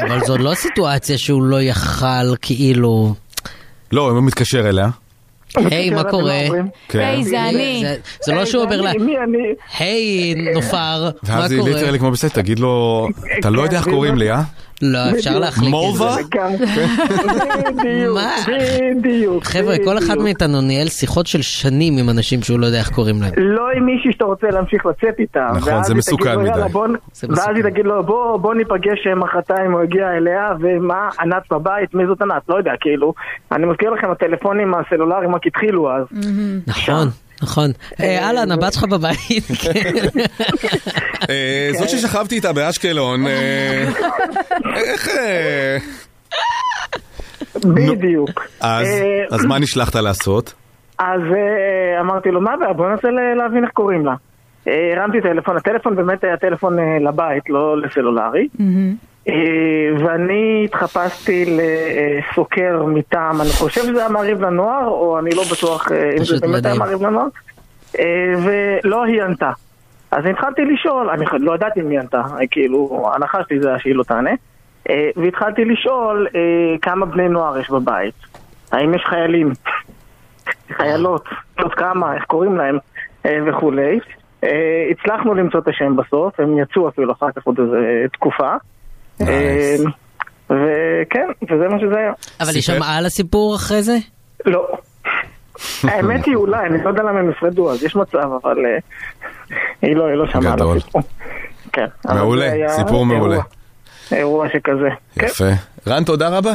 [0.00, 3.14] אבל זו לא סיטואציה שהוא לא יכל כאילו...
[3.92, 4.88] לא, אם הוא מתקשר אליה.
[5.56, 6.40] היי, מה קורה?
[6.88, 6.98] כן.
[6.98, 7.84] היי, זה אני.
[8.24, 8.90] זה- לא שהוא אומר לה?
[9.78, 11.72] היי, נופר, מה ואז היא קורה?
[11.72, 13.08] ליטרלי כמו בסדר, תגיד לו,
[13.40, 14.42] אתה לא יודע איך כן, קוראים לי, אה?
[14.82, 15.96] לא, אפשר להחליק את?
[15.96, 16.22] זה.
[16.34, 16.52] גם-
[17.76, 18.30] בדיוק, מה?
[18.98, 19.44] בדיוק.
[19.44, 20.18] חבר'ה, כל אחד.
[20.18, 23.32] מאיתנו ניהל שיחות של שנים עם אנשים שהוא לא יודע איך קוראים להם.
[23.36, 25.48] לא עם מישהי שאתה רוצה להמשיך לצאת איתה.
[25.56, 27.48] נכון, זה מסוכן תגיד לו, "יאללה, מדי." בוא נ-" זה ואז.
[27.56, 32.06] היא תגיד לו, בוא, בוא ניפגש אה, מחרתיים, הוא יגיע אליה, ומה, ענת בבית, מי
[32.06, 32.42] זאת ענת?
[32.48, 33.14] לא יודע, כאילו.
[33.52, 36.04] אני מזכיר לכם, הטלפונים הסלולריים רק התחילו אז.
[36.66, 37.08] נכון,
[37.42, 37.70] נכון.
[38.00, 39.44] אה, אהלן, הבת שלך בבית.
[39.62, 40.18] כן.
[41.30, 43.84] אה, זאת ששכבתי איתה באשקלון, אה,
[44.76, 45.08] איך...
[47.64, 48.30] בדיוק.
[49.30, 50.54] אז מה נשלחת לעשות?
[50.98, 51.20] אז
[52.00, 52.72] אמרתי לו, מה הבעיה?
[52.72, 54.14] בוא ננסה להבין איך קוראים לה.
[54.66, 56.76] הרמתי טלפון, הטלפון באמת היה טלפון
[57.08, 58.48] לבית, לא לסלולרי.
[59.28, 59.34] אה,
[60.04, 66.10] ואני התחפשתי לסוקר מטעם, אני חושב שזה היה מעריב לנוער, או אני לא בטוח אה,
[66.18, 66.74] אם זה באמת היה.
[66.74, 67.26] מעריב לנוער.
[67.98, 68.04] אה,
[68.44, 69.50] ולא היא ענתה.
[70.10, 74.30] אז התחלתי לשאול, אני לא ידעתי מי ענתה, כאילו, ההנחה שלי זה שהיא לא תענה.
[75.16, 76.26] והתחלתי לשאול
[76.82, 78.14] כמה בני נוער יש בבית.
[78.72, 79.52] האם יש חיילים?
[80.72, 81.28] חיילות,
[81.62, 82.78] עוד כמה, איך קוראים להם
[83.24, 84.00] וכולי.
[84.90, 88.56] הצלחנו למצוא את השם בסוף, הם יצאו אפילו אחר כך עוד איזה תקופה.
[89.20, 89.76] אה,
[90.50, 92.12] וכן, וזה מה שזה היה.
[92.40, 92.62] אבל היא?
[92.62, 93.96] שמעה על הסיפור אחרי זה?
[94.46, 94.66] לא.
[95.84, 98.78] האמת היא אולי, אני לא יודע למה הם נפרדו, אז יש מצב, אבל אה,
[99.82, 100.76] היא לא, היא לא שמעה על.
[100.76, 101.02] הסיפור.
[101.72, 101.86] כן.
[102.04, 103.38] מעולה, סיפור מעולה.
[104.12, 104.88] אירוע שכזה.
[105.18, 105.26] כן.
[105.26, 105.50] יפה.
[105.86, 106.52] רן, תודה רבה.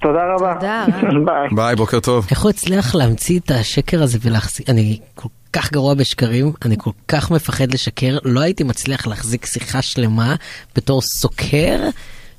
[0.00, 0.54] תודה רבה.
[0.54, 0.86] תודה.
[1.26, 1.48] ביי.
[1.56, 2.26] ביי, בוקר טוב.
[2.30, 6.90] איך הוא הצליח להמציא את השקר הזה ולהחזיק, אני כל כך גרוע בשקרים, אני כל
[7.08, 10.34] כך מפחד לשקר, לא הייתי מצליח להחזיק שיחה שלמה
[10.76, 11.88] בתור סוקר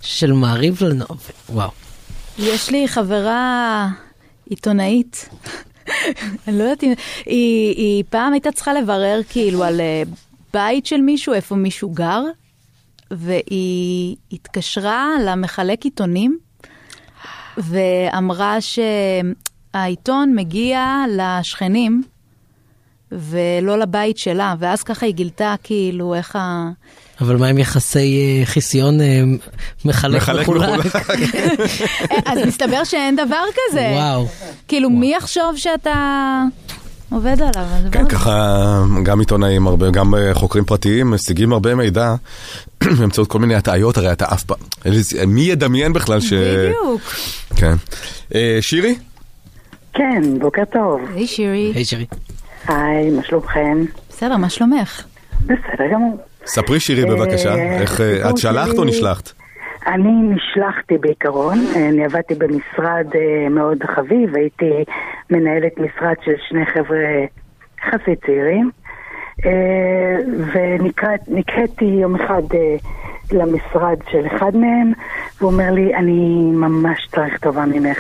[0.01, 1.69] של מעריב לנוב, וואו.
[2.39, 3.87] יש לי חברה
[4.49, 5.29] עיתונאית,
[6.47, 6.93] אני לא יודעת אם...
[7.25, 10.03] היא, היא פעם הייתה צריכה לברר כאילו על אה,
[10.53, 12.21] בית של מישהו, איפה מישהו גר,
[13.11, 16.37] והיא התקשרה למחלק עיתונים,
[17.59, 22.03] ואמרה שהעיתון מגיע לשכנים,
[23.11, 26.69] ולא לבית שלה, ואז ככה היא גילתה כאילו איך ה...
[27.21, 29.21] אבל מה עם יחסי אה, חיסיון אה,
[29.85, 30.29] מחלק?
[30.29, 30.95] מחולק.
[32.29, 33.91] אז מסתבר שאין דבר כזה.
[33.93, 34.27] וואו.
[34.67, 36.43] כאילו, מי יחשוב שאתה
[37.09, 37.67] עובד עליו?
[37.91, 38.07] כן?
[38.07, 38.31] ככה
[39.03, 42.15] גם עיתונאים, הרבה, גם אה, חוקרים פרטיים משיגים הרבה מידע
[42.99, 44.57] באמצעות כל מיני הטעיות, הרי אתה אף פעם,
[45.27, 46.33] מי ידמיין בכלל ש...
[46.33, 47.01] בדיוק.
[47.55, 47.73] כן.
[48.35, 48.95] אה, שירי?
[49.93, 51.01] כן, בוקר טוב.
[51.15, 51.71] היי שירי.
[51.75, 52.05] היי שרי.
[52.67, 53.85] היי, מה שלומכם?
[54.09, 55.03] בסדר, מה שלומך?
[55.45, 56.17] בסדר גמור.
[56.45, 59.31] ספרי שירי בבקשה, אה, איך, את שלחת או נשלחת?
[59.87, 63.07] אני נשלחתי בעיקרון, אני עבדתי במשרד
[63.49, 64.83] מאוד חביב, הייתי
[65.29, 66.97] מנהלת משרד של שני חבר'ה
[67.79, 68.71] יחסית צעירים,
[69.45, 70.17] אה,
[70.53, 72.75] ונקראתי יום אחד אה,
[73.31, 74.91] למשרד של אחד מהם,
[75.37, 77.97] והוא אומר לי, אני ממש צריך טובה ממך.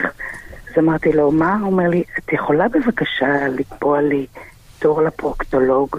[0.69, 1.57] אז אמרתי לו, מה?
[1.61, 4.25] הוא אומר לי, את יכולה בבקשה לקבוע לי
[4.79, 5.97] תור לפרוקטולוג?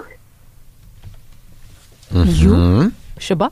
[3.18, 3.46] שבא?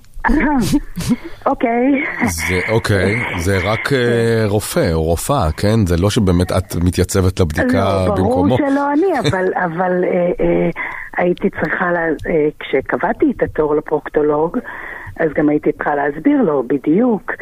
[1.46, 2.05] אוקיי.
[2.24, 5.86] זה, אוקיי, זה רק אה, רופא או רופאה, כן?
[5.86, 8.56] זה לא שבאמת את מתייצבת לבדיקה לא, במקומו.
[8.56, 10.70] ברור שלא אני, אבל, אבל אה, אה,
[11.16, 14.59] הייתי צריכה, לה, אה, כשקבעתי את התור לפרוקטולוג,
[15.20, 17.32] אז גם הייתי צריכה להסביר לו בדיוק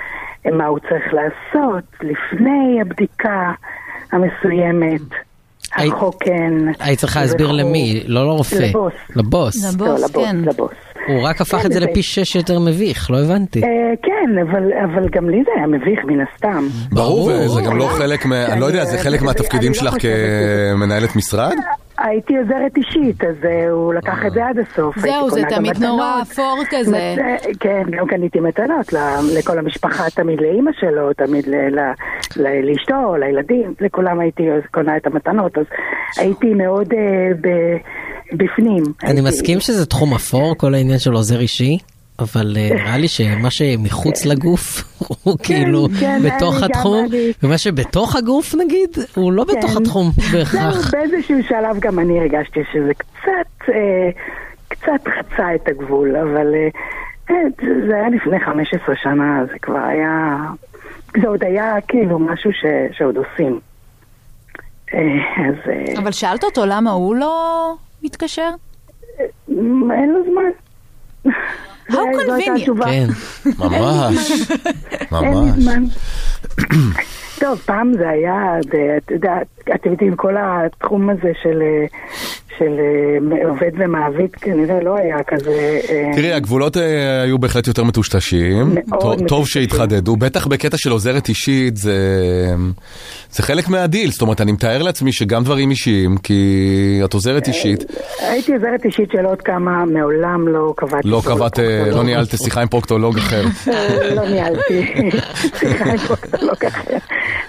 [0.46, 3.52] אה, מה הוא צריך לעשות לפני הבדיקה
[4.12, 5.00] המסוימת,
[5.76, 6.72] החוקן.
[6.80, 7.52] היית צריכה להסביר.
[7.52, 8.54] למי, לא לרופא.
[8.54, 8.92] לבוס.
[9.16, 9.74] לבוס.
[9.74, 10.36] לבוס, לא, לבוס, כן.
[10.36, 10.85] לבוס.
[11.09, 13.62] הוא רק הפך כן, את זה זה- לפי שש יותר מביך, לא הבנתי.
[13.62, 13.69] אה,
[14.03, 16.66] כן, אבל, אבל גם לי זה היה מביך מן הסתם.
[16.93, 17.45] ברור, ברור.
[17.51, 18.47] וזה גם לא חלק מה...
[18.47, 21.55] אני לא יודע, זה חלק אני- מהתפקידים לא שלך כמנהלת משרד?
[21.98, 24.98] הייתי עוזרת אישית, אז אה, הוא לקח את זה עד הסוף.
[24.98, 26.23] זהו, זה תמיד נורא.
[26.23, 27.14] אפור כזה.
[27.16, 28.98] מת- כן, גם קניתי מתנות ל-
[29.39, 31.93] לכל המשפחה, תמיד לאימא שלו, תמיד ל- ל-
[32.36, 35.64] ל- לאשתו, לילדים, לכולם הייתי קונה את המתנות, אז
[36.18, 36.98] הייתי מאוד אה,
[37.40, 37.77] ב-
[38.32, 38.82] בפנים.
[39.05, 41.78] אני מסכים שזה תחום אפור, כל העניין של עוזר אישי,
[42.18, 44.84] אבל אה, נראה לי שמה שמחוץ לגוף
[45.22, 47.06] הוא כאילו כן, בתוך התחום,
[47.43, 49.82] ומה שבתוך הגוף נגיד, הוא לא בתוך כן.
[49.82, 50.90] התחום בהכרח.
[50.90, 54.10] באיזשהו שלב גם אני הרגשתי שזה קצת, אה,
[54.68, 56.55] קצת חצה את הגבול, אבל
[57.30, 57.34] אה,
[57.88, 60.36] זה היה לפני 15 שנה, זה כבר היה,
[61.22, 62.64] זה עוד היה כאילו משהו ש,
[62.98, 63.60] שעוד עושים.
[64.93, 65.55] אז
[65.98, 68.51] אבל שאלת אותו למה הוא לא מתקשר?
[69.48, 70.51] אין לו זמן.
[71.90, 71.94] How
[72.26, 72.60] זו הייתה convenient.
[72.60, 72.84] התשובה.
[72.84, 73.06] כן.
[73.58, 74.30] ממש,
[75.10, 75.88] ממש.
[77.40, 79.32] טוב, פעם זה היה, זה, אתה יודע,
[79.74, 81.86] אתם יודעים, כל התחום הזה של, אה,
[82.59, 85.81] של אה, עובד ומעביד כנראה לא היה כזה...
[85.91, 89.47] אה, תראי, הגבולות אה, היו בהחלט יותר מטושטשים, מאוד טוב-.
[89.49, 91.97] שהתחדדו, בטח בקטע של עוזרת אישית, זה
[93.31, 97.85] זה חלק מהדיל, זאת אומרת, אני מתאר לעצמי שגם דברים אישיים, כי את עוזרת אישית,
[98.20, 101.09] הייתי עוזרת אישית של עוד כמה, מעולם לא קבעתי...
[101.09, 101.59] לא קבעת,
[101.93, 102.03] לא.
[102.05, 103.43] ניהלת שיחה עם פרוקטולוג אחר.
[104.16, 104.87] לא ניהלתי
[105.61, 106.97] שיחה עם פרוקטולוג אחר.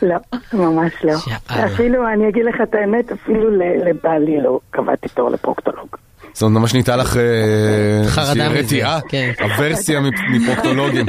[0.01, 0.15] לא,
[0.53, 1.13] ממש לא.
[1.65, 5.87] אפילו, אני אגיד לך את האמת, אפילו ל- לבעלי לא קבעתי תור לפרוקטולוג.
[6.33, 9.31] זאת אומרת, ממש נהייתה לך אה, חרדה רתיעה, כן.
[9.41, 9.99] אוורסיה
[10.29, 11.05] מפרוקטולוגים.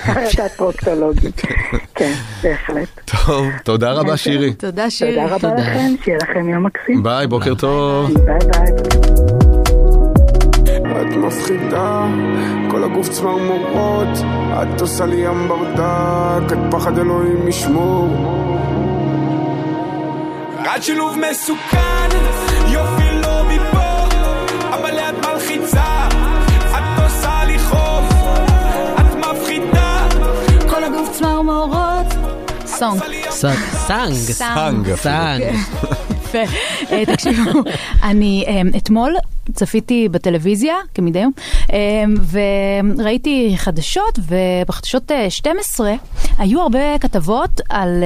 [0.00, 1.42] חרדת פרוקטולוגית.
[1.94, 2.12] כן,
[2.42, 2.88] בהחלט.
[3.04, 4.52] טוב, תודה רבה שירי.
[4.54, 5.14] תודה שירי.
[5.14, 5.60] תודה רבה.
[5.60, 7.02] לכם, שיהיה לכם יום מקסים.
[7.02, 8.10] ביי, בוקר טוב.
[8.14, 8.92] ביי ביי.
[11.00, 12.06] את מפחידה,
[12.70, 14.18] כל הגוף צמרמורות,
[14.52, 18.08] את עושה לי ים ברדק, את פחד אלוהים ישמור.
[20.76, 22.08] את שילוב מסוכן,
[25.74, 26.08] מלחיצה,
[26.70, 28.04] את עושה לי חוב,
[28.94, 30.08] את מפחידה,
[30.70, 32.06] כל הגוף צמרמורות.
[32.66, 33.02] song.
[33.30, 34.14] song.
[34.14, 34.96] song אפילו.
[34.96, 35.42] song.
[36.24, 36.38] יפה.
[36.90, 37.60] אה, תקשיבו,
[38.02, 39.14] אני אה, אתמול
[39.52, 41.32] צפיתי בטלוויזיה, כמדי יום,
[41.72, 42.04] אה,
[42.98, 45.92] וראיתי חדשות, ובחדשות אה, 12
[46.38, 48.04] היו הרבה כתבות על...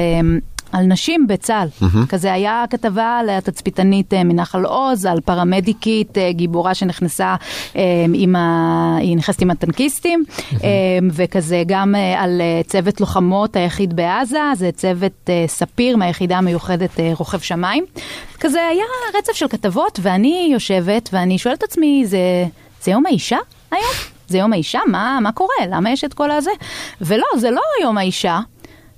[0.77, 1.69] על נשים בצה"ל.
[2.09, 7.35] כזה היה כתבה על התצפיתנית אה, מנחל עוז, על פרמדיקית אה, גיבורה שנכנסה
[7.77, 7.83] אה,
[8.15, 8.97] עם ה...
[9.01, 10.69] היא נכנסת עם הטנקיסטים, אה,
[11.13, 17.85] וכזה גם על צוות לוחמות היחיד בעזה, זה צוות ספיר מהיחידה המיוחדת רוכב שמיים.
[18.41, 18.85] כזה היה
[19.19, 22.19] רצף של כתבות, ואני יושבת ואני שואלת את עצמי, זה,
[22.83, 23.39] זה יום האישה
[23.71, 23.93] היום?
[24.29, 24.81] זה יום האישה?
[24.87, 25.67] מה, מה קורה?
[25.69, 26.51] למה יש את כל הזה?
[27.01, 28.41] ולא, זה לא יום האישה.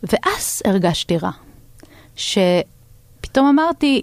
[0.02, 1.47] ואז הרגשתי רע.
[2.18, 2.38] ש...
[3.28, 4.02] שפתאום אמרתי,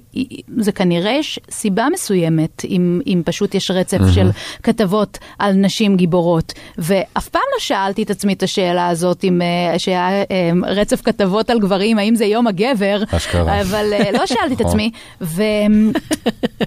[0.57, 4.11] זה כנראה יש סיבה מסוימת, אם, אם פשוט יש רצף מהמם.
[4.13, 4.29] של
[4.63, 6.53] כתבות על נשים גיבורות.
[6.77, 11.49] ואף פעם לא שאלתי את עצמי את השאלה הזאת, אם אה, שהיה אה, רצף כתבות
[11.49, 13.61] על גברים, האם זה יום הגבר, אשכרה.
[13.61, 14.65] אבל אה, לא שאלתי את נכון.
[14.65, 14.91] עצמי.
[15.21, 15.43] ו...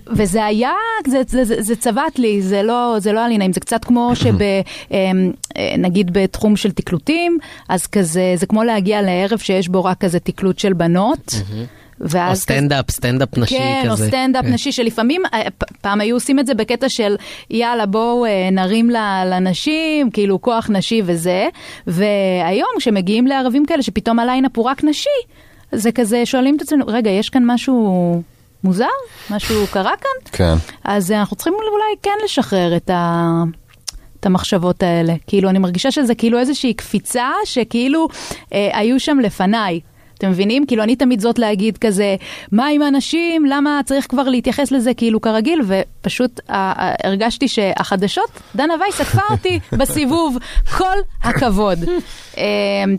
[0.06, 0.72] וזה היה,
[1.06, 3.85] זה, זה, זה, זה צבט לי, זה לא, זה לא היה לי נעים, זה קצת
[3.85, 10.20] כמו שנגיד בתחום של תקלוטים, אז כזה, זה כמו להגיע לערב שיש בו רק כזה
[10.20, 11.35] תקלוט של בנות.
[12.00, 14.04] ואז או סטנדאפ, סטנדאפ נשי כן, כזה.
[14.04, 14.52] או סטנדאפ כן.
[14.52, 15.42] נשי, שלפעמים, אה,
[15.80, 17.16] פעם היו עושים את זה בקטע של
[17.50, 18.90] יאללה בואו אה, נרים
[19.26, 21.48] לנשים, כאילו כוח נשי וזה,
[21.86, 25.08] והיום כשמגיעים לערבים כאלה שפתאום ה lineup הוא רק נשי,
[25.72, 28.22] זה כזה שואלים את עצמנו, רגע, יש כאן משהו
[28.64, 28.86] מוזר?
[29.30, 30.32] משהו קרה כאן?
[30.32, 30.54] כן.
[30.84, 33.24] אז אה, אנחנו צריכים אולי כן לשחרר את ה...
[34.20, 35.14] את המחשבות האלה.
[35.26, 38.08] כאילו, אני מרגישה שזה כאילו איזושהי קפיצה שכאילו
[38.52, 39.80] אה, היו שם לפניי.
[40.18, 40.66] אתם מבינים?
[40.66, 42.16] כאילו, אני תמיד זאת להגיד כזה,
[42.52, 43.46] מה עם אנשים?
[43.46, 45.60] למה צריך כבר להתייחס לזה כאילו כרגיל?
[45.66, 50.36] ופשוט הרגשתי שהחדשות, דנה וייס עקפה אותי בסיבוב,
[50.76, 51.78] כל הכבוד.
[52.38, 52.44] אה,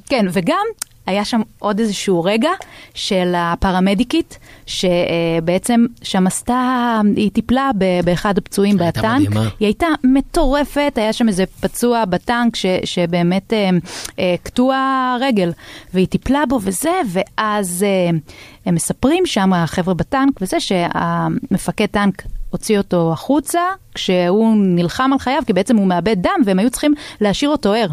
[0.10, 0.66] כן, וגם...
[1.10, 2.50] היה שם עוד איזשהו רגע
[2.94, 7.72] של הפרמדיקית, שבעצם שם עשתה, היא טיפלה
[8.06, 9.06] באחד הפצועים בטנק.
[9.06, 9.42] מדהימה.
[9.42, 13.70] היא הייתה מטורפת, היה שם איזה פצוע בטנק ש, שבאמת אה,
[14.20, 15.52] אה, קטוע רגל,
[15.94, 18.18] והיא טיפלה בו וזה, ואז אה,
[18.66, 23.62] הם מספרים שם, החבר'ה בטנק וזה, שהמפקד טנק הוציא אותו החוצה,
[23.96, 27.90] כשהוא נלחם על חייו, כי בעצם הוא מאבד דם, והם היו צריכים להשאיר אותו ער.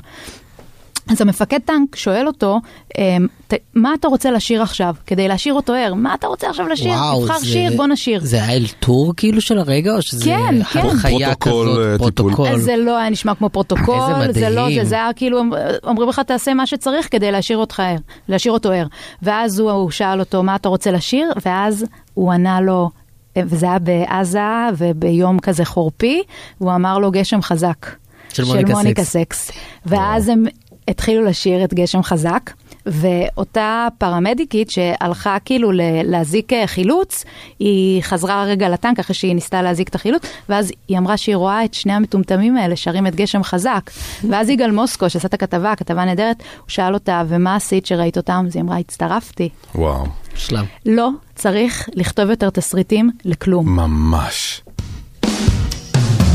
[1.10, 2.60] אז המפקד טנק שואל אותו,
[2.98, 4.94] אמ, "ת- מה אתה רוצה לשיר עכשיו?
[5.06, 6.90] כדי להשאיר אותו ער, מה אתה רוצה עכשיו לשיר?
[6.92, 8.20] וואו, תבחר זה- שיר, בוא נשיר.
[8.24, 10.80] זה היה אלתור כאילו של הרגע, או שזה כן, כן.
[10.80, 11.98] הנחיה פרוטוקול, כזאת, אה.
[11.98, 12.48] פרוטוקול?
[12.48, 13.94] אז זה לא היה נשמע כמו פרוטוקול,
[14.28, 14.82] איזה זה לא, מדהים.
[14.84, 15.42] זה, זה היה כאילו,
[15.84, 17.96] אומרים לך תעשה מה שצריך כדי להשאיר אותך ער,
[18.28, 18.86] להשאיר אותו ער.
[19.22, 21.32] ואז הוא, הוא שאל אותו, מה אתה רוצה לשיר?
[21.46, 21.84] ואז
[22.14, 22.90] הוא ענה לו,
[23.38, 24.40] וזה היה בעזה
[24.76, 26.22] וביום כזה חורפי,
[26.60, 27.86] והוא אמר לו גשם חזק.
[28.32, 29.46] של מוניקה מוניקה סקס.
[29.46, 29.50] סקס.
[29.86, 30.44] ואז הם
[30.88, 32.50] התחילו לשיר את גשם חזק,
[32.86, 37.24] ואותה פרמדיקית שהלכה כאילו ל- להזיק אה, חילוץ,
[37.58, 41.64] היא חזרה רגע לטנק אחרי שהיא ניסתה להזיק את החילוץ, ואז היא אמרה שהיא רואה
[41.64, 43.90] את שני המטומטמים האלה שרים את גשם חזק.
[44.30, 48.44] ואז יגאל מוסקו, שעשה את הכתבה, כתבה נהדרת, הוא שאל אותה, ומה עשית שראית אותם?
[48.48, 49.48] אז היא אמרה, הצטרפתי.
[49.74, 50.04] וואו.
[50.34, 50.64] שלם.
[50.86, 53.68] לא צריך לכתוב יותר תסריטים לכלום.
[53.76, 54.62] ממש.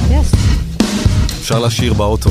[0.09, 0.35] Yes.
[1.25, 2.29] אפשר לשיר באוטו.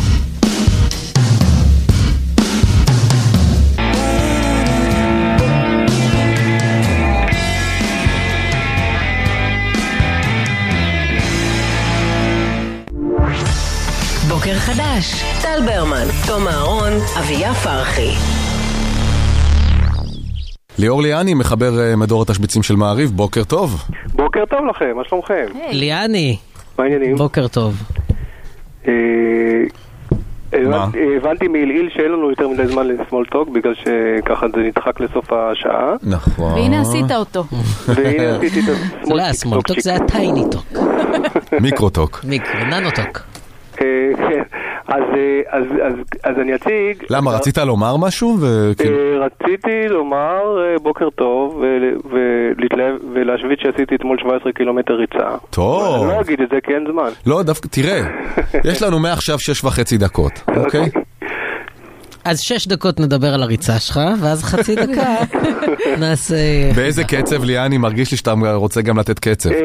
[14.71, 18.11] בוקר חדש, טל ברמן, תום אהרון, אביה פרחי.
[20.79, 23.83] ליאור ליאני, מחבר אה, מדור התשביצים של מעריב, בוקר טוב.
[24.15, 25.45] בוקר טוב לכם, מה שלומכם?
[25.71, 26.37] ליאני,
[26.79, 27.17] מה העניינים?
[27.17, 27.83] בוקר טוב.
[28.89, 28.93] אה,
[30.53, 35.95] הבנתי- הבנתי מעילעיל שאין לנו יותר מדי זמן לסמולטוק, בגלל שככה זה נדחק לסוף השעה.
[36.03, 36.53] נכון.
[36.55, 37.45] והנה עשית אותו.
[37.89, 38.65] והנה עשיתי את
[39.05, 40.65] זה לא היה סמולטוק, זה היה טייני טוק.
[41.61, 42.21] מיקרוטוק.
[42.25, 42.99] מיקרו, ננוטוק.
[42.99, 43.30] אה, כן,
[44.89, 45.93] אז, אה, אז, אז,
[46.25, 47.05] אז אני אציג.
[47.11, 48.37] למה, רצית לומר משהו?
[48.41, 55.29] וכאילו- אה, רציתי לומר אה, בוקר טוב ול- ולהתלהב ולהשוויץ שעשיתי אתמול 17 קילומטר ריצה.
[55.51, 56.03] טוב.
[56.05, 57.09] אני לא אגיד את זה כי אין זמן.
[57.27, 58.01] לא, דווקא, תראה,
[58.65, 60.33] יש לנו מעכשיו שש וחצי דקות,
[60.65, 60.91] אוקיי?
[62.25, 65.17] אז שש דקות נדבר על הריצה שלך, ואז חצי דקה
[66.01, 66.35] נעשה...
[66.77, 69.51] באיזה קצב, ליאני, מרגיש לי שאתה רוצה גם לתת קצב.
[69.51, 69.57] אה,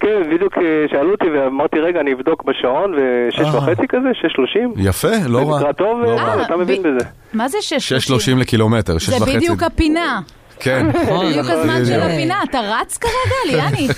[0.00, 3.56] כן, בדיוק אה, שאלו אותי ואמרתי רגע אני אבדוק בשעון ושש אה.
[3.56, 4.72] וחצי כזה, שש שלושים.
[4.76, 5.58] יפה, לא זה רע.
[5.60, 6.42] נקרא טוב, לא.
[6.42, 7.06] אתה מבין בזה.
[7.32, 7.92] מה זה שש?
[8.10, 9.36] 6.30 לקילומטר, שש זה וחצי.
[9.36, 10.20] בדיוק הפינה.
[10.60, 10.86] כן.
[10.86, 11.26] נכון.
[11.30, 12.00] בדיוק הזמן של.
[12.00, 13.88] הפינה, אתה רץ כרגע, ליאני?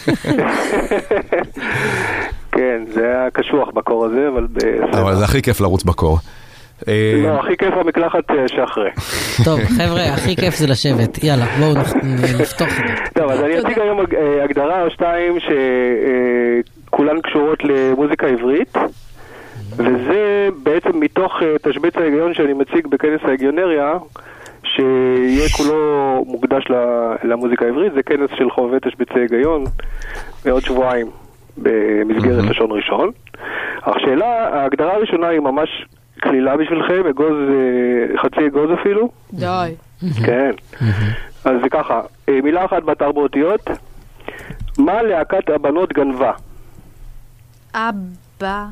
[2.52, 4.46] כן, זה היה קשוח בקור הזה, אבל.
[4.92, 6.18] אבל זה הכי כיף לרוץ בקור.
[6.88, 8.90] אה, לא, הכי כיף המקלחת אה, שאחרי.
[9.44, 11.24] טוב, חבר'ה, הכי כיף זה לשבת.
[11.24, 11.94] יאללה, בואו נפ-
[12.40, 12.94] נפתוח את זה.
[13.14, 15.32] טוב, אז אני אציג היום אה, הגדרה או שתיים
[16.86, 18.76] שכולן קשורות למוזיקה עברית,
[19.76, 20.22] וזה
[20.62, 21.32] בעצם מתוך
[21.62, 23.92] תשבץ ההיגיון שאני מציג בכנס ההגיונריה,
[24.64, 25.76] שיהיה כולו
[26.26, 26.64] מוקדש
[27.24, 29.64] למוזיקה העברית, זה כנס של חובבת השבצי היגיון,
[30.44, 31.06] בעוד שבועיים,
[31.58, 33.10] במסגרת לשון ראשון.
[33.86, 35.68] השאלה, ההגדרה הראשונה היא ממש
[36.28, 39.08] קלילה בשבילכם, אגוז, אה, חצי אגוז אפילו.
[39.32, 39.74] די.
[40.26, 40.50] כן.
[41.44, 43.70] אז זה ככה, אה, מילה אחת באתר באותיות,
[44.78, 46.32] מה להקת הבנות גנבה?
[47.74, 48.64] אבא.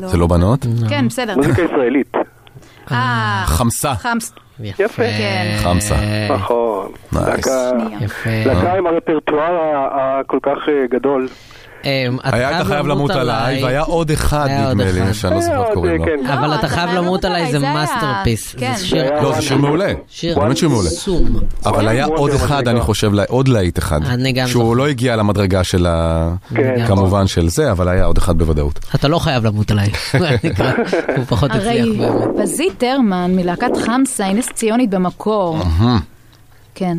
[0.00, 0.08] לא.
[0.08, 0.66] זה לא בנות?
[0.88, 1.36] כן, בסדר.
[1.36, 2.14] מוזיקה ישראלית.
[2.92, 3.94] אה, חמסה.
[3.94, 4.32] חמס.
[4.60, 5.02] יפה.
[5.02, 5.56] כן.
[5.62, 5.96] חמסה.
[6.30, 6.92] נכון.
[8.00, 8.30] יפה.
[8.46, 9.56] להקה עם הרפרטואר
[9.90, 10.58] הכל כך
[10.90, 11.28] גדול.
[11.86, 15.14] אמ, היה אתה חייב למות עליי, והיה עוד אחד היה נדמה לי.
[15.14, 16.04] שאני לא זוכר היה איך קוראים לו.
[16.04, 16.26] כן.
[16.26, 18.54] אבל לא, אתה חייב למות עליי זה היה- masterpiece.
[18.58, 18.72] כן.
[18.76, 19.92] זה שיר זה לא, זה שיר מעולה.
[20.36, 20.90] באמת שיר מעולה.
[21.66, 22.68] אבל היה wonder, עוד אחד.
[22.68, 24.00] אני חושב, עוד להיט אחד.
[24.46, 24.76] שהוא.
[24.76, 26.28] לא הגיע למדרגה של ה...
[26.54, 26.86] כן.
[26.86, 28.78] כמובן של זה, אבל היה עוד אחד בוודאות.
[28.94, 29.90] אתה לא חייב למות עליי.
[31.16, 32.28] הוא פחות הצליח הרי באמת.
[32.42, 35.58] פזית טרמן מלהקת חמסה היא נס ציונית במקור.
[36.74, 36.98] כן.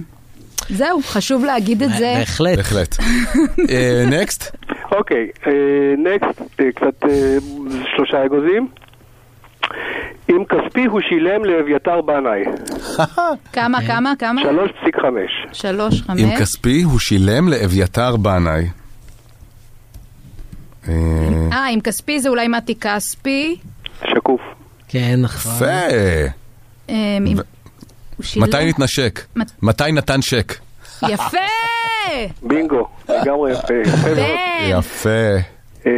[0.70, 2.14] זהו, חשוב להגיד את זה.
[2.18, 2.58] בהחלט.
[2.58, 2.96] בהחלט.
[4.22, 4.56] next?
[4.92, 5.28] אוקיי,
[5.98, 6.42] נקסט,
[6.76, 7.38] קצת אה,
[7.96, 8.68] שלושה אגוזים.
[10.28, 12.44] עם כספי הוא שילם לאביתר בנאי,
[13.54, 14.42] כמה, כמה, כמה?
[14.42, 15.04] 3.5.
[15.54, 16.22] שלוש, חמש.
[16.22, 18.66] עם כספי הוא שילם לאביתר בנאי.
[20.88, 20.94] אה,
[21.52, 23.56] אה, עם כספי זה אולי מתי כספי.
[24.14, 24.42] שקוף.
[24.88, 25.52] כן, נכון.
[25.56, 25.66] יפה.
[26.88, 27.38] עם-
[28.38, 29.26] מתי נתנשק?
[29.36, 30.56] מת- מתי נתן שק?
[31.10, 31.38] יפה!
[32.42, 33.74] בינגו, לגמרי יפה.
[33.86, 34.16] יפה מאוד.
[34.18, 34.66] כן.
[34.70, 35.10] יפה.
[35.86, 35.92] אה,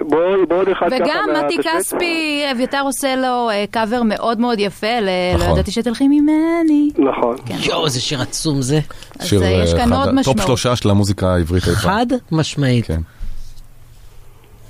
[0.00, 1.56] בואו בואו עוד אחד ככה וגם מתי.
[1.78, 5.52] כספי, אביתר עושה לו אה, קאבר מאוד מאוד יפה, ל- לא נכון.
[5.52, 6.90] ידעתי שתלכי ממני.
[6.98, 7.36] נכון.
[7.62, 8.80] יואו, איזה שיר עצום זה.
[9.18, 10.42] אז שיר אה, יש אה, כאן אחד, top.
[10.44, 11.74] שלושה של המוזיקה העברית פעם.
[11.74, 12.86] חד משמעית.
[12.86, 13.00] כן.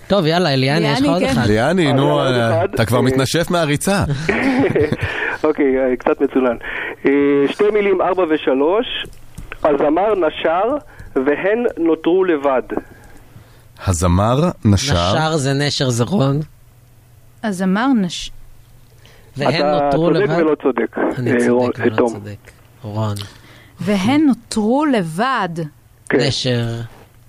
[0.09, 1.39] טוב, יאללה, אליאני, יש לך אליאני, עוד כן.
[1.39, 1.47] אחד.
[1.47, 2.65] ליאני, אז נו, אה.
[2.65, 4.05] אתה כבר אה, מתנשף מהריצה.
[5.45, 6.57] אוקיי, אה, קצת מצונן.
[7.07, 7.13] אה,
[7.49, 8.87] שתי מילים, ארבע ושלוש.
[9.65, 10.63] הזמר נשר
[11.15, 12.63] והן נותרו לבד.
[13.87, 14.95] הזמר נשר.
[15.15, 16.41] נשר זה נשר זה רון,
[17.43, 18.31] אז אמר נש...
[19.37, 20.39] והן אתה נותרו צודק לבד.
[20.39, 20.97] ולא צודק.
[21.19, 22.09] אני אה, רון- צודק אה, ולא.
[22.09, 22.51] צודק.
[22.83, 23.15] רון.
[23.81, 25.49] והן נותרו לבד.
[26.09, 26.19] כן.
[26.19, 26.65] נשר,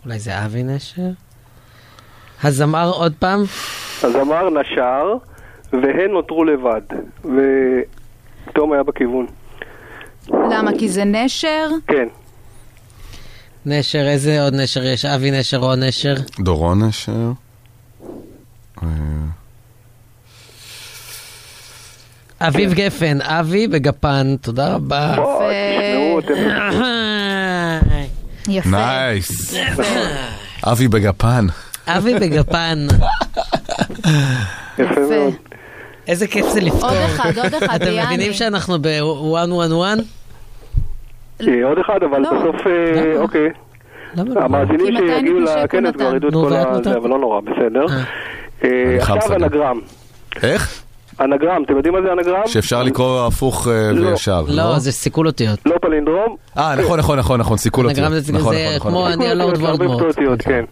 [0.05, 1.01] אולי זה אבי נשר?
[2.43, 3.43] הזמר עוד פעם?
[4.03, 5.13] הזמר נשר
[5.73, 6.81] והן נותרו לבד.
[8.47, 9.25] ותום היה בכיוון.
[10.29, 10.71] למה?
[10.77, 11.69] כי זה נשר?
[11.87, 12.07] כן.
[13.65, 15.05] נשר, איזה עוד נשר יש?
[15.05, 16.13] אבי נשר, רון נשר?
[16.39, 17.31] דורון נשר.
[18.83, 18.87] אה,
[22.47, 25.15] אביב גפן, אבי בגפן, תודה רבה.
[28.47, 28.69] יפה.
[28.69, 29.55] נייס.
[30.63, 31.45] אבי בגפן.
[31.87, 32.87] אבי בגפן.
[34.79, 35.52] יפה מאוד.
[36.07, 36.89] איזה כיף זה לפתור.
[36.89, 37.91] עוד אחד, עוד אחד, אתם.
[38.05, 40.01] מבינים שאנחנו ב-111?
[41.47, 42.29] אה, עוד אחד, אבל לא.
[42.31, 43.17] בסוף, אה?
[43.21, 43.49] אוקיי.
[44.15, 44.41] לא?
[44.41, 46.15] המאזינים שיגיעו לכנס כבר.
[46.15, 46.71] ידעו את כל ואת ה...
[46.71, 46.83] נתת?
[46.83, 47.85] זה, אבל לא נורא, בסדר.
[48.63, 48.97] אה.
[48.99, 49.33] עכשיו.
[49.35, 49.79] אנגרם.
[50.43, 50.83] איך?
[51.21, 52.41] אנגרם, אתם יודעים מה זה אנגרם?
[52.47, 54.07] שאפשר לקרוא הפוך לא.
[54.09, 54.43] וישר.
[54.47, 55.59] לא, זה סיכול אותיות.
[55.65, 56.35] לא פלינדרום.
[56.57, 58.05] אה, נכון, נכון, נכון, נכון, סיכול אותיות.
[58.07, 59.11] אנגרם זה- נכון, נכון, כמו נכון.
[59.11, 60.41] אני על לורד הרבה וולדמורט.
[60.45, 60.65] כן.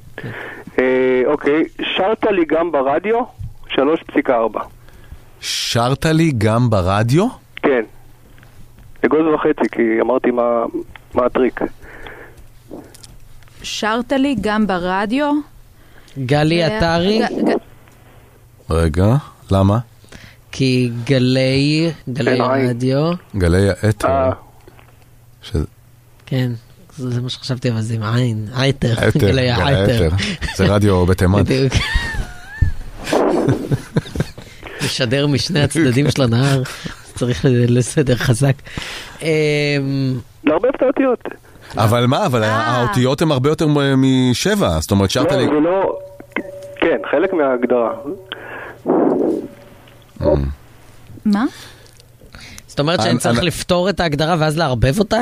[0.79, 1.63] אה, אוקיי,
[1.97, 3.19] שרת לי גם ברדיו,
[3.69, 4.59] 3.4.
[5.41, 7.27] שרת לי גם ברדיו?
[7.55, 7.81] כן.
[9.05, 10.63] אגוז וחצי, כי אמרתי מה-
[11.13, 11.59] מה הטריק.
[13.63, 15.31] שרת לי גם ברדיו?
[16.25, 17.21] גלי עטרי,
[18.69, 19.15] רגע,
[19.51, 19.79] למה?
[20.51, 22.69] כי גלי, גלי כן, עין.
[22.69, 24.07] רדיו, גלי האתר.
[24.07, 24.31] אה,
[26.25, 26.51] כן,
[26.97, 29.49] זה מה שחשבתי, אבל זה עם עין, עייטר, האתר, גלי.
[29.51, 30.09] האתר.
[30.55, 31.43] זה רדיו בתימן.
[31.43, 31.73] בדיוק.
[34.85, 36.61] משדר משני הצדדים של הנהר,
[37.15, 38.53] צריך לסדר חזק.
[39.21, 39.27] אמ,
[40.43, 41.19] לערבב את האותיות.
[41.77, 42.49] אבל מה, אבל אה.
[42.55, 43.67] האותיות הן הרבה יותר
[43.97, 45.45] משבע, זאת אומרת שרת לא, לי...
[45.45, 45.99] זה לא...
[46.75, 47.91] כן, חלק מההגדרה.
[51.25, 51.45] מה?
[52.67, 55.21] זאת אומרת שאני אני- צריך לפתור את ההגדרה ואז לערבב אותה?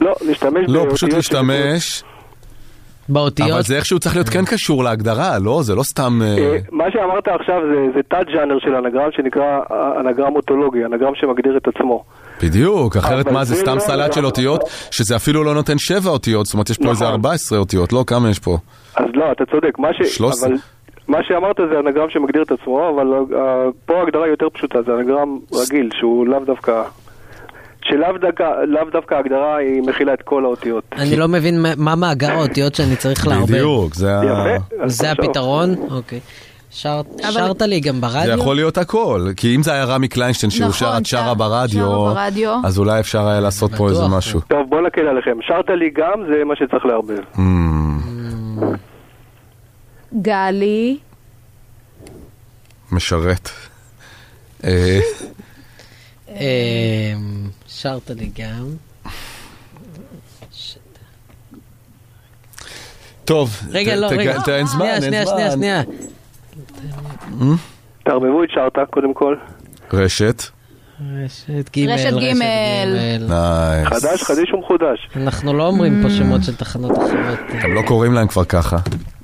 [0.00, 1.16] לא, להשתמש לא, באותיות פשוט של-
[3.08, 3.64] להשתמש, אבל באותיות?
[3.64, 5.62] זה איכשהו צריך להיות כן קשור להגדרה, לא?
[5.62, 6.20] זה לא סתם...
[6.22, 11.12] אה, אה, מה שאמרת עכשיו זה, זה תת-ג'אנר של אנגרם שנקרא אה, אנגרם אוטולוגי, אנגרם
[11.14, 12.04] שמגדיר את עצמו.
[12.42, 14.60] בדיוק, אחרת מה, זה סתם לא- סלט של אותיות,
[14.90, 17.14] שזה אפילו לא נותן שבע אותיות, זאת אומרת יש פה איזה נכון.
[17.14, 18.04] 14 אותיות, לא?
[18.06, 18.56] כמה יש פה?
[18.96, 19.78] אז לא, אתה צודק.
[19.78, 20.16] מה, ש...
[20.16, 20.48] 13.
[20.48, 20.56] אבל...
[21.08, 23.06] מה שאמרת זה אנגרם שמגדיר את עצמו, אבל
[23.86, 26.82] פה ההגדרה יותר פשוטה, זה אנגרם רגיל, שהוא לאו דווקא...
[27.88, 30.84] שלאו דווקא, לאו דווקא ההגדרה היא מכילה את כל האותיות.
[30.92, 33.52] אני לא מבין מה- מאגר האותיות שאני צריך לערבב.
[33.52, 34.22] בדיוק, זה ה...
[34.86, 35.74] זה הפתרון?
[35.90, 36.20] אוקיי.
[36.70, 37.00] שר-
[37.30, 38.38] שרת לי גם זה ברדיו?
[38.38, 41.34] יכול להיות הכל, כי אם זה היה רמי קליינשטיין שהוא נכון, שר את שרה שר-
[41.34, 42.56] ברדיו, שרה ברדיו.
[42.64, 44.40] אז אולי אפשר היה לעשות פה איזה משהו.
[44.40, 45.38] טוב, בוא נקל עליכם.
[45.42, 47.18] שרת לי גם, זה מה שצריך לערבב.
[47.36, 47.38] Mm,
[50.22, 50.98] גלי,
[52.92, 53.50] משרת.
[57.78, 58.66] אה, שרת לי גם.
[63.24, 64.36] טוב, רגע, לא, רגע.
[64.48, 65.36] אין זמן, שנייה, אין שנייה, זמן.
[65.50, 65.82] שנייה, שנייה.
[68.04, 69.36] תערבבו את שרת, קודם כל.
[69.92, 70.42] רשת.
[71.24, 72.32] רשת ג', רשת ג'.
[73.84, 75.08] חדש, חדיש ומחודש.
[75.16, 78.76] אנחנו לא אומרים פה שמות של תחנות אחרות, גם לא קוראים להם כבר ככה,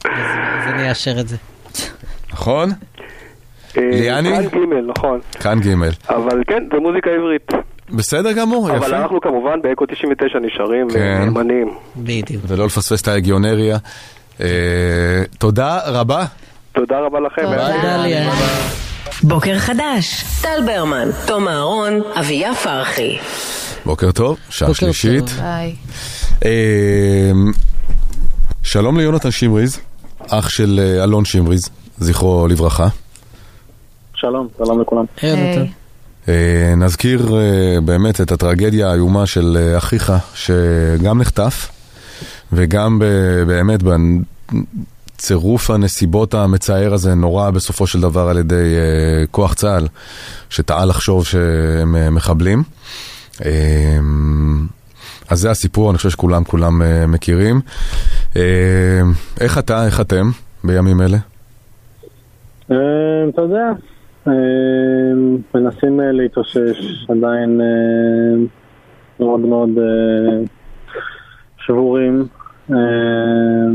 [0.05, 1.37] אז אני אאשר את זה.
[2.33, 2.71] נכון?
[3.77, 4.29] אה, ליאני?
[4.29, 4.57] כאן ג',
[4.87, 5.21] נכון.
[5.41, 5.75] כאן ג'.
[6.09, 7.74] אבל כן, זה מוזיקה עברית.
[7.91, 8.97] בסדר גמור, אבל יפה.
[8.97, 11.19] אנחנו כמובן באקו 99 נשארים כן.
[11.23, 11.75] ונאמנים.
[11.97, 12.43] בדיוק.
[12.47, 13.77] ולא לפספס את ההגיונריה.
[14.41, 14.47] אה,
[15.39, 16.25] תודה רבה.
[16.73, 17.43] תודה רבה לכם.
[17.43, 18.31] תודה ליאן.
[19.23, 23.19] בוקר חדש, טל ברמן, תום אהרון, אביה פרחי.
[23.87, 25.25] בוקר טוב, שעה בוקר שלישית.
[26.45, 27.31] אה,
[28.63, 29.81] שלום ליונתן שמריז,
[30.29, 32.87] אח של אה, אלון שמריז, זכרו לברכה.
[34.15, 35.05] שלום, שלום לכולם.
[35.23, 35.65] יונתן.
[36.29, 41.71] אה, נזכיר אה, באמת את הטרגדיה האיומה של אה, אחיך, שגם נחטף,
[42.53, 42.99] וגם
[43.47, 43.81] באמת
[45.17, 48.75] בצירוף הנסיבות המצער הזה נורא בסופו של דבר על ידי
[49.31, 49.87] כוח צה"ל,
[50.51, 52.63] שטעה לחשוב שהם מחבלים.
[55.29, 57.61] אז זה הסיפור, אני חושב שכולם כולם מכירים.
[59.41, 60.31] איך אתה, איך אתם
[60.65, 61.19] בימים אלה?
[62.67, 63.73] אתה יודע,
[65.55, 68.45] מנסים אה, להתאושש, עדיין אה,
[69.21, 70.39] מאוד מאוד אה,
[71.59, 72.27] שבורים.
[72.73, 72.77] אה,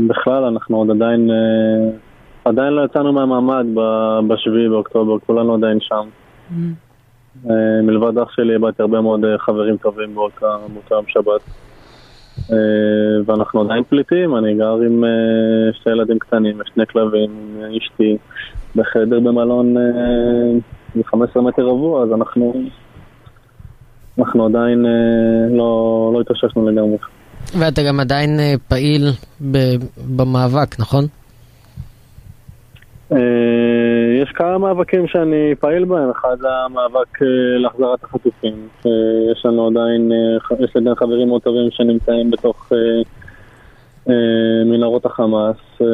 [0.08, 1.90] בכלל, אנחנו עוד עדיין, אה,
[2.44, 3.66] עדיין לא יצאנו מהמעמד
[4.28, 6.08] בשביעי באוקטובר, כולנו עדיין שם.
[7.50, 10.56] אה, מלבד אח שלי, איבדתי הרבה מאוד אה, חברים טובים באותה
[10.90, 11.40] יום שבת.
[12.52, 18.16] אה, ואנחנו עדיין פליטים, אני גר עם אה, שתי ילדים קטנים, שני כלבים, עם אשתי,
[18.76, 22.54] בחדר במלון אה, 15 מטר רבוע, אז אנחנו,
[24.18, 26.96] אנחנו עדיין אה, לא, לא התאוששנו לגמרי.
[27.58, 29.08] ואתה גם עדיין אה, פעיל
[29.50, 29.76] ב-
[30.16, 31.04] במאבק, נכון?
[34.22, 37.18] יש כמה מאבקים שאני פעיל בהם, אחד זה המאבק
[37.58, 38.68] להחזרת החטופים.
[39.32, 40.12] יש לנו עדיין,
[40.60, 42.72] יש לי חברים מאוד טובים שנמצאים בתוך
[44.66, 45.86] מנהרות החמאס, אה,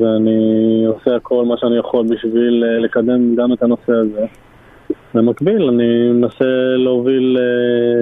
[0.00, 4.26] ואני עושה הכל מה שאני יכול בשביל אה, לקדם גם את הנושא הזה.
[5.14, 6.44] במקביל, אני מנסה
[6.76, 8.00] להוביל אה,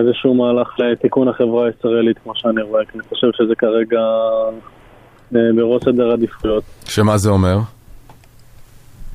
[0.00, 4.00] איזשהו מהלך לתיקון החברה הישראלית, כמו שאני רואה, כי אני חושב שזה כרגע
[5.36, 6.64] אה, בראש סדר העדיפויות.
[6.84, 7.58] שמה זה אומר?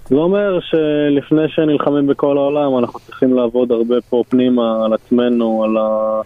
[0.05, 5.77] זה אומר שלפני שנלחמים בכל העולם, אנחנו צריכים לעבוד הרבה פה פנימה על עצמנו, על,
[5.77, 6.21] ה...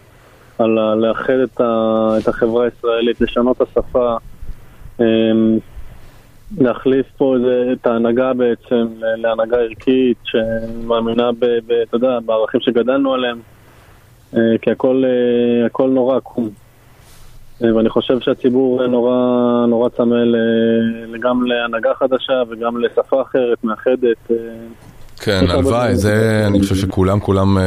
[0.59, 0.95] על ה...
[0.95, 2.09] לאחד את, ה...
[2.17, 4.17] את החברה הישראלית, לשנות את השפה,
[4.99, 5.57] אמ,
[6.57, 11.45] להחליף פה איזה, את ההנהגה בעצם להנהגה ערכית שמאמינה, ב...
[11.45, 11.71] ב...
[11.71, 13.39] אתה יודע, בערכים שגדלנו עליהם,
[14.34, 16.49] אה, כי הכל, אה, הכל נורא עקום.
[17.63, 19.15] אה, ואני חושב שהציבור נורא,
[19.67, 20.15] נורא צמא
[21.19, 24.31] גם להנהגה חדשה וגם לשפה אחרת, מאחדת.
[25.19, 25.95] כן, הלוואי.
[25.95, 27.57] זה, אני חושב שכולם, כולם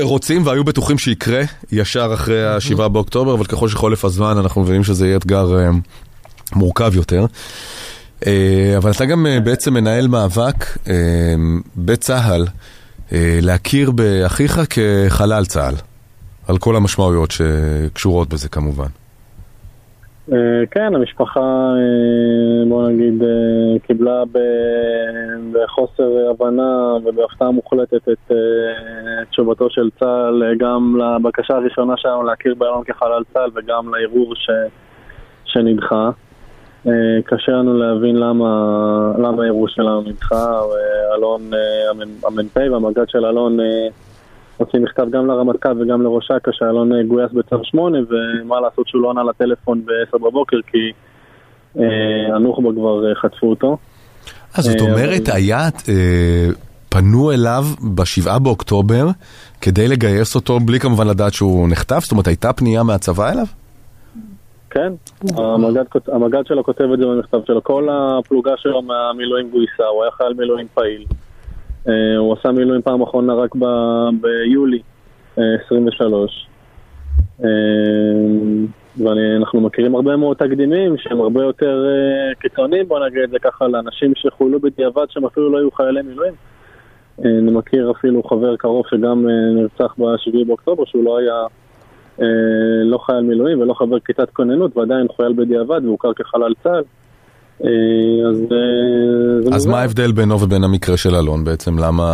[0.00, 1.42] רוצים והיו בטוחים שיקרה
[1.72, 5.70] ישר אחרי ה-7 באוקטובר, אבל ככל שחולף הזמן אנחנו מבינים שזה יהיה אתגר אה,
[6.54, 7.26] מורכב יותר.
[8.26, 10.78] אה, אבל אתה גם אה, בעצם מנהל מאבק
[11.76, 12.46] בצה"ל
[13.42, 15.74] להכיר באחיך כחלל צה"ל,
[16.48, 19.01] על כל המשמעויות שקשורות בזה כמובן.
[20.32, 24.22] אה, כן, המשפחה, אה, בוא נגיד, אה, קיבלה
[25.52, 28.32] בחוסר הבנה ובהפתעה מוחלטת את
[29.30, 34.50] תשובתו של צה"ל, גם לבקשה הראשונה שלנו להכיר באלון כחלל צה"ל וגם לערעור ש...
[35.44, 36.10] שנדחה.
[37.24, 38.46] קשה לנו להבין למה,
[39.18, 40.60] למה הערעור שלנו נדחה.
[41.14, 41.42] אלון,
[41.90, 43.58] המ"פ המ"פ והמג"ד של אלון
[44.62, 49.10] הוציא מכתב גם לרמטכ"ל וגם לראש אכ"א שאלון גויס בצו 8 ומה לעשות שהוא לא
[49.10, 50.92] ענה לטלפון ב-10 בבוקר כי
[51.78, 53.76] אה, הנוח'בה כבר אה, חטפו אותו.
[54.54, 56.48] אז זאת אה, אומרת, היה, אה,
[56.88, 57.64] פנו אליו
[57.96, 59.06] בשבעה באוקטובר
[59.60, 61.98] כדי לגייס אותו בלי כמובן לדעת שהוא נחטף?
[62.02, 63.46] זאת אומרת, הייתה פנייה מהצבא אליו?
[64.70, 64.92] כן,
[65.36, 67.64] המג"ד המג"ד שלו כותב את זה במכתב שלו.
[67.64, 71.04] כל הפלוגה שלו מהמילואים גויסה, הוא היה חייל מילואים פעיל.
[71.88, 74.82] אה, הוא עשה מילואים פעם אחרונה רק ב- ביולי
[75.38, 76.46] אה, 23.
[77.44, 77.48] אה,
[78.96, 83.68] ואנחנו מכירים הרבה מאוד תקדימים שהם הרבה יותר אה, קיצוניים, בוא נגיד את זה ככה,
[83.68, 86.34] לאנשים שחולו בדיעבד שהם אפילו לא היו חיילי מילואים.
[87.24, 91.46] אה, אני מכיר אפילו חבר קרוב שגם אה, נרצח ב-7 באוקטובר, שהוא לא היה
[92.20, 96.82] אה, לא חייל מילואים ולא חבר כיתת כוננות, ועדיין חייל בדיעבד והוכר כחלל צה"ל.
[97.64, 99.66] אה, אז אה, אז.
[99.66, 101.78] מה ההבדל בינו ובין המקרה של אלון בעצם?
[101.78, 102.04] למה,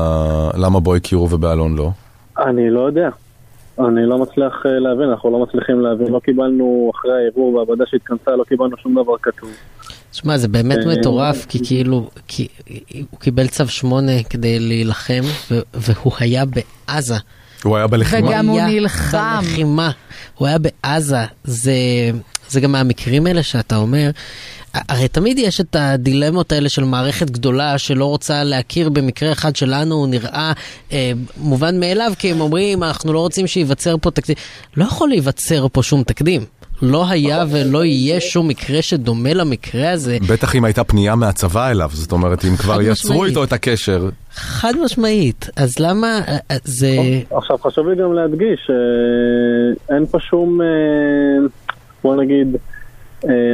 [0.54, 1.90] למה בו הכירו ובאלון לא?
[2.38, 3.08] אני לא יודע.
[3.78, 6.12] אני לא מצליח אה, להבין, אנחנו לא מצליחים להבין.
[6.12, 9.50] לא קיבלנו, אחרי הערעור והוועדה שהתכנסה, לא קיבלנו שום דבר כתוב.
[10.12, 12.48] שמע, זה באמת מטורף, כי כאילו, כי
[13.10, 15.22] הוא קיבל צו 8 כדי להילחם,
[15.74, 17.14] והוא היה בעזה.
[17.64, 18.28] הוא היה בלחימה.
[18.28, 19.40] וגם הוא היה נלחם.
[19.40, 19.90] בלחימה.
[20.34, 21.24] הוא היה בעזה.
[21.44, 21.72] זה,
[22.48, 24.10] זה גם מהמקרים האלה שאתה אומר,
[24.74, 29.94] הרי תמיד יש את הדילמות האלה של מערכת גדולה שלא רוצה להכיר במקרה אחד שלנו,
[29.94, 30.52] הוא נראה
[30.92, 34.36] אה, מובן מאליו, כי הם אומרים, אנחנו לא רוצים שייווצר פה תקדים.
[34.76, 36.44] לא יכול להיווצר פה שום תקדים.
[36.82, 40.18] לא היה ולא יהיה שום מקרה שדומה למקרה הזה.
[40.28, 43.24] בטח אם הייתה פנייה מהצבא אליו, זאת אומרת, אם כבר יצרו.
[43.24, 44.08] איתו את הקשר.
[44.34, 45.50] חד משמעית.
[45.56, 46.96] אז למה אה, אה, זה...
[47.30, 48.70] עכשיו חשוב לי גם להדגיש
[49.86, 50.66] שאין פה שום, אה,
[52.02, 52.77] בוא נגיד, אה,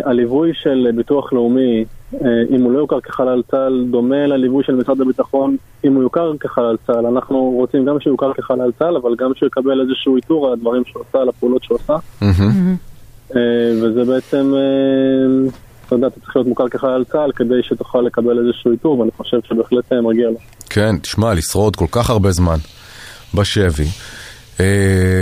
[0.05, 1.85] הליווי של ביטוח לאומי,
[2.15, 6.32] אה, אם הוא לא יוכר כחלל צה"ל, דומה לליווי של משרד הביטחון אם הוא יוכר
[6.41, 7.07] כחלל צה"ל.
[7.07, 10.82] אנחנו רוצים גם שהוא יוכר כחלל צה"ל, אבל גם שהוא יקבל איזשהו איתור על הדברים
[10.86, 11.97] שהוא עושה, על הפעולות שהוא עושה.
[13.36, 13.41] אה,
[13.82, 15.51] וזה בעצם, אה,
[15.86, 19.36] אתה יודע, אתה צריך להיות מוכר כחלל צה"ל כדי שתוכל לקבל איזשהו איתור, ואני חושב
[19.49, 20.39] שבהחלט אה, מגיע לו.
[20.70, 22.57] כן, תשמע, לשרוד כל כך הרבה זמן
[23.35, 23.86] בשבי.
[24.60, 24.66] אה,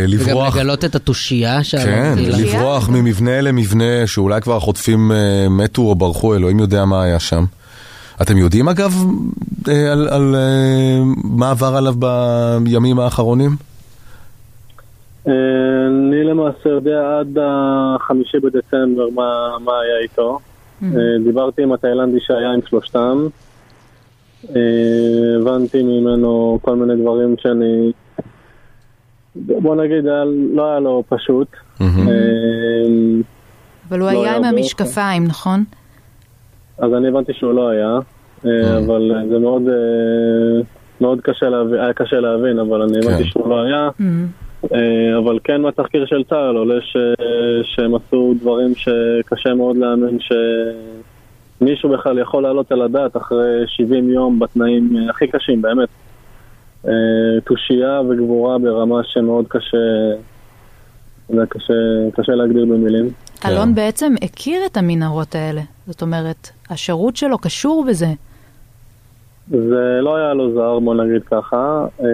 [0.09, 2.39] וגם לברוח, לגלות את התושייה כן, שאמרתי לה.
[2.39, 7.45] לברוח ממבנה למבנה שאולי כבר החוטפים אה, מתו או ברחו, אלוהים יודע מה היה שם.
[8.23, 9.05] אתם יודעים אגב
[9.69, 11.95] אה, על, על אה, מה עבר עליו
[12.63, 13.57] בימים האחרונים?
[15.29, 15.33] אה,
[15.87, 20.39] אני למעשה יודע עד החמישי בדצמבר מה, מה היה איתו.
[20.83, 20.89] אה,
[21.25, 23.27] דיברתי עם התאילנדי שהיה עם שלושתם.
[24.57, 24.61] אה,
[25.41, 27.93] הבנתי ממנו כל מיני דברים שאני...
[29.37, 30.05] בוא נגיד,
[30.53, 31.49] לא היה לו פשוט.
[31.81, 31.87] אה,
[33.89, 35.65] אבל הוא לא היה עם המשקפיים, נכון?
[36.79, 37.99] אז אני הבנתי שהוא לא היה,
[38.47, 40.63] אה, אבל זה מאוד, אה,
[41.01, 43.29] מאוד קשה להבין, היה קשה להבין, אבל אני הבנתי כן.
[43.31, 43.89] שהוא לא היה.
[44.75, 46.97] אה, אבל כן מהתחקיר של צה"ל עולה ש...
[47.63, 50.19] שהם עשו דברים שקשה מאוד להאמין
[51.61, 55.89] שמישהו בכלל יכול לעלות על הדעת אחרי 70 יום בתנאים הכי קשים, באמת.
[56.89, 56.93] אה,
[57.45, 59.77] תושייה וגבורה ברמה שמאוד קשה,
[61.31, 61.75] יודע, קשה,
[62.17, 63.11] קשה להגדיר במילים.
[63.47, 65.61] אלון בעצם הכיר את המנהרות האלה.
[65.87, 68.07] זאת אומרת, השירות שלו קשור בזה.
[69.51, 71.87] זה לא היה לו זר, בוא נגיד ככה.
[72.01, 72.07] אה,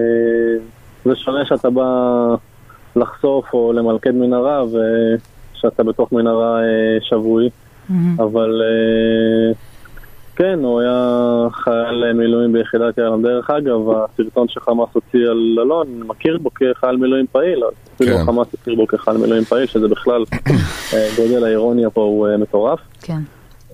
[1.04, 1.84] זה שונה שאתה בא
[2.96, 7.50] לחשוף או למלכד מנהרה ושאתה בתוך מנהרה אה, שבוי,
[8.18, 8.62] אבל
[10.38, 13.22] כן, הוא היה חייל מילואים ביחידת יעלם.
[13.22, 18.24] דרך אגב, הסרטון שחמאס הוציא על אלון מכיר בו כחייל מילואים פעיל, אז אפילו כן.
[18.24, 20.24] חמאס הכיר בו כחייל מילואים פעיל, שזה בכלל,
[20.94, 22.80] אה, גודל האירוניה פה הוא אה, מטורף.
[23.02, 23.18] כן.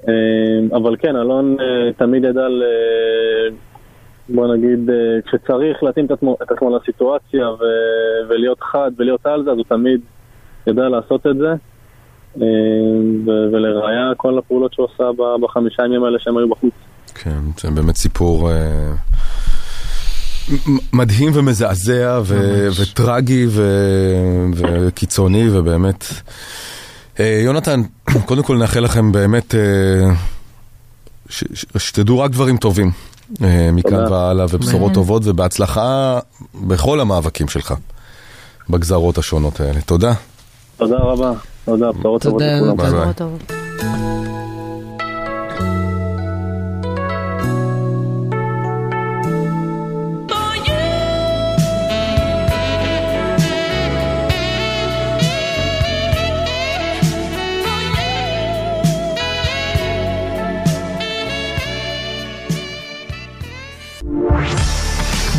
[0.09, 1.57] אה, אבל כן, אלון
[1.97, 2.62] תמיד ידע, ל...
[4.28, 4.91] בוא נגיד,
[5.27, 7.65] כשצריך להתאים את עצמו, את עצמו לסיטואציה ו...
[8.28, 10.01] ולהיות חד ולהיות על זה, אז הוא תמיד
[10.66, 11.55] ידע לעשות את זה.
[13.52, 15.05] ולראיה כל הפעולות שהוא עשה
[15.43, 16.73] בחמישה ימים האלה שהם היו בחוץ.
[17.15, 18.93] כן, זה באמת סיפור אה,
[20.93, 26.05] מדהים ומזעזע ו- וטרגי ו- וקיצוני ובאמת.
[27.20, 27.82] אה, יונתן,
[28.28, 29.61] קודם כל נאחל לכם באמת אה,
[31.28, 32.90] ש- ש- שתדעו רק דברים טובים
[33.73, 34.12] מכאן.
[34.12, 34.93] והלאה ובשורות.
[34.93, 36.19] טובות ובהצלחה
[36.66, 37.74] בכל המאבקים שלך
[38.70, 39.81] בגזרות השונות האלה.
[39.81, 40.12] תודה.
[40.77, 41.32] תודה רבה.
[41.65, 42.77] תודה, בשורות טובות תודה, לכולם.
[42.77, 42.86] ביי.
[42.86, 43.53] בשורות טובות.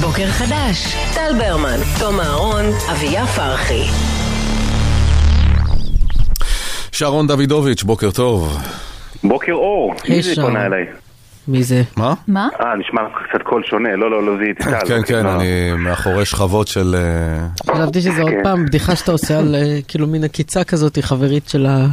[0.02, 4.15] בוקר חדש, טל ברמן, תום אהרון, אביה פרחי.
[6.96, 8.58] שרון דוידוביץ', בוקר טוב.
[9.24, 10.42] בוקר אור, מי זה.
[10.42, 10.86] פונה אליי?
[11.48, 11.82] מי זה?
[11.98, 12.14] מה?
[12.28, 12.48] מה?
[12.62, 14.88] אה, נשמע לך קצת קול שונה, לא, לא, לא זיהיתי טל.
[14.88, 15.26] כן, כן.
[15.26, 15.46] אני
[15.78, 16.96] מאחורי שכבות של...
[16.98, 18.44] אה, חשבתי שזה עוד כן.
[18.44, 21.86] פעם בדיחה שאתה עושה על אה, כאילו מין עקיצה כזאת, חברית של ה...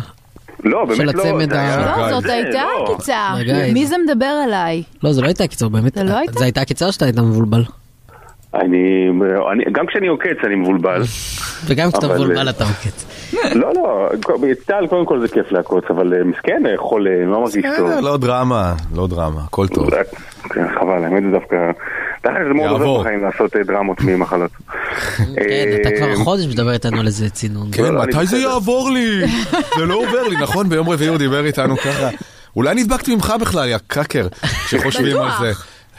[0.65, 1.11] לא, באמת של לא.
[1.11, 2.93] הצמד זה היה- ה- לא, זאת זה, הייתה לא.
[2.95, 3.29] עקיצה.
[3.73, 4.83] מי זה מדבר אליי?
[5.03, 5.95] לא, זו לא הייתה עקיצה, באמת.
[5.95, 6.33] זה לא הייתה?
[6.39, 7.65] זו הייתה עקיצה או שאתה היית מבולבל?
[8.55, 9.09] אני,
[9.53, 11.03] אני, גם כשאני עוקץ אני מבולבל.
[11.67, 13.07] וגם כשאתה אבל, מבולבל אה, אתה עוקץ.
[13.55, 14.09] לא, לא,
[14.67, 17.89] צה"ל קודם כל זה כיף לעקוץ, אבל אה, מסכן, יכול, אה, לא מרגיש טוב.
[17.89, 19.91] בסדר, לא דרמה, לא דרמה, הכל טוב.
[20.55, 21.57] כן, חבל, האמת זה דווקא...
[22.23, 23.01] תכף זה מאוד עוזר.
[23.01, 24.51] בחיים לעשות אה, דרמות ממחלות.
[25.17, 27.69] כן, אתה כבר חודש מדבר איתנו על איזה צינון.
[27.73, 29.27] כן, מתי זה יעבור לי?
[29.79, 30.69] זה לא עובר לי, נכון?
[30.69, 32.09] ביום רביעי הוא דיבר איתנו ככה.
[32.57, 34.27] אולי נדבקתי ממך בכלל, יא קאקר,
[34.67, 35.53] כשחושבים על זה.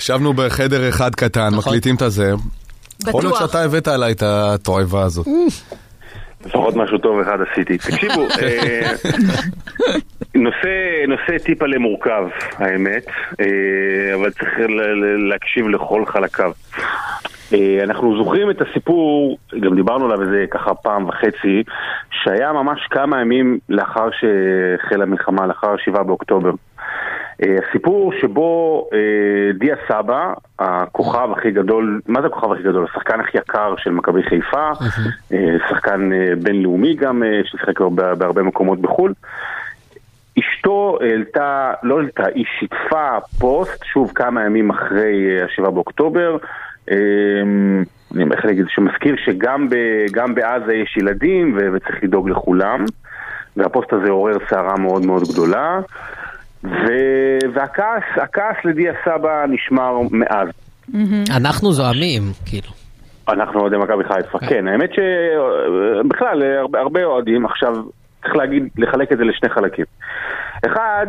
[0.03, 2.31] ישבנו בחדר אחד קטן, מקליטים את הזה.
[3.07, 3.47] יכול להיות בטוח.
[3.47, 5.27] שאתה הבאת עליי את התועבה הזאת.
[6.45, 7.77] לפחות משהו טוב אחד עשיתי.
[7.77, 8.91] תקשיבו, אה,
[10.35, 12.23] נושא, נושא טיפה למורכב,
[12.57, 13.05] האמת,
[13.39, 14.51] אה, אבל צריך
[15.30, 16.51] להקשיב לכל חלקיו.
[17.53, 21.63] אה, אנחנו זוכרים את הסיפור, גם דיברנו עליו איזה ככה פעם וחצי,
[22.11, 26.51] שהיה ממש כמה ימים לאחר שהחלה המלחמה, לאחר 7 באוקטובר.
[27.41, 28.99] אה, הסיפור שבו אה,
[29.53, 32.85] דיה סבא, הכוכב הכי גדול, מה זה הכוכב הכי גדול?
[32.89, 34.72] השחקן הכי יקר של מכבי חיפה,
[35.34, 36.10] אה, שחקן
[36.41, 37.81] בינלאומי גם, ששיחק
[38.18, 39.14] בהרבה מקומות בחו"ל.
[40.39, 46.38] אשתו העלתה, לא העלתה, היא שיתפה פוסט, שוב כמה ימים אחרי השבעה באוקטובר,
[46.91, 46.97] אה,
[48.15, 49.76] אני איך להגיד, שמזכיר שגם ב,
[50.35, 52.85] בעזה יש ילדים ו- וצריך לדאוג לכולם,
[53.57, 55.80] והפוסט הזה עורר סערה מאוד מאוד גדולה,
[56.64, 60.48] ו- והכעס, הכעס לדיה סבא נשמר מאז.
[61.38, 62.68] אנחנו זועמים, כאילו.
[63.30, 67.76] אנחנו אוהדי מכבי חיפה, כן, האמת שבכלל הרבה, אוהדים, עכשיו
[68.22, 69.85] צריך להגיד, לחלק את זה לשני חלקים.
[70.65, 71.07] אחד,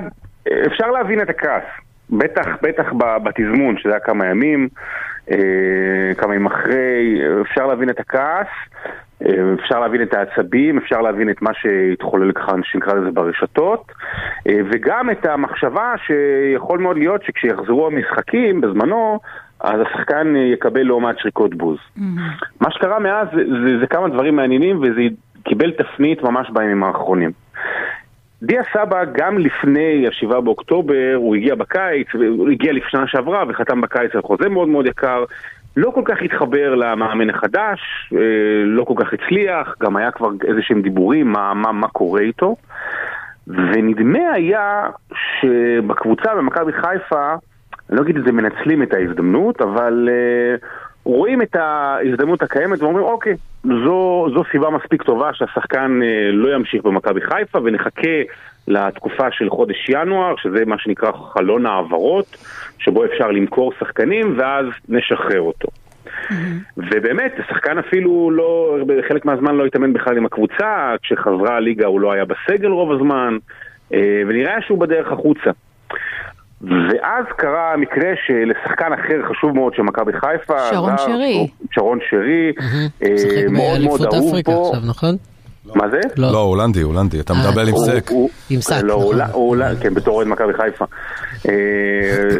[0.66, 1.62] אפשר להבין את הכעס,
[2.10, 2.86] בטח, בטח
[3.22, 4.68] בתזמון, שזה היה כמה ימים,
[5.30, 8.46] אה, כמה ימים אחרי, אפשר להבין את הכעס,
[9.60, 13.92] אפשר להבין את העצבים, אפשר להבין את מה שהתחולל כאן, שנקרא לזה ברשתות,
[14.48, 19.20] אה, וגם את המחשבה שיכול מאוד להיות שכשיחזרו המשחקים בזמנו,
[19.60, 21.78] אז השחקן אה, יקבל לא מעט שריקות בוז.
[22.60, 25.00] מה שקרה מאז זה, זה, זה כמה דברים מעניינים וזה
[25.44, 27.30] קיבל תפנית ממש בימים האחרונים.
[28.42, 34.14] דיה סבא גם לפני השבעה באוקטובר, הוא הגיע בקיץ, הוא הגיע לפני שעברה וחתם בקיץ
[34.14, 35.24] על חוזה מאוד מאוד יקר,
[35.76, 37.80] לא כל כך התחבר למאמן החדש,
[38.12, 42.20] אה, לא כל כך הצליח, גם היה כבר איזה שהם דיבורים מה, מה, מה קורה
[42.20, 42.56] איתו.
[43.46, 47.34] ונדמה היה שבקבוצה במכבי חיפה,
[47.90, 50.66] אני לא אגיד את זה מנצלים את ההזדמנות, אבל uh,
[51.04, 56.82] רואים את ההזדמנות הקיימת ואומרים אוקיי, זו, זו סיבה מספיק טובה שהשחקן uh, לא ימשיך
[56.82, 58.22] במכבי חיפה ונחכה
[58.68, 62.36] לתקופה של חודש ינואר, שזה מה שנקרא חלון העברות,
[62.78, 65.68] שבו אפשר למכור שחקנים ואז נשחרר אותו.
[66.76, 68.78] ובאמת, השחקן אפילו לא,
[69.08, 73.38] חלק מהזמן לא התאמן בכלל עם הקבוצה, כשחזרה הליגה הוא לא היה בסגל רוב הזמן,
[73.94, 75.50] אה, ונראה שהוא בדרך החוצה.
[76.68, 81.48] ואז קרה המקרה שלשחקן אחר חשוב מאוד של מכבי חיפה, שרון שרי.
[81.70, 82.52] שרון שרי,
[83.02, 84.70] אה, מאוד מאוד אהוב אפריקה פה.
[84.74, 85.16] עכשיו, נכון?
[85.74, 86.00] מה זה?
[86.16, 88.10] לא, הולנדי, הולנדי, אתה מדבר עם סק.
[88.50, 89.58] עם שק, לא, נכון.
[89.80, 90.84] כן, בתור אוהד מכבי חיפה.
[91.48, 91.54] אה,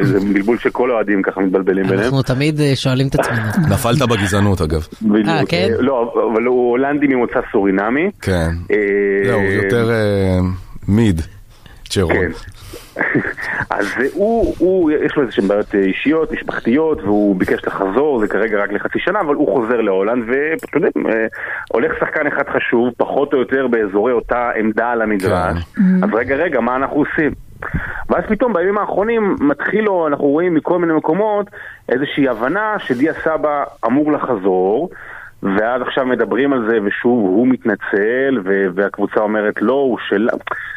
[0.03, 2.05] זה בלבול של כל האוהדים ככה מתבלבלים ביניהם.
[2.05, 3.43] אנחנו תמיד אה, שואלים את עצמנו.
[3.75, 4.87] נפלת בגזענות אגב.
[5.29, 5.69] אה, כן?
[5.71, 8.11] אה, לא, אבל הוא הולנדי ממוצא סורינמי.
[8.23, 8.51] כן.
[8.71, 8.77] אה,
[9.27, 10.39] זהו, יותר אה,
[10.89, 11.21] מיד,
[11.89, 12.27] צ'רון.
[13.59, 13.65] כן.
[13.71, 18.29] אז הוא, הוא, יש לו איזה שהן בעיות אה, אישיות, משפחתיות, והוא ביקש לחזור, זה
[18.29, 20.89] כרגע רק לחצי שנה, אבל הוא חוזר להולנד, ואתה יודע,
[21.73, 25.59] הולך שחקן אחד חשוב, פחות או יותר באזורי אותה עמדה על המגרש.
[26.03, 27.33] אז רגע, רגע, מה אנחנו עושים?
[28.09, 31.47] ואז פתאום בימים האחרונים מתחיל לו, אנחנו רואים מכל מיני מקומות,
[31.89, 34.91] איזושהי הבנה שדיה סבא אמור לחזור,
[35.45, 40.33] ואז עכשיו מדברים על זה, ושוב הוא מתנצל, ו- והקבוצה אומרת לא, הוא שלה.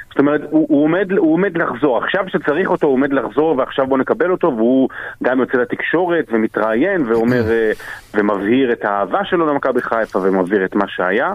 [0.09, 1.97] זאת אומרת, הוא, הוא, עומד, הוא עומד לחזור.
[1.97, 4.89] עכשיו שצריך אותו, הוא עומד לחזור, ועכשיו בוא נקבל אותו, והוא
[5.23, 7.71] גם יוצא לתקשורת ומתראיין, ואומר, אה,
[8.13, 11.33] ומבהיר את האהבה שלו למכבי חיפה, ומבהיר את מה שהיה.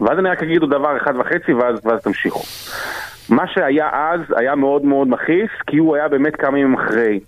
[0.00, 2.40] ואז אני רק אגיד עוד דבר אחד וחצי, ואז, ואז תמשיכו.
[3.28, 7.20] מה שהיה אז היה מאוד מאוד מכעיס, כי הוא היה באמת כמה ימים אחרי.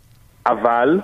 [0.46, 1.00] אבל,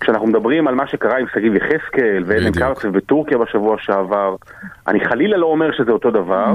[0.00, 4.36] כשאנחנו מדברים על מה שקרה עם שגיב יחזקאל ועדן קרצב בטורקיה בשבוע שעבר,
[4.88, 6.54] אני חלילה לא אומר שזה אותו דבר,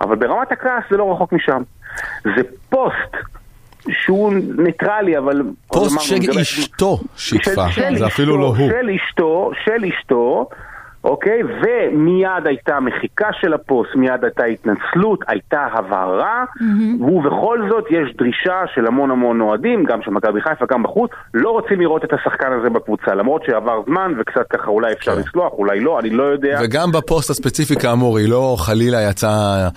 [0.00, 1.62] אבל ברמת הכעס זה לא רחוק משם.
[2.24, 3.16] זה פוסט
[3.90, 5.42] שהוא ניטרלי, אבל...
[5.66, 7.66] פוסט של אשתו שיתפה,
[7.98, 8.70] זה אפילו לא הוא.
[8.70, 10.48] של אשתו, של אשתו,
[11.06, 11.42] אוקיי?
[11.42, 16.44] ומיד הייתה מחיקה של הפוסט, מיד הייתה התנצלות, הייתה הבהרה,
[17.00, 21.50] ובכל זאת יש דרישה של המון המון אוהדים, גם של מכבי חיפה, גם בחוץ, לא
[21.50, 25.80] רוצים לראות את השחקן הזה בקבוצה, למרות שעבר זמן וקצת ככה אולי אפשר לסלוח, אולי
[25.80, 26.60] לא, אני לא יודע.
[26.64, 29.68] וגם בפוסט הספציפי כאמור, היא לא חלילה יצאה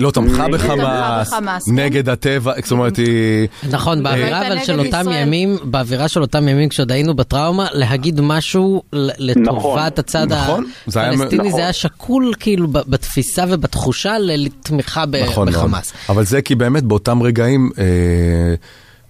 [0.00, 0.74] לא תמכה תמכה
[1.20, 1.74] בחמאס, כן.
[1.74, 3.48] נגד הטבע, זאת אומרת היא...
[3.70, 5.06] נכון, באווירה הייתה אבל של אותם.
[5.12, 11.10] ימים, באווירה של אותם ימים כשעוד היינו בטראומה, להגיד משהו לטובת הצד נכון, זה היה-
[11.10, 11.52] הפלסטיני, נכון.
[11.58, 15.48] זה היה שקול כאילו בתפיסה ובתחושה לתמיכה נכון.
[15.48, 15.92] בחמאס.
[16.08, 17.84] אבל זה כי באמת באותם רגעים, אה,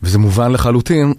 [0.03, 1.15] וזה מובן לחלוטין,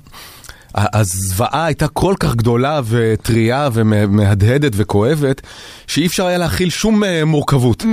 [0.78, 5.42] הזוועה הייתה כל כך גדולה וטריה ומהדהדת וכואבת,
[5.88, 7.86] שאי אפשר היה להכיל שום אה, מורכבות.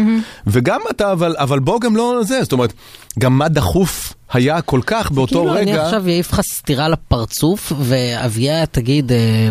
[0.47, 2.73] וגם אתה, אבל, אבל בוא גם לא זה, זאת אומרת,
[3.19, 5.85] גם מה דחוף היה כל כך באותו כאילו אני רגע.
[5.85, 9.49] עכשיו אעיף לך סטירה לפרצוף, ואביה תגיד, אה,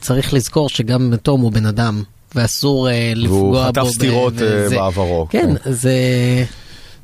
[0.00, 2.02] צריך לזכור שגם תום הוא בן אדם,
[2.34, 3.52] ואסור אה, לפגוע בו.
[3.52, 4.34] והוא חטף סטירות.
[4.70, 5.26] בעברו.
[5.30, 5.94] כן, זה...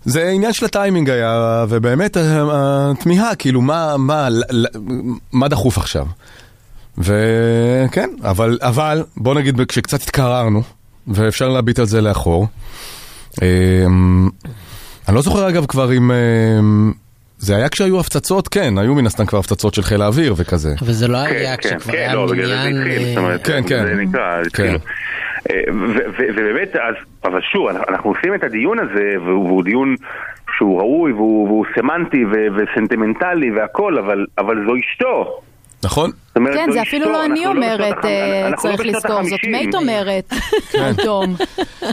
[0.04, 2.20] זה עניין של הטיימינג היה, ובאמת ה-
[2.90, 4.28] התמיהה, כאילו, מה, מה,
[5.32, 6.06] מה דחוף עכשיו?
[6.98, 10.62] וכן, אבל, אבל, בוא נגיד, כשקצת התקררנו,
[11.08, 12.46] ואפשר להביט על זה לאחור,
[13.42, 14.28] אמ,
[15.08, 16.10] אני לא זוכר אגב כבר אם...
[16.60, 16.92] אמ,
[17.40, 20.74] זה היה כשהיו הפצצות, כן, היו מן הסתם כבר הפצצות של חיל האוויר וכזה.
[20.82, 22.68] אבל זה לא כן, היה כן, כשכבר כן, היה לא, בגלל זה זה.
[22.68, 23.84] התחיל, אה, זאת אומרת, כן, כן.
[23.86, 24.20] זה נקרא,
[24.52, 24.74] כן.
[26.36, 26.94] ובאמת, אז,
[27.24, 29.94] אבל שוב, אנחנו- עושים את הדיון הזה, והוא והוא דיון
[30.56, 32.24] שהוא ראוי, והוא והוא סמנטי
[32.56, 35.40] וסנטימנטלי והכל, אבל- אבל זו אשתו.
[35.82, 36.10] נכון?
[36.34, 39.40] כן, זו זה אפילו לא אני בשנות אומרת, אה, אנחנו לא צריך לזכור, זאת.
[39.50, 40.32] מייט אומרת,
[40.72, 40.92] כן.
[41.04, 41.36] תום.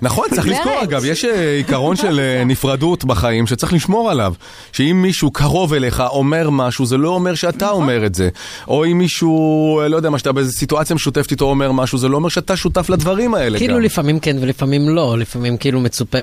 [0.01, 0.83] נכון, צריך לזכור.
[0.83, 4.33] אגב, יש אה, עיקרון של אה, נפרדות בחיים שצריך לשמור עליו.
[4.71, 7.81] שאם מישהו קרוב אליך אומר משהו, זה לא אומר שאתה נכון.
[7.81, 8.29] אומר את זה.
[8.67, 12.15] או אם מישהו, לא יודע מה, שאתה באיזו סיטואציה משותפת איתו אומר משהו, זה לא
[12.15, 13.79] אומר שאתה שותף לדברים האלה כאילו.
[13.79, 16.17] לפעמים כן ולפעמים לא, לפעמים כאילו מצופה,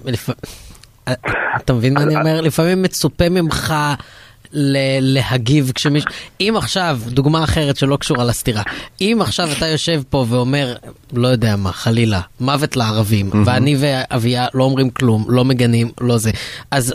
[1.57, 2.41] אתה מבין מה אני אומר?
[2.41, 3.75] לפעמים מצופה ממך
[4.53, 6.11] ל- להגיב כשמישהו,
[6.41, 8.63] אם עכשיו, דוגמה אחרת שלא קשורה לסתירה,
[9.01, 10.75] אם עכשיו אתה יושב פה ואומר,
[11.13, 16.31] לא יודע מה, חלילה, מוות לערבים, ואני ואביה לא אומרים כלום, לא מגנים, לא זה,
[16.71, 16.95] אז...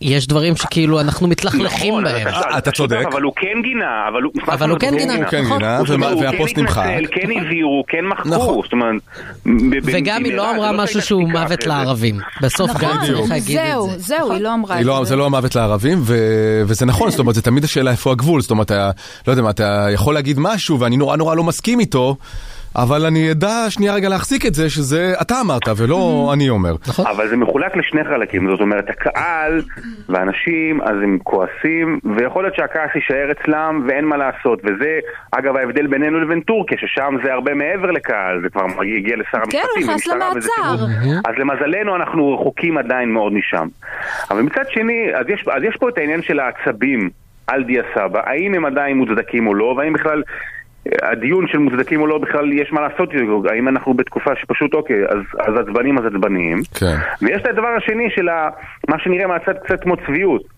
[0.00, 2.26] יש דברים שכאילו אנחנו מתלכלכים נכון, בהם.
[2.28, 2.98] אה, אתה צודק.
[3.12, 4.32] אבל הוא כן גינה, אבל הוא...
[4.48, 5.58] אבל הוא כן גינה, הוא כן נכון.
[5.58, 6.84] גינה, הוא ומה- הוא והפוסט כן נמחק.
[6.86, 8.30] התנצל, כן הבהירו, כן נכון.
[8.32, 8.94] מחקו, זאת אומרת...
[9.46, 11.66] ב- ב- וגם היא לא אמרה משהו שהוא מוות.
[11.66, 12.20] לערבים.
[12.42, 13.98] בסוף גם נכון, צריך להגיד את זהו, זה.
[13.98, 15.08] זהו, היא לא אמרה את לא, זה.
[15.08, 15.98] זה לא המוות לערבים.
[16.66, 18.90] וזה נכון, זאת אומרת, זה תמיד השאלה איפה הגבול, זאת אומרת, אתה,
[19.26, 22.16] לא יודע מה, אתה יכול להגיד משהו ואני נורא נורא לא מסכים איתו,
[22.76, 26.00] אבל אני אדע שנייה רגע להחזיק את זה, שזה אתה אמרת ולא
[26.34, 26.74] אני אומר.
[26.88, 27.06] נכון.
[27.06, 29.62] אבל זה מחולק לשני חלקים, זאת אומרת, הקהל
[30.08, 34.98] והאנשים, אז הם כועסים, ויכול להיות שהכעס יישאר אצלם ואין מה לעשות, וזה,
[35.30, 38.64] אגב, ההבדל בינינו לבין טורקיה, ששם זה הרבה מעבר לקהל, זה כבר
[38.96, 40.84] הגיע לשר המשפטים, כן, הוא נכנס למעצר.
[41.28, 43.66] אז למזלנו אנחנו רחוקים עדיין מאוד משם.
[44.30, 47.10] אבל מצד שני, אז יש, אז יש פה את העניין של העצבים
[47.46, 50.22] על דיה סבא, האם הם עדיין מוצדקים או לא, והאם בכלל...
[51.02, 53.10] הדיון של מוצדקים או לא בכלל יש מה לעשות
[53.50, 56.58] האם אנחנו בתקופה שפשוט אוקיי, אז, אז עצבנים אז עצבנים.
[56.80, 56.96] כן.
[57.22, 58.48] ויש את הדבר השני של ה,
[58.88, 60.55] מה שנראה מהצד קצת כמו צביעות.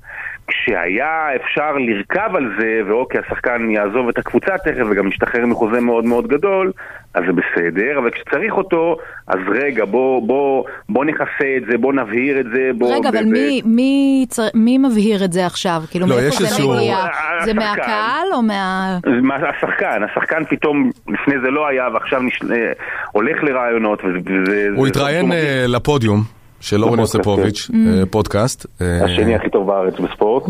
[0.49, 6.05] כשהיה אפשר לרכב על זה, ואוקיי, השחקן יעזוב את הקבוצה תכף וגם ישתחרר מחוזה מאוד
[6.05, 6.73] מאוד גדול,
[7.15, 8.97] אז זה בסדר, אבל כשצריך אותו,
[9.27, 11.25] אז רגע, בוא, בוא, בוא נכסה
[11.57, 12.95] את זה, בוא נבהיר את זה, בוא...
[12.95, 15.83] רגע, אבל מי- מי צר- מי מבהיר את זה עכשיו?
[15.91, 16.97] כאילו, לא, מאיפה יש זה איזשהו- מגיע?
[17.45, 18.99] זה מהקהל או מה...
[19.23, 22.41] מה- השחקן, השחקן פתאום, לפני זה לא היה, ועכשיו נש...
[22.43, 22.73] אה,
[23.13, 24.69] הולך לרעיונות, וזה...
[24.77, 27.75] הוא התראיין אה, לפודיום של אורן לפודקאסט, יוספוביץ', Mm.
[27.75, 28.67] אה, פודקאסט.
[28.81, 30.43] אה, השני הכי טוב בארץ בספורט.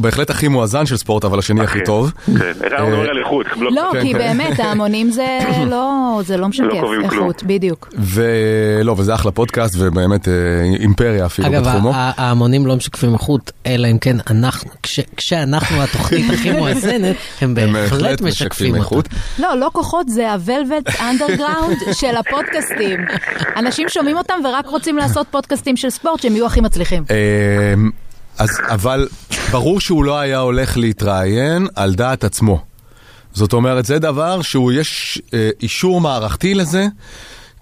[0.00, 2.12] בהחלט הכי מואזן של ספורט, אבל השני הכי טוב.
[2.26, 2.32] כן,
[2.72, 3.46] אנחנו מדברים על איכות.
[3.56, 4.18] לא, כן, כי כן.
[4.18, 5.38] באמת, ההמונים זה
[5.70, 7.04] לא, זה לא משקף כלום.
[7.04, 7.88] איכות, בדיוק.
[7.98, 10.32] ולא, וזה אחלה פודקאסט, ובאמת אה,
[10.80, 11.90] אימפריה אפילו אגב, בתחומו.
[11.94, 17.54] ה- ההמונים לא משקפים איכות, אלא אם כן אנחנו, כש- כשאנחנו התוכנית הכי מואזנת, הם
[17.54, 19.08] בהחלט משקפים איכות.
[19.38, 23.00] לא, לא כוחות, זה הוולווט אנדרגראונד של הפודקאסטים.
[23.56, 27.04] אנשים שומעים אותם ורק רוצים לעשות פודקאסטים של ספורט שהם יהיו הכי מצליחים.
[27.10, 27.90] אמ,
[28.38, 29.08] אז, אבל
[29.52, 32.64] ברור שהוא לא היה הולך להתראיין על דעת עצמו.
[33.32, 36.86] זאת אומרת, זה דבר שהוא, יש אה, אישור מערכתי לזה,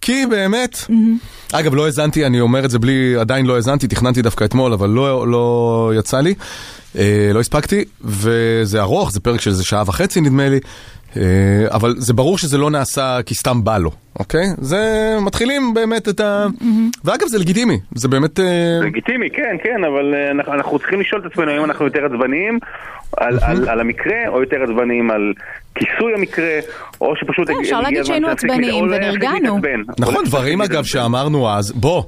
[0.01, 0.79] כי באמת,
[1.53, 4.89] אגב, לא האזנתי, אני אומר את זה בלי, עדיין לא האזנתי, תכננתי דווקא אתמול, אבל
[4.89, 6.35] לא, לא יצא לי,
[6.99, 10.61] אה, לא הספקתי, וזה ארוך, זה פרק של איזה שעה וחצי נדמה לי.
[11.17, 14.47] אה, אבל זה ברור שזה לא נעשה כי סתם בא לו, אוקיי?
[14.59, 16.47] זה, מתחילים באמת את ה...
[17.05, 18.41] ואגב, זה לגיטימי, זה באמת...
[18.41, 22.05] אה, זה לגיטימי, כן, כן, אבל אה, אנחנו, צריכים לשאול את עצמנו האם אנחנו יותר
[22.05, 22.59] עצבניים
[23.17, 25.33] על, על, על המקרה, או יותר עצבניים על
[25.75, 26.59] כיסוי המקרה,
[27.01, 27.49] או שפשוט...
[27.49, 29.61] כן, אפשר להגיד שהיינו עצבניים ונרגענו.
[29.99, 30.63] נכון, דברים.
[30.63, 32.03] אגב שאמרנו אז, בוא,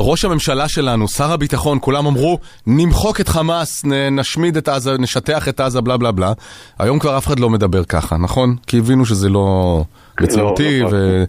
[0.00, 5.60] ראש הממשלה שלנו, שר הביטחון, כולם אמרו, נמחוק את חמאס, נשמיד את עזה, נשטח את
[5.60, 6.32] עזה, בלה בלה בלה.
[6.78, 8.56] היום כבר אף אחד לא מדבר ככה, נכון?
[8.66, 9.84] כי הבינו שזה לא
[10.20, 10.96] מציאותי לא, לא.
[10.96, 11.24] ו-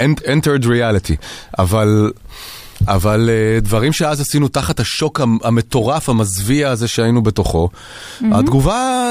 [0.00, 1.16] entered reality.
[1.58, 2.12] אבל
[2.88, 7.68] אבל אה, דברים שאז עשינו תחת השוק המ- המטורף, המזוויע הזה שהיינו בתוכו,
[8.20, 8.32] מהמם.
[8.34, 9.10] התגובה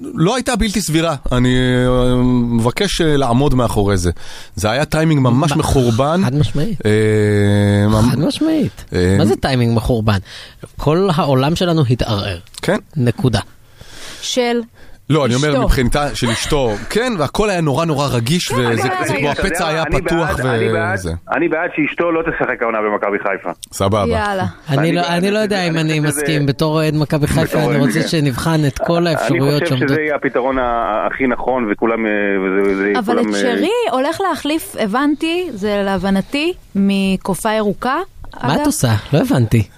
[0.00, 1.16] לא הייתה בלתי סבירה.
[1.32, 1.54] אני
[1.86, 2.16] אה,
[2.56, 4.10] מבקש אה, לעמוד מאחורי זה.
[4.56, 6.20] זה היה טיימינג ממש מחורבן.
[6.24, 6.78] חד משמעית.
[6.86, 8.84] אה, חד משמעית.
[8.92, 10.18] אה, מה זה טיימינג מחורבן?
[10.76, 12.38] כל העולם שלנו התערער.
[12.62, 12.78] כן.
[12.96, 13.40] נקודה.
[14.22, 14.60] של...
[15.10, 15.60] לא, אני אומר.
[15.64, 18.76] מבחינתה של אשתו, כן, והכל היה נורא נורא רגיש, וזה רגע,
[19.06, 19.68] זה רגע, כמו הפצע?
[19.68, 20.30] היה אני פתוח
[20.94, 21.10] וזה.
[21.32, 23.50] אני בעד שאשתו לא תשחק העונה במכבי חיפה.
[23.72, 24.04] סבבה.
[24.12, 24.44] יאללה.
[24.68, 28.60] אני לא- אני לא יודע אם אני מסכים, בתור אוהד מכבי חיפה אני רוצה שנבחן
[28.66, 29.88] את כל האפשרויות אני חושב.
[29.88, 30.56] שזה יהיה הפתרון
[31.06, 32.06] הכי נכון וכולם...
[32.06, 32.10] אה,
[32.44, 37.96] וזה- וזה- אבל את אה, שרי הולך להחליף, הבנתי, זה להבנתי, מקופה ירוקה.
[38.42, 38.54] מה.
[38.54, 38.92] את עושה?
[39.12, 39.68] לא הבנתי.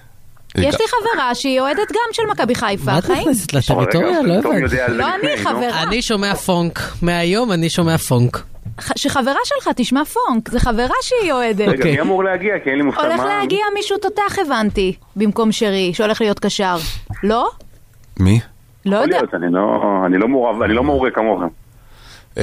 [0.59, 3.21] יש לי חברה שהיא אוהדת גם של מכבי חיפה, מה את חיים?
[3.21, 4.23] נכנסת לטריטוריה?
[4.23, 4.77] לא הבנתי.
[4.89, 5.83] לא אני, חברה.
[5.83, 6.79] אני שומע פונק.
[7.03, 8.43] מהיום אני שומע פונק.
[8.97, 11.69] שחברה שלך תשמע פונק, זה חברה שהיא אוהדת.
[11.69, 12.59] רגע, מי אמור להגיע?
[12.65, 13.27] כי אין לי מושג הולך מה...
[13.27, 16.77] להגיע מישהו תותח הבנתי, במקום שרי, שהולך להיות קשר.
[17.23, 17.51] לא?
[18.21, 18.41] מי?
[18.87, 19.19] לא יודע.
[19.51, 21.47] לא- אני לא מעורב, אני לא מעורה כמוכם.
[22.37, 22.43] אמ,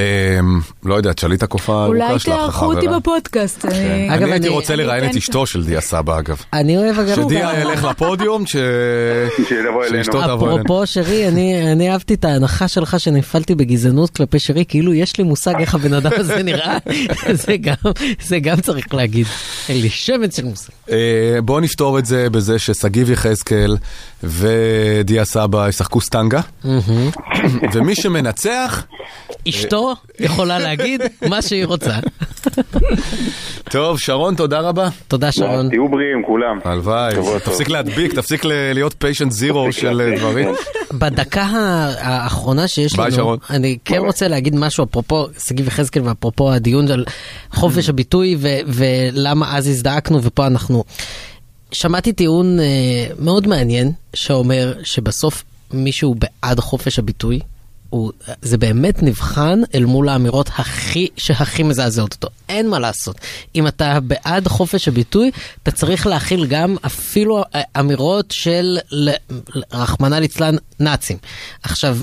[0.86, 3.00] לא יודע, תשאלי את הקופה אולי הארוכה שלך, תארחו אותי החברה.
[3.00, 3.66] בפודקאסט.
[3.66, 6.42] אני- אני אגב, הייתי אני- רוצה אני לראיין את אתן- אשתו של דיה סבא אגב.
[6.54, 7.16] אני אוהב אגב...
[7.16, 10.56] שדיה ילך לפודיום, שאשתו תבוא אלינו.
[10.62, 15.24] אפרופו שרי, אני, אני אהבתי את ההנחה שלך שנפלתי בגזענות כלפי שרי, כאילו יש לי
[15.24, 16.78] מושג איך הבן אדם הזה נראה,
[17.46, 17.74] זה, גם,
[18.22, 19.28] זה גם צריך להגיד.
[19.70, 20.70] אין לי שמץ של מושג.
[20.92, 20.98] אה,
[21.44, 23.78] בואו נפתור את זה בזה ששגיב יחזקאל
[24.23, 26.41] ודיה סבא ישחקו סטנגה,
[27.73, 28.85] ומי שמנצח,
[29.49, 31.94] אשתו יכולה להגיד מה שהיא רוצה.
[33.69, 34.89] טוב, שרון, תודה רבה.
[35.07, 35.69] תודה, שרון.
[35.69, 36.60] תהיו בריאים כולם.
[36.64, 37.14] הלוואי,
[37.45, 40.49] תפסיק להדביק, תפסיק להיות פיישנט זירו של אה, דברים.
[40.94, 41.44] בדקה
[41.99, 43.38] האחרונה שיש ביי, לנו, שרון.
[43.49, 47.06] אני כן רוצה להגיד משהו אפרופו שגיב יחזקאל ואפרופו הדיון על
[47.52, 50.84] חופש הביטוי ו- ולמה אז הזדעקנו ופה אנחנו.
[51.72, 52.65] שמעתי טיעון אה,
[53.19, 57.39] מאוד מעניין שאומר שבסוף מישהו בעד חופש הביטוי.
[57.90, 58.12] הוא,
[58.42, 62.28] זה באמת נבחן אל מול האמירות הכי, שהכי מזעזעות אותו.
[62.50, 63.16] אין מה לעשות.
[63.56, 65.32] אם אתה בעד חופש הביטוי,
[65.64, 68.78] אתה צריך להכיל גם אפילו אה, אמירות של,
[69.74, 71.18] רחמנא ליצלן, נאצים.
[71.64, 71.98] עכשיו,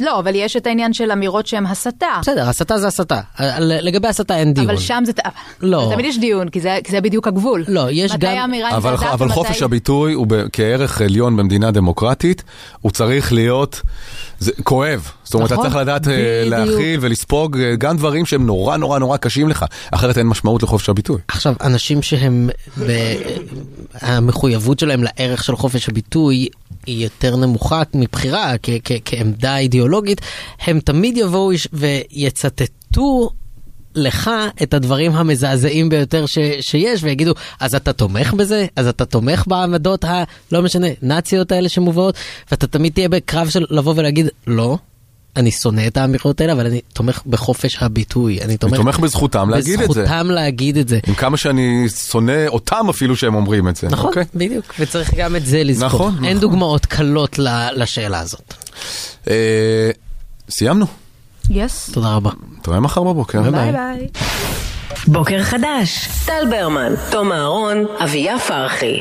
[0.00, 2.06] לא, אבל יש את העניין של אמירות שהן הסתה.
[2.22, 3.20] בסדר, הסתה זה הסתה.
[3.36, 4.70] על- לגבי הסתה אין דיון.
[4.70, 5.12] אבל שם זה...
[5.60, 5.90] לא.
[5.94, 7.64] תמיד יש דיון, כי זה כי זה בדיוק הגבול.
[7.68, 11.70] לא, יש מתי גם- האמירה היא אבל, אבל ומתי- חופש הביטוי הוא כערך עליון במדינה
[11.70, 12.42] דמוקרטית,
[12.80, 13.80] הוא צריך להיות
[14.42, 15.10] זה, כואב.
[15.24, 16.42] זאת אומרת, נכון, אתה צריך לדעת אה.
[16.44, 20.88] להכיל ולספוג אה, גם דברים שהם נורא נורא נורא קשים לך, אחרת אין משמעות לחופש
[20.88, 21.20] הביטוי.
[21.28, 22.50] עכשיו, אנשים שהם,
[22.86, 23.14] ב-
[24.00, 26.48] המחויבות שלהם לערך של חופש הביטוי
[26.86, 30.20] היא יותר נמוכה מבחירה, כ- כ- כעמדה אידיאולוגית,
[30.60, 33.30] הם תמיד יבואו ויצטטו
[33.94, 34.30] לך
[34.62, 38.66] את הדברים המזעזעים ביותר ש- שיש, ויגידו, אז אתה תומך בזה?
[38.76, 40.24] אז אתה תומך בעמדות ה...
[40.52, 42.14] לא משנה, נאציות האלה שמובאות?
[42.50, 44.78] ואתה תמיד תהיה בקרב של לבוא ולהגיד, לא.
[45.36, 48.40] אני שונא את האמירות האלה, אבל אני תומך בחופש הביטוי.
[48.40, 50.02] אני תומך, אני תומך בזכותם להגיד את זה.
[50.02, 50.98] בזכותם להגיד את זה.
[51.06, 53.88] עם כמה שאני שונא אותם אפילו שהם אומרים את זה.
[53.88, 54.24] נכון, אוקיי?
[54.34, 55.86] בדיוק, וצריך גם את זה לזכור.
[55.88, 56.40] נכון, אין נכון.
[56.40, 57.38] דוגמאות קלות
[57.74, 58.54] לשאלה הזאת.
[59.30, 59.90] אה,
[60.50, 60.86] סיימנו.
[61.50, 61.90] yes.
[61.92, 62.30] תודה רבה.
[62.62, 63.42] תראה מחר בבוקר.
[63.42, 64.08] ביי ביי.
[65.06, 69.00] בוקר חדש, טל ברמן, תום אהרון, אביה פרחי.